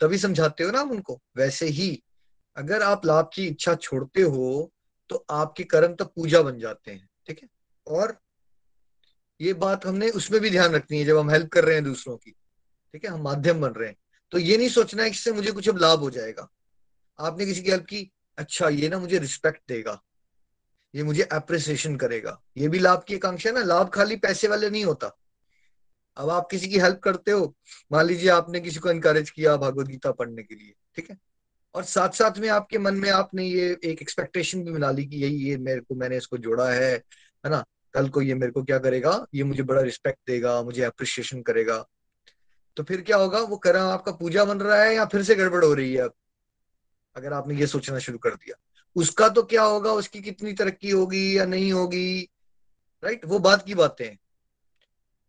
तभी 0.00 0.18
समझाते 0.18 0.64
हो 0.64 0.70
ना 0.70 0.80
आप 0.80 0.90
उनको? 0.90 1.20
वैसे 1.36 1.66
ही, 1.68 2.02
अगर 2.56 2.82
आप 2.82 3.06
लाभ 3.06 3.30
की 3.34 3.46
इच्छा 3.46 3.74
छोड़ते 3.76 4.22
हो 4.22 4.72
तो 5.10 5.24
आपके 5.30 5.64
कर्म 5.64 5.94
तो 5.94 6.04
पूजा 6.06 6.42
बन 6.42 6.58
जाते 6.58 6.90
हैं, 6.90 7.08
ठीक 7.26 7.42
है? 7.42 7.48
और 7.86 8.16
ये 9.40 9.52
बात 9.52 9.86
हमने 9.86 10.10
उसमें 10.10 10.40
भी 10.40 10.50
ध्यान 10.50 10.72
रखनी 10.72 10.98
है, 10.98 11.04
जब 11.04 11.18
हम 11.18 11.30
हेल्प 11.30 11.48
कर 11.48 11.64
रहे 11.64 11.74
हैं 11.74 11.84
दूसरों 11.84 12.16
की, 12.16 12.30
ठीक 12.30 13.04
है? 13.04 13.10
हम 13.10 13.22
माध्यम 13.22 13.60
बन 13.60 13.70
रहे 13.70 13.88
हैं। 13.88 13.96
तो 14.30 14.38
ये 14.38 14.56
नहीं 14.56 14.68
सोचना 14.68 15.02
है 15.02 15.10
कि 15.10 15.16
इससे 15.16 15.32
मुझे 15.32 15.52
कुछ 15.52 15.68
अब 15.68 15.78
लाभ 15.78 15.98
हो 15.98 16.10
जाएगा। 16.10 16.48
आपने 17.20 17.46
किसी 17.46 17.62
की 17.62 17.70
हेल्प 17.70 17.84
की? 17.84 18.10
अच्छा 18.38 18.68
ये 18.68 18.88
ना 18.88 18.98
मुझे 18.98 19.18
रिस्पेक्ट 19.18 19.60
देगा। 19.68 20.02
ये 20.94 21.02
मुझे 21.02 21.22
अप्रिसिएशन 21.22 21.96
करेगा। 21.96 22.42
ये 22.56 22.68
भी 22.68 22.78
लाभ 22.78 23.04
की 23.08 23.14
आकांक्षा 23.14 23.50
ना? 23.50 23.62
लाभ 23.62 23.90
खाली 23.90 24.16
पैसे 24.16 24.48
वाले 24.48 24.70
नहीं 24.70 24.84
होता। 24.84 25.16
अब 26.16 26.30
आप 26.30 26.48
किसी 26.50 26.68
की 26.68 26.78
हेल्प 26.78 26.98
करते 26.98 27.30
हो, 27.30 27.56
मान 27.92 28.06
लीजिए 28.06 28.28
आपने 28.30 28.60
किसी 28.60 28.78
को 28.78 28.90
इनकरेज 28.90 29.30
किया 29.30 29.56
भगवत 29.56 29.86
गीता 29.86 30.12
पढ़ने 30.12 30.42
के 30.42 30.54
लिए, 30.54 30.74
ठीक 30.96 31.10
है? 31.10 31.18
और 31.74 31.84
साथ 31.84 32.08
साथ 32.08 32.38
में 32.38 32.48
आपके 32.48 32.78
मन 32.78 32.94
में 32.94 33.10
आपने 33.10 33.46
ये 33.46 33.76
एक 33.84 34.02
एक्सपेक्टेशन 34.02 34.64
भी 34.64 34.72
बना 34.72 34.90
ली 34.90 35.06
कि 35.06 35.16
यही 35.16 35.36
ये 35.36 35.56
मेरे 35.56 35.80
को, 35.80 35.94
मैंने 35.94 36.16
इसको 36.16 36.38
जोड़ा 36.38 36.70
है 36.70 36.94
है 37.44 37.50
ना? 37.50 37.64
कल 37.96 38.08
को 38.08 38.22
ये 38.22 38.34
मेरे 38.34 38.52
को 38.52 38.62
क्या 38.62 38.78
करेगा? 38.78 39.26
ये 39.34 39.44
मुझे 39.44 39.62
बड़ा 39.62 39.80
रिस्पेक्ट 39.80 40.18
देगा, 40.26 40.62
मुझे 40.62 40.82
अप्रिशिएशन 40.82 41.42
करेगा। 41.42 41.86
तो 42.76 42.82
फिर 42.82 43.00
क्या 43.00 43.16
होगा? 43.16 43.40
वो 43.40 43.56
कर्म 43.56 43.80
आपका 43.80 44.12
पूजा 44.12 44.44
बन 44.44 44.60
रहा 44.60 44.82
है 44.82 44.94
या 44.94 45.04
फिर 45.04 45.22
से 45.22 45.34
गड़बड़ 45.34 45.64
हो 45.64 45.74
रही 45.74 45.94
है 45.94 46.08
अगर 47.16 47.32
आपने 47.32 47.54
ये 47.54 47.66
सोचना 47.66 47.98
शुरू 47.98 48.18
कर 48.18 48.30
दिया। 48.30 48.56
उसका 48.96 49.28
तो 49.28 49.42
क्या 49.42 49.62
होगा? 49.62 49.92
उसकी 49.92 50.20
कितनी 50.20 50.52
तरक्की 50.52 50.90
होगी 50.90 51.38
या 51.38 51.44
नहीं 51.44 51.72
होगी? 51.72 52.30
राइट 53.04 53.24
वो 53.24 53.38
बात 53.38 53.66
की 53.66 53.74
बातें। 53.74 54.04
हैं 54.04 54.18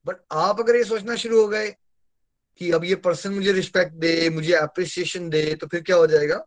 बट 0.05 0.17
आप 0.31 0.59
अगर 0.59 0.75
ये 0.75 0.83
सोचना 0.83 1.15
शुरू 1.15 1.41
हो 1.41 1.47
गए 1.47 1.75
कि 2.57 2.71
अब 2.71 2.83
ये 2.83 2.95
पर्सन 2.95 3.33
मुझे 3.33 3.51
रिस्पेक्ट 3.51 3.93
दे, 3.93 4.29
मुझे 4.29 4.53
अप्रिसिएशन 4.53 5.29
दे 5.29 5.55
तो 5.55 5.67
फिर 5.67 5.81
क्या 5.81 5.95
हो 5.95 6.07
जाएगा? 6.07 6.45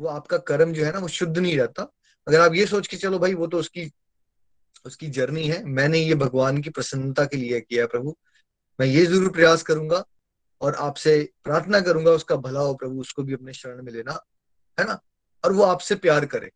वो 0.00 0.08
आपका 0.08 0.38
कर्म 0.38 0.72
जो 0.72 0.84
है 0.84 0.92
ना, 0.92 0.98
वो 0.98 1.08
शुद्ध 1.08 1.38
नहीं 1.38 1.58
रहता। 1.58 1.92
अगर 2.28 2.40
आप 2.40 2.54
ये 2.54 2.66
सोच 2.66 2.86
के 2.86 2.96
चलो 2.96 3.18
भाई, 3.18 3.34
वो 3.34 3.46
तो 3.46 3.58
उसकी 3.58 3.92
उसकी 4.84 5.06
जर्नी 5.08 5.44
है। 5.44 5.62
मैंने 5.64 5.98
ये 5.98 6.14
भगवान 6.14 6.60
की 6.62 6.70
प्रसन्नता 6.70 7.24
के 7.24 7.36
लिए 7.36 7.60
किया 7.60 7.86
प्रभु। 7.86 8.16
मैं 8.78 8.86
ये 8.86 9.04
ज़रूर 9.06 9.32
प्रयास 9.32 9.62
करूँगा 9.62 10.04
और 10.60 10.74
आपसे 10.74 11.32
प्रार्थना 11.44 11.80
करूँगा 11.80 12.10
उसका 12.10 12.36
भला 12.36 12.60
हो 12.60 12.74
प्रभु, 12.74 13.00
उसको 13.00 13.22
भी 13.22 13.34
अपने 13.34 13.52
शरण 13.52 13.82
में 13.82 13.92
लेना, 13.92 14.20
है 14.78 14.86
ना? 14.86 15.00
और 15.44 15.52
वो 15.52 15.62
आपसे 15.62 15.94
प्यार 15.94 16.26
करे। 16.26 16.50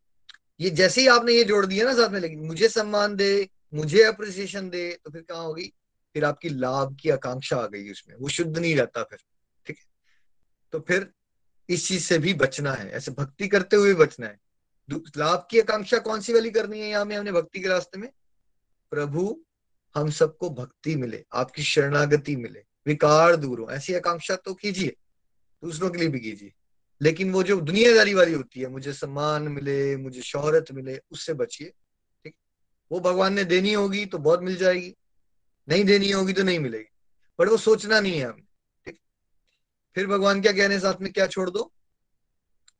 ये 0.59 0.69
जैसे 0.69 1.01
ही 1.01 1.07
आपने 1.07 1.33
ये 1.33 1.43
जोड़ 1.43 1.65
दिया 1.65 1.85
ना 1.85 1.93
साथ 1.93 2.09
में, 2.09 2.19
लेकिन 2.19 2.39
मुझे 2.39 2.69
सम्मान 2.69 3.15
दे, 3.15 3.47
मुझे 3.73 4.03
अप्रिसिएशन 4.03 4.69
दे 4.69 4.99
तो 5.05 5.11
फिर 5.11 5.21
कहा 5.21 5.39
होगी? 5.39 5.71
फिर 6.15 6.25
आपकी 6.25 6.49
लाभ 6.49 6.97
की 7.01 7.09
आकांक्षा 7.09 7.57
आ 7.57 7.67
गई 7.67 7.91
उसमें। 7.91 8.15
वो 8.15 8.29
शुद्ध 8.29 8.57
नहीं 8.57 8.75
रहता 8.75 9.03
फिर, 9.03 9.19
ठीक 9.65 9.77
है? 9.77 9.85
तो 10.73 10.79
फिर 10.79 11.11
इस 11.69 11.87
चीज़ 11.87 12.03
से 12.03 12.17
भी 12.17 12.33
बचना 12.33 12.73
है। 12.73 12.89
ऐसे 12.89 13.11
भक्ति 13.11 13.47
करते 13.47 13.75
हुए 13.75 13.93
बचना 13.93 14.27
है। 14.27 14.39
लाभ 15.17 15.47
की 15.51 15.59
आकांक्षा 15.59 15.97
कौन 15.97 16.21
सी 16.21 16.33
वाली 16.33 16.51
करनी 16.51 16.79
है 16.79 16.89
यहाँ 16.89 17.05
में, 17.05 17.17
हमने 17.17 17.31
भक्ति 17.31 17.59
के 17.59 17.67
रास्ते 17.67 17.99
में? 17.99 18.09
प्रभु, 18.91 19.43
हम 19.95 20.09
सबको 20.09 20.49
भक्ति 20.49 20.95
मिले, 20.95 21.25
आपकी 21.33 21.63
शरणागति 21.63 22.35
मिले, 22.35 22.63
विकार 22.85 23.35
दूर 23.35 23.59
हो। 23.59 23.71
ऐसी 23.71 23.93
आकांक्षा 23.93 24.35
तो 24.35 24.53
कीजिए, 24.53 24.95
दूसरों 25.63 25.89
के 25.89 25.97
लिए 25.97 26.07
भी 26.07 26.19
कीजिए। 26.19 26.53
लेकिन 27.01 27.31
वो 27.31 27.43
जो 27.43 27.61
दुनियादारी 27.61 28.13
वाली 28.13 28.33
होती 28.33 28.59
है, 28.59 28.67
मुझे 28.67 28.93
सम्मान 28.93 29.43
मिले, 29.43 29.97
मुझे 29.97 30.21
शोहरत 30.21 30.65
मिले, 30.71 30.99
उससे 31.11 31.33
बचिए, 31.33 31.69
ठीक? 32.23 32.35
वो 32.91 32.99
भगवान 32.99 33.33
ने 33.33 33.43
देनी 33.43 33.73
होगी 33.73 34.05
तो 34.05 34.17
बहुत 34.17 34.41
मिल 34.41 34.55
जाएगी, 34.55 34.95
नहीं 35.69 35.83
देनी 35.83 36.11
होगी 36.11 36.33
तो 36.33 36.43
नहीं 36.43 36.59
मिलेगी 36.59 36.85
बट 37.39 37.47
वो 37.47 37.57
सोचना 37.57 37.99
नहीं 37.99 38.19
है 38.19 38.25
हमें 38.25 38.43
ठीक? 38.85 38.99
फिर 39.95 40.07
भगवान 40.07 40.41
क्या 40.41 40.51
कहने 40.51 40.79
साथ 40.79 41.01
में 41.01 41.11
क्या 41.13 41.27
छोड़ 41.27 41.49
दो? 41.49 41.71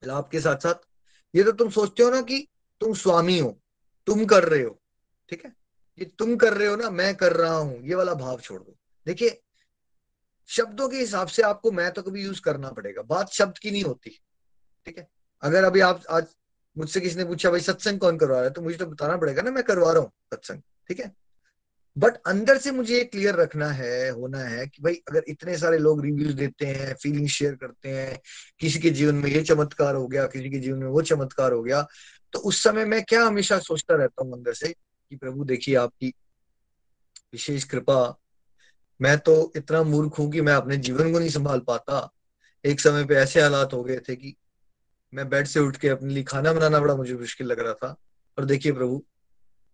लाभ 0.04 0.30
के 0.32 0.40
साथ 0.42 0.58
साथ 0.58 0.74
ये 1.34 1.44
तो 1.44 1.52
तुम 1.52 1.70
सोचते 1.70 2.04
हो 2.04 2.10
ना 2.10 2.22
कि 2.22 2.48
तुम 2.82 2.94
स्वामी 2.94 3.38
हो, 3.40 3.60
तुम 4.08 4.26
कर 4.26 4.44
रहे 4.44 4.64
हो, 4.64 4.82
ठीक 5.30 5.46
है? 5.46 5.54
ये 6.00 6.06
तुम 6.20 6.36
कर 6.36 6.54
रहे 6.54 6.68
हो 6.68 6.76
ना, 6.76 6.90
मैं 6.90 7.16
कर 7.16 7.34
रहा 7.34 7.56
हूँ, 7.56 7.82
ये 7.82 7.96
वाला 7.96 8.14
भाव 8.14 8.40
छोड़ 8.40 8.62
दो। 8.62 8.76
देखिए, 9.06 9.42
शब्दों 10.50 10.90
के 10.90 10.98
हिसाब 10.98 11.28
से 11.28 11.42
आपको 11.42 11.72
मैं 11.72 11.92
तो 11.92 12.02
कभी 12.02 12.24
यूज़ 12.24 12.42
करना 12.42 12.70
पड़ेगा, 12.70 13.02
बात 13.02 13.30
शब्द 13.30 13.58
की 13.58 13.72
नहीं 13.72 13.84
होती, 13.84 14.10
ठीक 14.86 14.98
है? 14.98 15.08
अगर 15.44 15.64
अभी 15.64 15.80
आप, 15.80 16.04
आज 16.10 16.36
मुझसे 16.78 17.02
किसी 17.02 17.16
ने 17.16 17.26
पूछा, 17.26 17.50
भाई 17.50 17.60
सत्संग 17.60 18.00
कौन 18.00 18.18
करवा 18.18 18.36
रहा 18.36 18.44
है? 18.44 18.50
तो 18.50 18.62
मुझे 18.62 18.78
तो 18.78 18.86
बताना 18.86 19.18
पड़ेगा 19.18 19.42
ना, 19.42 19.52
मैं 19.52 19.64
करवा 19.64 19.92
रहा 19.92 20.02
हूँ 20.02 20.12
सत्संग, 20.34 20.62
ठीक 20.88 21.00
है? 21.00 21.16
बट 21.96 22.18
अंदर 22.28 22.58
से 22.58 22.72
मुझे 22.72 22.96
ये 22.96 23.04
क्लियर 23.04 23.36
रखना 23.36 23.68
है, 23.68 24.10
होना 24.10 24.40
है 24.40 24.66
कि 24.68 24.84
भाई 24.84 24.94
अगर 25.10 25.24
इतने 25.28 25.58
सारे 25.58 25.78
लोग 25.78 26.02
रिव्यूज़ 26.02 26.36
देते 26.36 26.66
हैं 26.66 26.94
फीलिंग 26.96 27.28
शेयर 27.30 27.56
करते 27.56 27.90
हैं, 27.90 28.20
किसी 28.60 28.80
के 28.80 28.90
जीवन 28.90 29.16
में 29.16 29.30
ये 29.30 29.42
चमत्कार 29.44 29.96
हो 29.96 30.08
गया, 30.08 30.26
किसी 30.28 30.50
के 30.50 30.60
जीवन 30.60 30.78
में 30.78 30.88
वो 30.88 31.02
चमत्कार 31.04 31.54
हो 31.54 31.62
गया 31.64 31.86
तो 32.34 32.40
उस 32.40 32.64
समय 32.64 32.86
मैं 32.86 33.04
क्या 33.04 33.24
हमेशा 33.26 33.60
सोचता 33.60 33.96
रहता 33.96 34.24
हूँ 34.24 34.34
अंदर 34.34 34.54
से 34.54 34.68
कि 34.68 35.16
प्रभु 35.16 35.44
देखिए 35.46 35.76
आपकी 35.76 36.14
विशेष 37.34 37.64
कृपा, 37.64 38.18
मैं 39.00 39.18
तो 39.20 39.52
इतना 39.56 39.82
मूर्ख 39.84 40.20
हूँ 40.20 40.32
कि 40.32 40.42
मैं 40.42 40.54
अपने 40.54 40.78
जीवन 40.78 41.12
को 41.14 41.20
नहीं 41.20 41.30
संभाल 41.30 41.60
पाता। 41.60 42.10
एक 42.64 42.80
समय 42.80 43.06
पे 43.06 43.16
ऐसे 43.16 43.42
हालात 43.42 43.74
हो 43.74 43.84
गए 43.84 43.98
थे 44.00 44.16
कि 44.16 44.36
मैं 45.14 45.28
बेड 45.30 45.48
से 45.48 45.60
उठ 45.60 45.78
के 45.78 45.90
अपने 45.90 46.14
लिए 46.14 46.24
खाना 46.24 46.54
बनाना 46.54 46.80
बड़ा 46.80 46.96
मुझे 46.96 47.14
मुश्किल 47.14 47.48
लग 47.48 47.60
रहा 47.60 47.74
था। 47.74 47.96
और 48.38 48.46
देखिए 48.46 48.72
प्रभु 48.72 49.04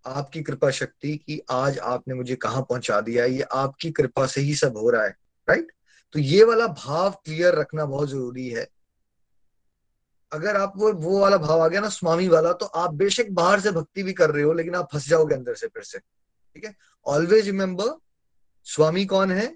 आपकी 0.05 0.41
कृपा 0.41 0.69
शक्ति 0.71 1.15
की 1.17 1.39
आज 1.49 1.77
आपने 1.79 2.13
मुझे 2.13 2.35
कहा 2.35 2.61
पहुँचा 2.61 2.99
दिया 3.01 3.23
है? 3.23 3.31
ये 3.31 3.41
आपकी 3.41 3.91
कृपा 3.91 4.25
से 4.25 4.41
ही 4.41 4.55
सब 4.55 4.77
हो 4.77 4.89
रहा 4.89 5.03
है 5.03 5.15
राइट 5.47 5.71
तो 6.15 6.19
ये 6.19 6.43
वाला 6.43 6.67
भाव 6.67 7.09
क्लियर 7.25 7.55
रखना 7.55 7.85
बहुत 7.85 8.09
ज़रूरी 8.09 8.47
है। 8.49 8.67
अगर 10.31 10.55
आप 10.55 10.73
वो 10.77 10.91
वो 10.93 11.19
वाला 11.19 11.37
भाव 11.37 11.61
आ 11.61 11.67
गया 11.67 11.81
ना, 11.81 11.89
स्वामी 11.89 12.27
वाला 12.27 12.51
तो 12.53 12.65
आप 12.65 12.93
बेशक 12.93 13.29
बाहर 13.31 13.59
से 13.59 13.71
भक्ति 13.71 14.03
भी 14.03 14.13
कर 14.13 14.31
रहे 14.31 14.43
हो, 14.43 14.53
लेकिन 14.53 14.75
आप 14.75 14.89
फंस 14.93 15.07
जाओगे 15.09 15.35
अंदर 15.35 15.55
से 15.55 15.67
फिर 15.67 15.83
से, 15.83 15.99
ठीक 15.99 16.65
है? 16.65 16.75
ऑलवेज 17.05 17.45
रिमेम्बर 17.45 17.97
स्वामी 18.67 19.05
कौन 19.05 19.31
है? 19.31 19.55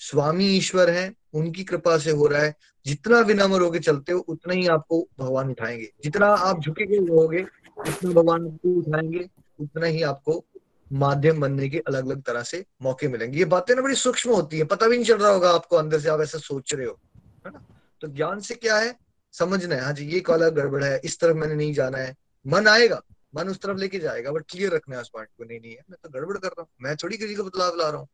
स्वामी 0.00 0.46
ईश्वर 0.48 0.90
है, 0.90 1.12
उनकी 1.34 1.64
कृपा 1.64 1.96
से 1.98 2.10
हो 2.10 2.26
रहा 2.26 2.42
है। 2.42 2.54
जितना 2.86 3.20
विनम्र 3.20 3.60
होके 3.60 3.78
चलते 3.78 4.12
हो, 4.12 4.18
उतना 4.20 4.54
ही 4.54 4.66
आपको 4.68 5.00
भगवान 5.18 5.50
उठाएँगे। 5.50 5.90
जितना 6.02 6.26
आप 6.26 6.60
झुके 6.60 6.84
हुए 6.84 6.98
रहोगे 6.98 7.42
उतना 7.80 8.10
भगवान 8.10 8.46
आपको 8.46 8.78
उठाएँगे। 8.78 9.28
उतना 9.58 9.86
ही 9.86 10.02
आपको 10.02 10.44
माध्यम 10.90 11.40
बनने 11.40 11.68
के 11.68 11.78
अलग 11.78 12.06
अलग 12.06 12.22
तरह 12.22 12.42
से 12.42 12.64
मौके 12.82 13.08
मिलेंगे। 13.08 13.38
ये 13.38 13.44
बातें 13.44 13.74
ना 13.74 13.82
बड़ी 13.82 13.94
सूक्ष्म 13.94 14.30
होती 14.30 14.58
है, 14.58 14.64
पता 14.64 14.88
भी 14.88 14.96
नहीं 14.96 15.06
चल 15.06 15.18
रहा 15.18 15.30
होगा 15.30 15.50
आपको 15.50 15.76
अंदर 15.76 16.00
से 16.00 16.08
आप 16.08 16.20
ऐसा 16.20 16.38
सोच 16.38 16.74
रहे 16.74 16.86
हो, 16.86 16.98
है 17.46 17.52
ना? 17.52 17.64
तो 18.00 18.08
ज्ञान 18.08 18.40
से 18.40 18.54
क्या 18.54 18.78
है? 18.78 18.94
समझना 19.34 19.74
है। 19.74 19.80
हाँ 19.80 19.92
जी, 19.92 20.04
ये 20.06 20.20
काला 20.20 20.48
गड़बड़ 20.48 20.82
है, 20.84 21.00
इस 21.04 21.18
तरफ़ 21.20 21.36
मैंने 21.36 21.54
नहीं 21.54 21.72
जाना 21.74 21.98
है। 21.98 22.14
मन 22.44 22.68
आएगा, 22.68 23.00
मन 23.34 23.48
उस 23.48 23.60
तरफ़ 23.60 23.78
लेके 23.78 23.98
जाएगा, 23.98 24.32
बट 24.32 24.44
क्लियर 24.48 24.72
रखना 24.72 24.96
है 24.96 25.02
उस 25.02 25.08
पॉइंट 25.08 25.28
को। 25.38 25.44
नहीं 25.44 25.60
नहीं 25.60 25.72
है, 25.72 25.84
मैं 25.90 25.98
तो 26.02 26.10
गड़बड़ 26.10 26.36
कर 26.38 26.48
रहा 26.48 26.62
हूँ। 26.62 26.68
मैं 26.82 26.96
थोड़ी 26.96 27.16
किसी 27.16 27.34
को 27.34 27.44
बदलाव 27.44 27.76
ला 27.76 27.88
रहा 27.88 28.00
हूँ। 28.00 28.08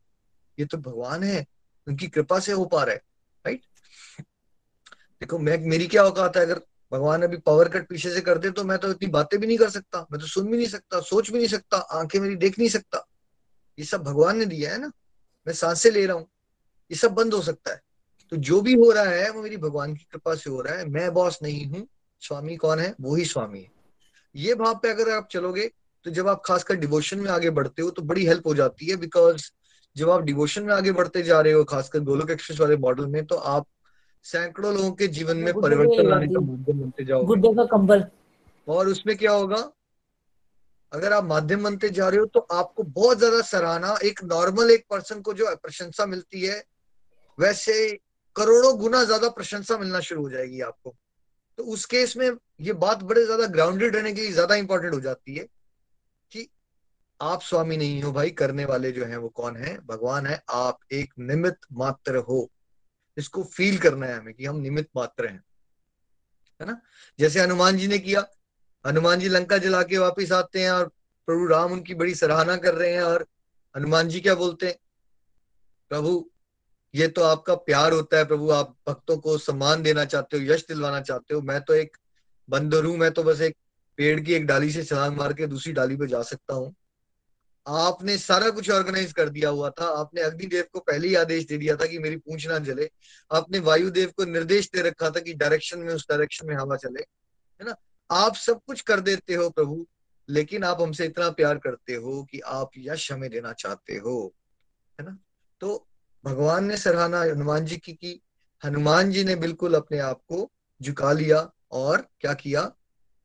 ये 0.57 0.65
तो 0.65 0.77
भगवान 0.77 1.23
है, 1.23 1.45
उनकी 1.87 2.07
कृपा 2.07 2.39
से 2.39 2.51
हो 2.51 2.65
पा 2.65 2.83
रहा 2.83 2.95
है 2.95 3.01
राइट 3.45 3.61
देखो, 5.21 5.37
मैं, 5.39 5.57
मेरी 5.59 5.87
क्या 5.87 6.03
औकात 6.03 6.37
है? 6.37 6.43
अगर 6.43 6.61
भगवान 6.91 7.21
अभी 7.21 7.37
पावर 7.37 7.69
कट 7.69 7.87
पीछे 7.87 8.09
से 8.09 8.21
कर 8.21 8.37
दे 8.37 8.49
तो 8.49 8.63
मैं 8.63 8.77
तो 8.77 8.89
इतनी 8.91 9.07
बातें 9.07 9.39
भी 9.39 9.47
नहीं 9.47 9.57
कर 9.57 9.69
सकता, 9.69 10.05
मैं 10.11 10.21
तो 10.21 10.27
सुन 10.27 10.47
भी 10.47 10.57
नहीं 10.57 10.67
सकता, 10.67 10.99
सोच 10.99 11.31
भी 11.31 11.37
नहीं 11.37 11.47
सकता, 11.47 11.77
आँखें 11.77 12.19
मेरी 12.19 12.35
देख 12.35 12.59
नहीं 12.59 12.69
सकता। 12.69 13.05
ये 13.79 13.85
सब 13.85 14.03
भगवान 14.03 14.37
ने 14.37 14.45
दिया 14.45 14.71
है 14.71 14.79
ना? 14.81 14.91
मैं 15.47 15.53
साँसें 15.53 15.89
ले 15.91 16.05
रहा 16.05 16.17
हूँ। 16.17 16.27
ये 16.91 16.97
सब 16.97 17.11
बंद 17.11 17.33
हो 17.33 17.41
सकता 17.41 17.71
है। 17.71 17.81
तो 18.31 18.37
जो 18.37 18.61
भी 18.61 18.73
हो 18.73 18.91
रहा 18.91 19.03
है, 19.03 19.29
वो 19.29 19.41
मेरी 19.41 19.57
भगवान 19.57 19.95
की 19.95 20.07
कृपा 20.11 20.35
से 20.35 20.49
हो 20.49 20.61
रहा 20.61 20.75
है। 20.75 20.85
मैं 20.85 21.13
बॉस 21.13 21.39
नहीं 21.43 21.65
हूँ। 21.65 21.87
स्वामी 22.21 22.55
कौन 22.55 22.79
है? 22.79 22.93
वो 23.01 23.15
ही 23.15 23.25
स्वामी 23.25 23.59
है। 23.59 23.71
ये 24.35 24.55
भाव 24.55 24.79
पे 24.83 24.89
अगर 24.89 25.09
आप 25.09 25.27
चलोगे 25.31 25.71
तो 26.05 26.11
जब 26.11 26.27
आप 26.27 26.41
खासकर 26.45 26.75
डिवोशन 26.75 27.19
में 27.19 27.29
आगे 27.31 27.49
बढ़ते 27.49 27.81
हो 27.81 27.89
तो 27.89 28.01
बड़ी 28.01 28.25
हेल्प 28.25 28.47
हो 28.47 28.53
जाती 28.55 28.85
है 28.85 28.95
बिकॉज़ 28.95 29.49
जब 29.95 30.09
आप 30.09 30.21
डिवोशन 30.21 30.63
में 30.63 30.73
आगे 30.73 30.91
बढ़ते 30.91 31.21
जा 31.23 31.39
रहे 31.41 31.53
हो, 31.53 31.63
खासकर 31.63 31.99
गोलोक 31.99 32.29
एक्सप्रेस 32.29 32.59
वाले 32.59 32.77
मॉडल 32.77 33.05
में 33.05 33.25
तो 33.25 33.35
आप 33.35 33.65
सैकड़ों 34.25 34.73
लोगों 34.73 34.91
के 34.91 35.07
जीवन 35.07 35.37
में 35.37 35.53
परिवर्तन 35.53 36.09
लाने 36.09 36.27
का 36.27 36.39
माध्यम 36.41 36.79
बनते 36.79 37.05
जाओगे। 37.05 37.53
का 37.55 37.63
कंबल। 37.67 38.05
और 38.67 38.87
उसमें 38.87 39.15
क्या 39.17 39.31
होगा? 39.31 39.71
अगर 40.91 41.13
आप 41.13 41.23
माध्यम 41.23 41.63
बनते 41.63 41.89
जा 41.89 42.07
रहे 42.09 42.19
हो 42.19 42.25
तो 42.25 42.39
आपको 42.51 42.83
बहुत 42.83 43.17
ज़्यादा 43.17 43.41
सराहना 43.41 43.97
एक 44.05 44.23
नॉर्मल 44.23 44.71
एक 44.71 44.85
पर्सन 44.89 45.21
को 45.21 45.33
जो 45.33 45.55
प्रशंसा 45.55 46.05
मिलती 46.05 46.41
है 46.41 46.63
वैसे 47.37 47.91
करोड़ों 48.35 48.77
गुना 48.79 49.03
ज़्यादा 49.03 49.29
प्रशंसा 49.29 49.77
मिलना 49.77 49.99
शुरू 49.99 50.21
हो 50.21 50.29
जाएगी 50.29 50.61
आपको। 50.61 50.95
तो 51.57 51.63
उस 51.63 51.85
केस 51.85 52.15
में 52.17 52.29
ये 52.61 52.73
बात 52.75 53.03
बड़े 53.03 53.25
ज़्यादा 53.25 53.45
ग्राउंडेड 53.47 53.95
रहने 53.95 54.11
के 54.13 54.21
लिए 54.21 54.31
ज़्यादा 54.31 54.55
इंपॉर्टेंट 54.55 54.93
हो 54.93 54.99
जाती 54.99 55.35
है 55.35 55.45
कि 56.31 56.47
आप 57.19 57.41
स्वामी 57.41 57.77
नहीं 57.77 58.01
हो 58.03 58.11
भाई 58.11 58.29
करने 58.31 58.65
वाले 58.65 58.91
जो 58.91 59.05
हैं 59.05 59.17
वो 59.17 59.29
कौन 59.29 59.55
है? 59.55 59.77
भगवान 59.87 60.25
है। 60.25 60.41
आप 60.49 60.79
एक 60.91 61.13
निमित्त 61.19 61.67
मात्र 61.73 62.17
हो। 62.19 62.49
इसको 63.17 63.43
फील 63.43 63.77
करना 63.77 64.05
है 64.05 64.19
हमें 64.19 64.33
कि 64.33 64.45
हम 64.45 64.55
निमित 64.55 64.89
मात्र 64.95 65.27
हैं। 65.27 65.43
है 66.61 66.67
ना? 66.67 66.81
जैसे 67.19 67.41
हनुमान 67.41 67.77
जी 67.77 67.87
ने 67.87 67.99
किया, 67.99 68.27
हनुमान 68.87 69.19
जी 69.19 69.29
लंका 69.29 69.57
जला 69.57 69.83
के 69.83 69.97
वापिस 69.97 70.31
आते 70.31 70.61
हैं 70.61 70.71
और 70.71 70.87
प्रभु 71.25 71.47
राम 71.47 71.71
उनकी 71.71 71.93
बड़ी 71.93 72.15
सराहना 72.15 72.55
कर 72.55 72.73
रहे 72.73 72.93
हैं 72.93 73.01
और 73.01 73.27
हनुमान 73.77 74.09
जी 74.09 74.19
क्या 74.19 74.35
बोलते 74.35 74.67
हैं? 74.67 74.75
प्रभु, 75.89 76.31
ये 76.95 77.07
तो 77.07 77.23
आपका 77.23 77.55
प्यार 77.55 77.93
होता 77.93 78.17
है 78.17 78.25
प्रभु, 78.25 78.51
आप 78.51 78.77
भक्तों 78.89 79.17
को 79.17 79.37
सम्मान 79.37 79.83
देना 79.83 80.05
चाहते 80.05 80.37
हो, 80.37 80.43
यश 80.43 80.65
दिलवाना 80.67 81.01
चाहते 81.01 81.33
हो। 81.33 81.41
मैं 81.41 81.61
तो 81.61 81.73
एक 81.73 81.97
बंदर 82.49 82.85
हूँ, 82.85 82.97
मैं 82.97 83.11
तो 83.11 83.23
बस 83.23 83.41
एक 83.41 83.57
पेड़ 83.97 84.19
की 84.19 84.33
एक 84.33 84.45
डाली 84.45 84.71
से 84.71 84.83
छलांग 84.83 85.17
मार 85.17 85.33
के 85.33 85.47
दूसरी 85.47 85.73
डाली 85.73 85.95
पे 85.95 86.07
जा 86.07 86.21
सकता 86.21 86.53
हूँ। 86.53 86.75
आपने 87.67 88.17
सारा 88.17 88.49
कुछ 88.49 88.69
ऑर्गेनाइज 88.69 89.13
कर 89.13 89.29
दिया 89.29 89.49
हुआ 89.49 89.69
था। 89.69 89.85
आपने 89.85 90.21
अग्निदेव 90.21 90.65
को 90.73 90.79
पहले 90.79 91.07
ही 91.07 91.15
आदेश 91.15 91.45
दे 91.45 91.57
दिया 91.57 91.75
था 91.75 91.85
कि 91.85 91.99
मेरी 91.99 92.17
पूछ 92.17 92.47
ना 92.47 92.59
जले। 92.59 92.91
आपने 93.33 93.59
वायुदेव 93.59 94.11
को 94.17 94.25
निर्देश 94.25 94.69
दे 94.75 94.81
रखा 94.81 95.09
था 95.09 95.19
कि 95.19 95.33
डायरेक्शन 95.33 95.79
में, 95.79 95.93
उस 95.93 96.05
डायरेक्शन 96.09 96.47
में 96.47 96.55
हवा 96.55 96.75
चले। 96.75 97.01
है 97.61 97.65
ना? 97.65 97.75
आप 98.11 98.35
सब 98.35 98.59
कुछ 98.67 98.81
कर 98.81 98.99
देते 98.99 99.33
हो 99.33 99.49
प्रभु, 99.49 99.87
लेकिन 100.29 100.63
आप 100.63 100.81
हमसे 100.81 101.05
इतना 101.05 101.29
प्यार 101.29 101.57
करते 101.57 101.95
हो 101.95 102.23
कि 102.23 102.39
आप 102.39 102.69
यश 102.77 103.11
हमें 103.11 103.29
देना 103.29 103.53
चाहते 103.53 103.95
हो। 103.95 104.33
है 104.99 105.05
ना? 105.05 105.17
तो 105.59 105.87
भगवान 106.25 106.65
ने 106.65 106.77
सराहना 106.77 107.21
हनुमान 107.21 107.65
जी 107.65 107.77
की 107.77 107.93
की 107.93 108.21
हनुमान 108.65 109.11
जी 109.11 109.23
ने 109.23 109.35
बिल्कुल 109.35 109.73
अपने 109.73 109.99
आप 109.99 110.17
को 110.17 110.51
झुका 110.81 111.11
लिया 111.11 111.51
और 111.71 112.07
क्या 112.19 112.33
किया? 112.33 112.75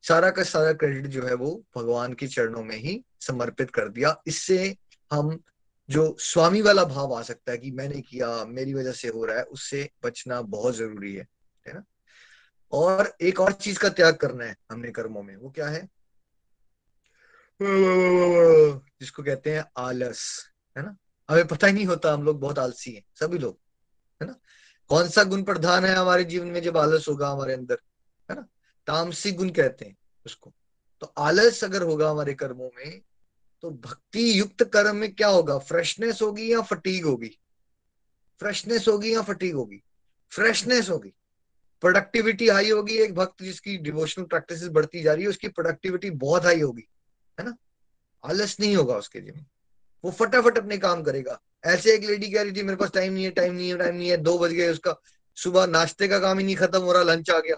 सारा 0.09 0.31
का 0.31 0.43
सारा 0.43 0.73
क्रेडिट 0.73 1.07
जो 1.07 1.23
है 1.23 1.35
वो 1.35 1.65
भगवान 1.77 2.13
के 2.15 2.27
चरणों 2.27 2.63
में 2.65 2.77
ही 2.77 3.05
समर्पित 3.21 3.71
कर 3.71 3.89
दिया। 3.89 4.23
इससे 4.27 4.77
हम 5.13 5.39
जो 5.91 6.17
स्वामी 6.21 6.63
वाला 6.63 6.85
भाव 6.85 7.15
आ 7.15 7.23
सकता 7.23 7.53
है 7.53 7.59
कि 7.59 7.71
मैंने 7.71 8.01
किया, 8.01 8.45
मेरी 8.45 8.75
वजह 8.75 8.93
से 8.93 9.09
हो 9.09 9.25
रहा 9.25 9.37
है, 9.37 9.43
उससे 9.43 9.91
बचना 10.05 10.43
बहुत 10.43 10.75
ज़रूरी 10.75 11.15
है 11.15 11.27
है 11.69 11.75
ना? 11.75 11.85
और 12.73 13.17
एक 13.21 13.41
और 13.41 13.53
चीज़ 13.53 13.79
का 13.79 13.89
त्याग 13.89 14.17
करना 14.17 14.45
है 14.45 14.57
हमने 14.71 14.91
कर्मों 14.91 15.23
में, 15.23 15.37
वो 15.37 15.51
क्या 15.51 15.69
है? 15.69 15.89
जिसको 19.01 19.23
कहते 19.23 19.55
हैं 19.55 19.65
आलस, 19.77 20.51
है 20.79 20.85
ना? 20.85 20.97
हमें 21.31 21.47
पता 21.47 21.67
ही 21.67 21.73
नहीं 21.73 21.87
होता, 21.87 22.13
हम 22.13 22.23
लोग 22.23 22.41
बहुत 22.41 22.59
आलसी 22.59 22.93
हैं, 22.93 23.05
सभी 23.15 23.39
लोग, 23.39 23.59
है 24.23 24.29
ना? 24.29 24.35
कौन 24.89 25.09
सा 25.09 25.25
गुण 25.25 25.43
प्रधान 25.43 25.85
है 25.85 25.95
हमारे 25.95 26.25
जीवन 26.25 26.47
में 26.47 26.63
जब 26.63 26.77
आलस 26.77 27.09
होगा 27.09 27.29
हमारे 27.29 27.55
अंदर? 27.55 27.79
ना 28.89 28.95
तामसिक 28.95 29.37
गुण 29.37 29.51
कहते 29.51 29.85
हैं 29.85 29.97
उसको। 30.27 30.55
तो 31.01 31.07
आलस 31.07 31.65
अगर 31.65 31.83
होगा 31.83 32.11
हमारे 32.11 32.35
कर्मों 32.35 32.71
में 32.77 33.03
तो 33.63 33.71
भक्ति 33.71 34.41
युक्त 34.41 34.65
कर्म 34.65 34.97
में 34.97 35.15
क्या 35.15 35.29
होगा? 35.29 35.59
फ्रेशनेस 35.59 36.23
होगी 36.23 36.53
या 36.53 36.61
फटीग 36.61 37.05
होगी? 37.05 37.39
फ्रेशनेस 38.41 38.89
होगी 38.89 39.15
या 39.15 39.23
फटीग 39.23 39.55
होगी? 39.55 39.83
फ्रेशनेस 40.31 40.91
होगी। 40.91 41.13
प्रोडक्टिविटी 41.81 42.49
हाई 42.49 42.71
होगी, 42.71 42.97
एक 42.97 43.15
भक्त 43.15 43.43
जिसकी 43.43 43.77
डिवोशनल 43.77 44.25
प्रैक्टिस 44.25 44.65
बढ़ती 44.65 45.03
जा 45.03 45.13
रही 45.13 45.23
है, 45.23 45.29
उसकी 45.29 45.49
प्रोडक्टिविटी 45.49 46.11
बहुत 46.11 46.45
हाई 46.45 46.61
होगी, 46.61 46.89
है 47.41 47.47
ना? 47.47 47.57
आलस 48.25 48.61
नहीं 48.61 48.77
होगा 48.77 48.97
उसके 48.97 49.21
जीवन 49.21 49.47
वो 50.05 50.11
फटाफट 50.11 50.59
अपने 50.59 50.79
काम 50.79 51.03
करेगा। 51.03 51.41
ऐसे 51.65 51.95
एक 51.95 52.05
लेडी 52.05 52.31
कह 52.31 52.43
रही 52.43 52.53
थी, 52.53 52.63
मेरे 52.63 52.77
पास 52.77 52.91
टाइम 52.91 53.13
नहीं 53.13 53.25
है 53.25 53.31
टाइम 53.31 53.55
नहीं 53.55 53.71
है 53.71 53.79
टाइम 53.79 53.95
नहीं 53.95 54.09
है, 54.09 54.17
दो 54.17 54.39
बज 54.39 54.51
गए, 54.51 54.69
उसका 54.69 54.97
सुबह 55.35 55.67
नाश्ते 55.67 56.09
का 56.09 56.19
काम 56.19 56.39
ही 56.39 56.45
नहीं 56.45 56.57
खत्म 56.57 56.83
हो 56.83 56.93
रहा 56.93 57.03
लंच 57.03 57.31
आ 57.31 57.39
गया। 57.39 57.57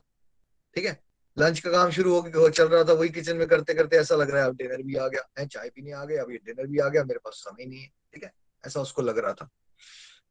ठीक 0.74 0.84
है? 0.84 1.07
लंच 1.36 1.58
का 1.60 1.70
काम 1.70 1.90
शुरू 1.90 2.14
हो 2.14 2.22
गया 2.22 2.48
चल 2.48 2.68
रहा 2.68 2.84
था 2.84 2.92
वही 2.92 3.08
किचन 3.08 3.36
में 3.36 3.46
करते 3.48 3.74
करते 3.74 3.96
ऐसा 3.96 4.16
लग 4.16 4.30
रहा 4.30 4.42
है, 4.42 4.48
अब 4.48 4.56
डिनर 4.56 4.82
भी 4.82 4.94
आ 4.94 5.06
गया, 5.08 5.22
है, 5.38 5.46
चाय 5.46 5.68
पीने 5.68 5.92
आ 5.92 6.04
गया 6.04 6.22
अभी 6.22 6.36
डिनर 6.36 6.66
भी 6.66 6.78
आ 6.78 6.88
गया, 6.88 7.04
मेरे 7.04 7.20
पास 7.24 7.34
समय 7.38 7.64
नहीं 7.64 7.80
है, 7.80 7.90
ठीक 8.14 8.24
है, 8.24 8.32
ऐसा 8.64 8.80
उसको 8.80 9.02
लग 9.02 9.18
रहा 9.18 9.32
था। 9.32 9.48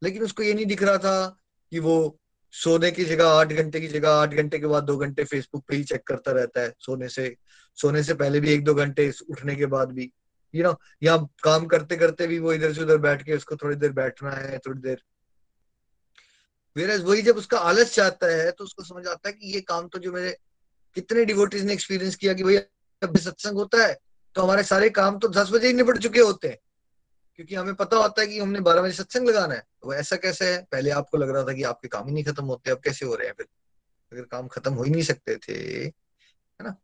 लेकिन 0.02 0.22
उसको 0.22 0.42
ये 0.42 0.54
नहीं 0.54 0.66
दिख 0.66 0.82
रहा 0.82 0.98
था 0.98 1.36
कि 1.72 1.78
वो 1.78 2.18
सोने 2.54 2.90
की 2.90 3.04
जगह 3.04 3.28
आठ 3.28 3.52
घंटे 3.52 3.80
की 3.80 3.88
जगह, 3.88 4.10
आठ 4.10 4.34
घंटे 4.34 4.58
के 4.58 4.66
बाद 4.66 4.84
दो 4.84 4.96
घंटे 4.96 5.24
फेसबुक 5.24 5.64
पे 5.68 5.76
ही 5.76 5.84
चेक 5.84 6.06
करता 6.06 6.32
रहता 6.32 6.60
है, 6.60 6.74
सोने 6.80 7.08
से 7.08 7.36
सोने 7.78 8.02
से 8.02 8.14
पहले 8.14 8.40
भी 8.40 8.52
एक 8.52 8.64
दो 8.64 8.74
घंटे, 8.74 9.12
उठने 9.30 9.56
के 9.56 9.66
बाद 9.66 9.92
भी 9.92 10.10
यू 10.54 10.62
नो 10.64 10.74
यहाँ 11.02 11.28
काम 11.42 11.66
करते 11.66 11.96
करते 11.96 12.26
भी 12.26 12.38
वो 12.38 12.52
इधर 12.52 12.72
से 12.72 12.82
उधर 12.82 12.96
बैठ 12.98 13.22
के 13.22 13.36
उसको 13.36 13.56
थोड़ी 13.56 13.76
देर 13.76 13.92
बैठना 13.92 14.30
है, 14.30 14.58
थोड़ी 14.58 14.80
देर। 14.80 15.02
वही 16.76 17.22
जब 17.22 17.36
उसका 17.36 17.58
आलस 17.58 17.94
चाहता 17.94 18.26
है 18.28 18.50
तो 18.50 18.64
उसको 18.64 18.82
समझ 18.84 19.06
आता 19.06 19.28
है 19.28 19.32
कि 19.32 19.52
ये 19.54 19.60
काम 19.60 19.88
तो 19.88 19.98
जो 19.98 20.12
मेरे 20.12 20.36
कितने 20.96 21.24
डिवोटीज 21.24 21.64
ने 21.64 21.72
एक्सपीरियंस 21.72 22.16
किया 22.16 22.34
कि 22.34 22.44
भैया, 22.44 22.60
जब 23.02 23.12
भी 23.12 23.20
सत्संग 23.20 23.56
होता 23.56 23.86
है 23.86 23.96
तो 24.36 24.42
हमारे 24.42 24.62
सारे 24.64 24.88
काम 24.90 25.18
तो 25.18 25.28
दस 25.30 25.50
बजे 25.52 25.66
ही 25.66 25.72
निपट 25.72 25.98
चुके 25.98 26.20
होते 26.20 26.48
हैं। 26.48 26.58
क्योंकि 27.38 27.54
हमें 27.54 27.74
पता 27.74 27.96
होता 27.96 28.20
है 28.22 28.26
कि 28.28 28.38
हमने 28.38 28.60
बारह 28.60 28.82
बजे 28.82 28.92
सत्संग 28.92 29.28
लगाना 29.28 29.54
है। 29.54 29.60
तो 29.82 29.94
ऐसा 29.94 30.16
कैसे 30.16 30.52
है? 30.52 30.62
पहले 30.72 30.90
आपको 30.90 31.18
लग 31.18 31.30
रहा 31.30 31.42
था 31.44 31.52
कि 31.52 31.62
आपके 31.64 31.88
काम 31.88 32.06
ही 32.08 32.12
नहीं 32.14 32.24
खत्म 32.24 32.44
होते, 32.44 32.70
अब 32.70 32.80
कैसे 32.84 33.06
हो 33.06 33.14
रहे 33.14 33.26
हैं 33.26 33.34
फिर? 33.34 33.46
अगर 34.12 34.22
काम 34.26 34.48
खत्म 34.48 34.72
हो 34.74 34.82
ही 34.82 34.90
नहीं 34.90 35.02
सकते 35.02 35.36
थे, 35.38 35.52
है 35.84 36.64
ना? 36.64 36.74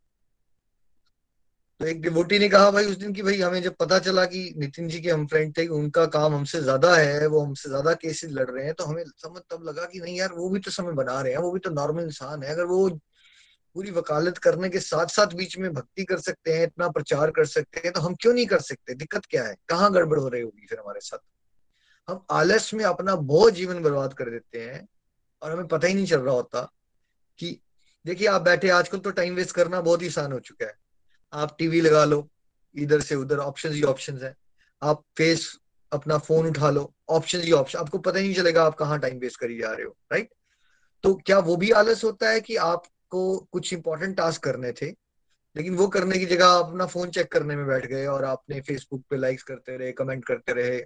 तो 1.81 1.85
एक 1.85 2.01
डिवोटी 2.01 2.37
ने 2.39 2.47
कहा 2.49 2.69
भाई 2.71 2.85
उस 2.85 2.95
दिन 2.97 3.13
की 3.13 3.21
भाई 3.21 3.39
हमें 3.41 3.61
जब 3.61 3.75
पता 3.75 3.97
चला 3.99 4.25
कि 4.25 4.53
नितिन 4.57 4.87
जी 4.89 4.99
के 5.01 5.09
हम 5.11 5.25
फ्रेंड 5.27 5.57
थे, 5.57 5.67
उनका 5.69 6.05
काम 6.07 6.35
हमसे 6.35 6.61
ज़्यादा 6.61 6.95
है, 6.95 7.27
वो 7.27 7.39
हमसे 7.41 7.69
ज़्यादा 7.69 7.93
केसेस 7.93 8.31
लड़ 8.31 8.49
रहे 8.49 8.65
हैं 8.65 8.73
तो 8.73 8.83
हमें 8.85 9.03
समझ 9.17 9.41
तब 9.51 9.63
लगा 9.63 9.85
कि 9.85 9.99
नहीं 9.99 10.17
यार, 10.17 10.33
वो 10.33 10.49
भी 10.49 10.59
तो 10.59 10.71
समय 10.71 10.93
बना 10.93 11.19
रहे 11.21 11.31
हैं, 11.33 11.39
वो 11.39 11.51
भी 11.51 11.59
तो 11.59 11.69
नॉर्मल 11.71 12.03
इंसान 12.03 12.43
है। 12.43 12.51
अगर 12.51 12.65
वो 12.65 12.87
पूरी 13.75 13.91
वकालत 13.91 14.37
करने 14.37 14.69
के 14.69 14.79
साथ 14.79 15.05
साथ 15.05 15.27
बीच 15.27 15.57
में 15.57 15.73
भक्ति 15.73 16.03
कर 16.03 16.17
सकते 16.17 16.53
हैं, 16.53 16.63
इतना 16.63 16.89
प्रचार 16.89 17.31
कर 17.31 17.45
सकते 17.45 17.79
हैं 17.79 17.93
तो 17.93 17.99
हम 17.99 18.15
क्यों 18.15 18.33
नहीं 18.33 18.45
कर 18.45 18.59
सकते? 18.59 18.93
दिक्कत 18.93 19.25
क्या 19.25 19.43
है? 19.43 19.55
कहाँ 19.69 19.91
गड़बड़ 19.93 20.19
हो 20.19 20.27
रही 20.27 20.41
होगी 20.41 20.65
फिर 20.65 20.79
हमारे 20.79 20.99
साथ? 20.99 21.17
हम 22.09 22.25
आलस 22.31 22.73
में 22.73 22.85
अपना 22.85 23.15
बहुत 23.15 23.53
जीवन 23.53 23.81
बर्बाद 23.83 24.13
कर 24.13 24.29
देते 24.29 24.61
हैं 24.61 24.87
और 25.41 25.51
हमें 25.51 25.67
पता 25.67 25.87
ही 25.87 25.93
नहीं 25.93 26.05
चल 26.05 26.19
रहा 26.19 26.35
होता 26.35 26.71
कि, 27.39 27.59
देखिए 28.05 28.27
आप 28.27 28.41
बैठे, 28.41 28.69
आजकल 28.69 28.97
तो 28.97 29.11
टाइम 29.11 29.35
वेस्ट 29.35 29.55
करना 29.55 29.81
बहुत 29.81 30.01
ही 30.01 30.07
आसान 30.07 30.31
हो 30.31 30.39
चुका 30.39 30.65
है। 30.65 30.75
आप 31.33 31.55
टीवी 31.59 31.81
लगा 31.81 32.05
लो, 32.05 32.29
इधर 32.75 33.01
से 33.01 33.15
उधर 33.15 33.37
ऑप्शन 33.37 33.73
ही 33.73 33.83
ऑप्शन 33.83 34.17
है। 34.17 34.35
आप 34.83 35.03
फेस 35.17 35.57
अपना 35.91 36.17
फ़ोन 36.17 36.47
उठा 36.47 36.69
लो 36.69 36.93
ऑप्शन 37.09 37.41
ही 37.41 37.51
ऑप्शन 37.51 37.79
आपको 37.79 37.97
पता 37.97 38.19
ही 38.19 38.25
नहीं 38.25 38.35
चलेगा 38.35 38.63
आप 38.63 38.75
कहाँ 38.75 38.99
टाइम 38.99 39.19
वेस्ट 39.19 39.39
करी 39.39 39.57
जा 39.57 39.71
रहे 39.71 39.85
हो 39.85 39.97
राइट 40.11 40.33
तो 41.03 41.13
क्या 41.15 41.39
वो 41.39 41.55
भी 41.55 41.71
आलस 41.71 42.03
होता 42.03 42.29
है 42.29 42.41
कि 42.41 42.55
आप 42.55 42.83
आपको 43.05 43.39
कुछ 43.51 43.73
इंपॉर्टेंट 43.73 44.17
टास्क 44.17 44.43
करने 44.43 44.71
थे। 44.71 44.85
लेकिन 45.57 45.75
वो 45.75 45.87
करने 45.87 46.17
की 46.17 46.25
जगह 46.25 46.45
आप 46.45 46.65
अपना 46.65 46.85
फ़ोन 46.85 47.09
चेक 47.09 47.31
करने 47.31 47.55
में 47.55 47.67
बैठ 47.67 47.85
गए 47.85 48.05
और 48.05 48.23
आपने 48.23 48.61
फेसबुक 48.61 49.03
पे 49.09 49.17
लाइक्स 49.17 49.43
करते 49.43 49.77
रहे 49.77 49.91
कमेंट 49.91 50.25
करते 50.25 50.53
रहे 50.53 50.85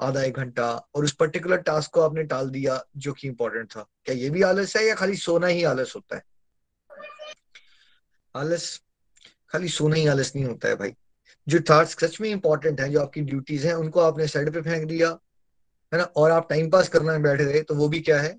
आधा 0.00 0.22
एक 0.22 0.34
घंटा 0.34 0.72
और 0.94 1.04
उस 1.04 1.12
पर्टिकुलर 1.12 1.56
टास्क 1.56 1.90
को 1.90 2.00
आपने 2.00 2.22
टाल 2.22 2.50
दिया 2.50 2.84
जो 2.96 3.12
कि 3.12 3.28
इंपॉर्टेंट 3.28 3.70
था। 3.70 3.86
क्या 4.04 4.14
ये 4.14 4.30
भी 4.30 4.42
आलस 4.42 4.76
है 4.76 4.86
या 4.86 4.94
खाली 4.94 5.16
सोना 5.16 5.46
ही 5.46 5.64
आलस 5.64 5.92
होता 5.96 6.16
है? 6.16 6.22
आलस? 8.36 8.82
खाली 9.50 9.68
सोना 9.68 9.96
ही 9.96 10.06
आलस 10.06 10.32
नहीं 10.36 10.44
होता 10.44 10.68
है 10.68 10.76
भाई। 10.76 10.94
जो 11.48 11.58
टास्क 11.58 12.04
सच 12.04 12.20
में 12.20 12.30
इंपॉर्टेंट 12.30 12.80
है, 12.80 12.90
जो 12.90 13.00
आपकी 13.00 13.20
ड्यूटीज़ 13.20 13.66
हैं, 13.66 13.74
उनको 13.74 14.00
आपने 14.00 14.28
साइड 14.28 14.52
पे 14.52 14.62
फेंक 14.62 14.88
दिया, 14.88 15.08
है 15.92 15.98
ना? 15.98 16.04
और 16.04 16.30
आप 16.30 16.48
टाइम 16.50 16.70
पास 16.70 16.88
करना 16.88 17.18
बैठ 17.18 17.40
गए 17.40 17.62
तो 17.62 17.74
वो 17.74 17.88
भी 17.88 18.00
क्या 18.00 18.20
है? 18.20 18.38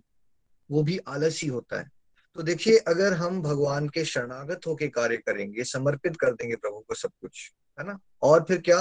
वो 0.72 0.84
भी 0.84 0.98
आलस 0.98 1.42
ही 1.42 1.48
होता 1.48 1.80
है। 1.80 1.95
तो 2.36 2.44
देखिए, 2.44 2.78
अगर 2.78 3.14
हम 3.14 3.42
भगवान 3.42 3.90
के 3.90 4.06
शरणागत 4.06 4.62
होके 4.68 4.88
कार्य 4.88 5.18
करेंगे, 5.18 5.64
समर्पित 5.64 6.18
कर 6.20 6.32
देंगे 6.32 6.56
प्रभु 6.56 6.80
को 6.80 6.96
सब 6.96 7.10
कुछ, 7.22 7.52
है 7.80 7.88
ना? 7.88 8.00
और 8.22 8.46
फिर 8.48 8.58
क्या? 8.58 8.80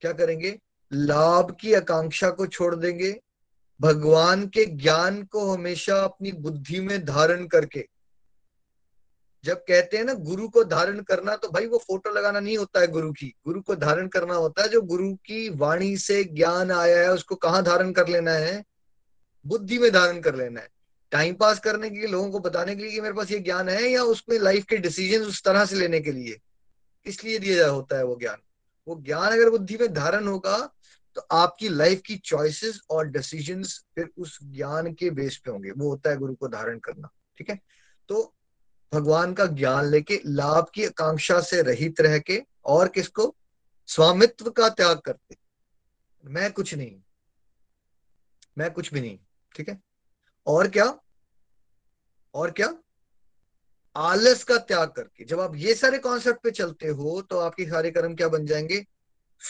क्या 0.00 0.12
करेंगे? 0.12 0.58
लाभ 0.92 1.56
की 1.60 1.74
आकांक्षा 1.74 2.30
को 2.30 2.46
छोड़ 2.46 2.74
देंगे। 2.74 3.20
भगवान 3.80 4.46
के 4.46 4.64
ज्ञान 4.64 5.22
को 5.22 5.52
हमेशा 5.52 5.96
अपनी 5.96 6.32
बुद्धि 6.32 6.80
में 6.80 7.04
धारण 7.04 7.46
करके, 7.46 7.88
जब 9.44 9.56
कहते 9.56 9.96
हैं 9.96 10.04
ना, 10.04 10.14
गुरु 10.14 10.48
को 10.48 10.64
धारण 10.64 11.00
करना 11.00 11.36
तो 11.36 11.48
भाई 11.48 11.66
वो 11.66 11.78
फ़ोटो 11.78 12.10
लगाना 12.10 12.40
नहीं 12.40 12.58
होता 12.58 12.80
है 12.80 12.86
गुरु 12.86 13.12
की। 13.12 13.34
गुरु 13.46 13.60
को 13.60 13.74
धारण 13.74 14.08
करना 14.08 14.34
होता 14.34 14.62
है, 14.62 14.68
जो 14.68 14.82
गुरु 14.82 15.14
की 15.14 15.48
वाणी 15.48 15.96
से 15.96 16.24
ज्ञान 16.24 16.70
आया 16.70 17.00
है, 17.00 17.12
उसको 17.12 17.34
कहाँ 17.34 17.62
धारण 17.62 17.92
कर 17.92 18.08
लेना 18.08 18.32
है? 18.32 18.64
बुद्धि 19.46 19.78
में 19.78 19.92
धारण 19.92 20.20
कर 20.20 20.34
लेना 20.34 20.60
है। 20.60 20.68
टाइम 21.14 21.34
पास 21.34 21.58
करने 21.60 21.90
के 21.90 21.96
लिए, 21.96 22.06
लोगों 22.06 22.30
को 22.30 22.38
बताने 22.40 22.74
के 22.76 22.82
लिए 22.82 22.90
कि 22.90 23.00
मेरे 23.00 23.14
पास 23.14 23.30
ये 23.30 23.38
ज्ञान 23.40 23.68
है 23.68 23.82
या 23.84 24.02
उसमें 24.04 24.38
लाइफ 24.38 24.64
के 24.64 24.76
डिसीज़न 24.78 25.22
उस 25.22 25.42
तरह 25.44 25.64
से 25.64 25.76
लेने 25.76 26.00
के 26.00 26.12
लिए? 26.12 26.38
इसलिए 27.06 27.38
दिया 27.38 27.68
होता 27.68 27.96
है 27.96 28.04
वो 28.04 28.16
ज्ञान? 28.16 28.38
वो 28.86 29.00
ज्ञान 29.02 29.32
अगर 29.32 29.50
बुद्धि 29.50 29.76
में 29.76 29.92
धारण 29.94 30.26
होगा 30.28 30.58
तो 31.16 31.20
आपकी 31.32 31.68
लाइफ 31.68 32.00
की 32.06 32.16
चॉइसेस 32.16 32.80
और 32.90 33.06
डिसीज़न 33.08 33.62
फिर 33.64 34.08
उस 34.18 34.38
ज्ञान 34.44 34.92
के 34.94 35.10
बेस 35.10 35.36
पे 35.36 35.50
होंगे। 35.50 35.70
वो 35.70 35.88
होता 35.90 36.10
है 36.10 36.16
गुरु 36.16 36.34
को 36.34 36.48
धारण 36.48 36.78
करना, 36.78 37.08
ठीक 37.38 37.50
है? 37.50 37.58
तो 38.08 38.34
भगवान 38.92 39.34
का 39.34 39.46
ज्ञान 39.46 39.86
लेके, 39.86 40.20
लाभ 40.26 40.66
की 40.74 40.84
आकांक्षा 40.84 41.40
से 41.42 41.62
रहित 41.62 42.00
रह 42.00 42.18
के 42.20 42.42
और 42.64 42.88
किसको? 42.88 43.34
स्वामित्व 43.88 44.50
का 44.50 44.68
त्याग 44.70 44.98
करते 44.98 45.36
मैं 46.24 46.50
कुछ 46.52 46.74
नहीं, 46.74 46.96
मैं 48.58 48.70
कुछ 48.70 48.92
भी 48.94 49.00
नहीं, 49.00 49.18
ठीक 49.54 49.68
है? 49.68 49.80
और 50.46 50.68
क्या? 50.68 50.84
और 52.34 52.50
क्या? 52.50 52.74
आलस 53.96 54.44
का 54.44 54.56
त्याग 54.56 54.88
करके। 54.88 55.24
जब 55.24 55.40
आप 55.40 55.56
ये 55.56 55.74
सारे 55.74 55.98
कॉन्सेप्ट 55.98 56.42
पे 56.42 56.50
चलते 56.50 56.88
हो 56.88 57.22
तो 57.22 57.38
आपके 57.38 57.64
सारे 57.64 57.90
कर्म 57.90 58.14
क्या 58.14 58.28
बन 58.28 58.46
जाएँगे? 58.46 58.86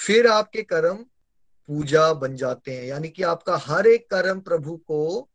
फिर 0.06 0.26
आपके 0.26 0.62
कर्म 0.62 0.96
पूजा 1.68 2.12
बन 2.12 2.36
जाते 2.36 2.72
हैं। 2.72 2.84
यानी 2.84 3.08
कि 3.08 3.22
आपका 3.22 3.56
हर 3.56 3.86
एक 3.86 4.10
कर्म 4.10 4.40
प्रभु 4.40 4.76
को 4.76 5.28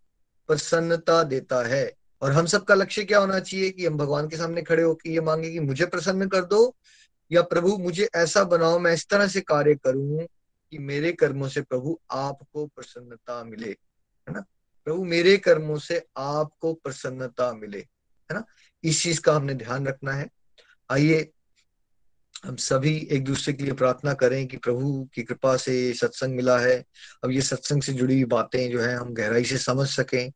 प्रसन्नता 0.48 1.24
देता 1.24 1.64
है। 1.68 1.94
और 2.22 2.32
हम 2.32 2.46
सबका 2.46 2.76
लक्ष्य 2.76 3.04
क्या 3.04 3.20
होना 3.20 3.40
चाहिए? 3.40 3.70
कि 3.70 3.86
हम 3.86 3.98
भगवान 3.98 4.30
के 4.30 4.38
सामने 4.38 4.62
खड़े 4.62 4.84
होकर 4.84 5.10
ये 5.10 5.22
मांगे 5.22 5.52
कि 5.52 5.60
मुझे 5.60 5.86
प्रसन्न 5.86 6.28
कर 6.28 6.46
दो, 6.46 6.76
या 7.32 7.42
प्रभु 7.42 7.78
मुझे 7.78 8.10
ऐसा 8.16 8.44
बनाओ, 8.44 8.80
मैं 8.80 8.94
इस 8.94 9.08
तरह 9.08 9.28
से 9.28 9.42
कार्य 9.42 9.76
करूँ 9.76 10.28
कि 10.72 10.78
मेरे 10.78 11.12
कर्मों 11.12 11.48
से 11.50 11.62
प्रभु 11.62 12.00
आपको 12.12 12.66
प्रसन्नता 12.66 13.44
मिले। 13.44 13.70
है 14.28 14.34
ना? 14.34 14.44
प्रभु, 14.90 15.06
मेरे 15.06 15.38
कर्मों 15.38 15.78
से 15.78 16.06
आपको 16.18 16.74
प्रसन्नता 16.74 17.54
मिले, 17.54 17.78
है 17.78 18.34
ना? 18.34 18.44
इस 18.84 19.04
चीज़ 19.04 19.22
का 19.22 19.34
हमने 19.34 19.54
ध्यान 19.54 19.88
रखना 19.88 20.12
है। 20.12 20.30
आइए, 20.92 21.30
हम 22.44 22.56
सभी 22.56 23.08
एक 23.12 23.24
दूसरे 23.24 23.54
के 23.54 23.64
लिए 23.64 23.74
प्रार्थना 23.74 24.14
करें 24.14 24.48
कि 24.48 24.58
प्रभु 24.58 25.10
की 25.14 25.24
कृपा 25.24 25.58
से 25.58 25.94
सत्संग 25.94 26.36
मिला 26.36 26.60
है। 26.60 26.86
अब 27.24 27.32
ये 27.32 27.42
सत्संग 27.42 27.82
से 27.82 27.94
जुड़ी 27.94 28.14
हुई 28.14 28.26
बातें 28.26 28.72
जो 28.72 28.82
है, 28.82 28.96
हम 28.96 29.14
गहराई 29.14 29.44
से 29.44 29.58
समझ 29.58 29.88
सकें 29.88 30.32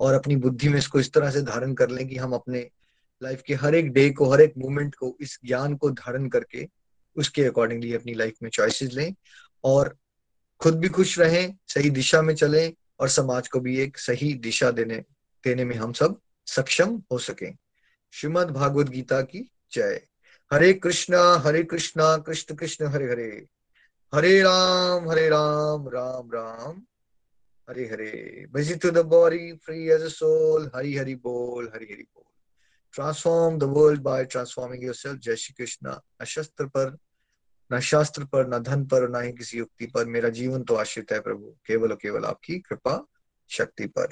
और 0.00 0.14
अपनी 0.14 0.36
बुद्धि 0.36 0.68
में 0.68 0.78
इसको 0.78 1.00
इस 1.00 1.12
तरह 1.12 1.30
से 1.30 1.42
धारण 1.42 1.74
कर 1.74 1.90
लें 1.90 2.08
कि 2.08 2.16
हम 2.16 2.32
अपने 2.32 2.70
लाइफ 3.22 3.42
के 3.46 3.54
हर 3.54 3.74
एक 3.74 3.92
डे 3.92 4.10
को, 4.10 4.32
हर 4.32 4.40
एक 4.40 4.54
मोमेंट 4.58 4.94
को, 4.94 5.16
इस 5.20 5.38
ज्ञान 5.44 5.76
को 5.76 5.90
धारण 5.90 6.28
करके 6.28 6.68
उसके 7.16 7.44
अकॉर्डिंगली 7.44 7.94
अपनी 7.94 8.14
लाइफ 8.14 8.34
में 8.42 8.50
चॉइसेस 8.50 8.92
लें 8.92 9.14
और 9.64 9.96
खुद 10.60 10.78
भी 10.78 10.88
खुश 10.88 11.18
रहें, 11.18 11.56
सही 11.66 11.90
दिशा 11.90 12.22
में 12.22 12.34
चलें 12.34 12.72
और 13.00 13.08
समाज 13.08 13.48
को 13.48 13.60
भी 13.60 13.80
एक 13.80 13.98
सही 13.98 14.34
दिशा 14.34 14.70
देने 14.70 14.96
देने 15.44 15.64
में 15.64 15.76
हम 15.76 15.92
सब 15.92 16.20
सक्षम 16.46 17.02
हो 17.12 17.18
सके। 17.18 17.52
श्रीमद 18.12 18.50
भागवत 18.50 18.88
गीता 18.88 19.22
की 19.22 19.50
जय। 19.72 20.06
हरे 20.52 20.72
कृष्णा 20.72 21.34
हरे 21.34 21.62
कृष्णा, 21.62 22.16
कृष्ण 22.16 22.54
कृष्ण, 22.54 22.86
हरे 22.86 23.10
हरे। 23.10 23.46
हरे 24.14 24.42
राम 24.42 25.10
हरे 25.10 25.28
राम 25.28 25.88
राम 25.88 26.30
राम। 26.34 26.82
हरे 27.70 27.84
हरे। 27.84 28.46
Busy 28.56 28.72
to 28.72 28.84
the 28.84 29.02
body, 29.04 29.52
free 29.68 29.90
as 29.96 30.02
a 30.02 30.14
soul 30.14 30.70
hari 30.70 30.96
hari 30.98 31.16
bol 31.26 31.66
hari 31.66 31.86
hari 31.86 32.02
bol 32.02 32.24
transform 32.98 33.58
the 33.58 33.72
world 33.76 33.98
by 33.98 34.24
transforming 34.24 34.82
yourself 34.82 35.16
जय 35.16 35.36
श्री 35.36 35.54
कृष्ण। 35.58 35.94
अशस्त्र 36.20 36.66
पर 36.66 36.96
न 37.72 37.80
शास्त्र 37.80 38.24
पर, 38.24 38.48
न 38.48 38.58
धन 38.58 38.84
पर, 38.84 39.08
न 39.08 39.24
ही 39.24 39.32
किसी 39.32 39.58
युक्ति 39.58 39.86
पर। 39.86 40.04
मेरा 40.04 40.28
जीवन 40.28 40.62
तो 40.62 40.74
आश्रित 40.74 41.12
है 41.12 41.20
प्रभु। 41.20 41.54
केवल 41.66 41.90
और 41.90 41.98
केवल 42.02 42.24
आपकी 42.24 42.58
कृपा 42.58 43.06
शक्ति 43.48 43.86
पर। 43.86 44.08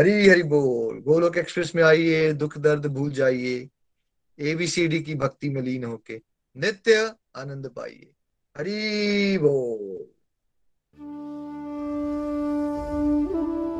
हरी, 0.00 0.28
हरि 0.28 0.42
बोल। 0.42 1.00
गोलोक 1.00 1.36
एक्सप्रेस 1.36 1.74
में 1.74 1.82
आइए, 1.82 2.32
दुख, 2.32 2.58
दर्द 2.58 2.86
भूल 2.86 3.10
जाइए। 3.10 3.68
एबीसीडी 4.40 5.02
की 5.02 5.14
भक्ति 5.14 5.50
में 5.50 5.62
लीन 5.62 5.84
होके 5.84 6.22
नित्य 6.56 7.14
आनंद 7.36 7.66
पाइए। 7.66 8.10
हरी 8.58 9.38
बोल। 9.38 11.37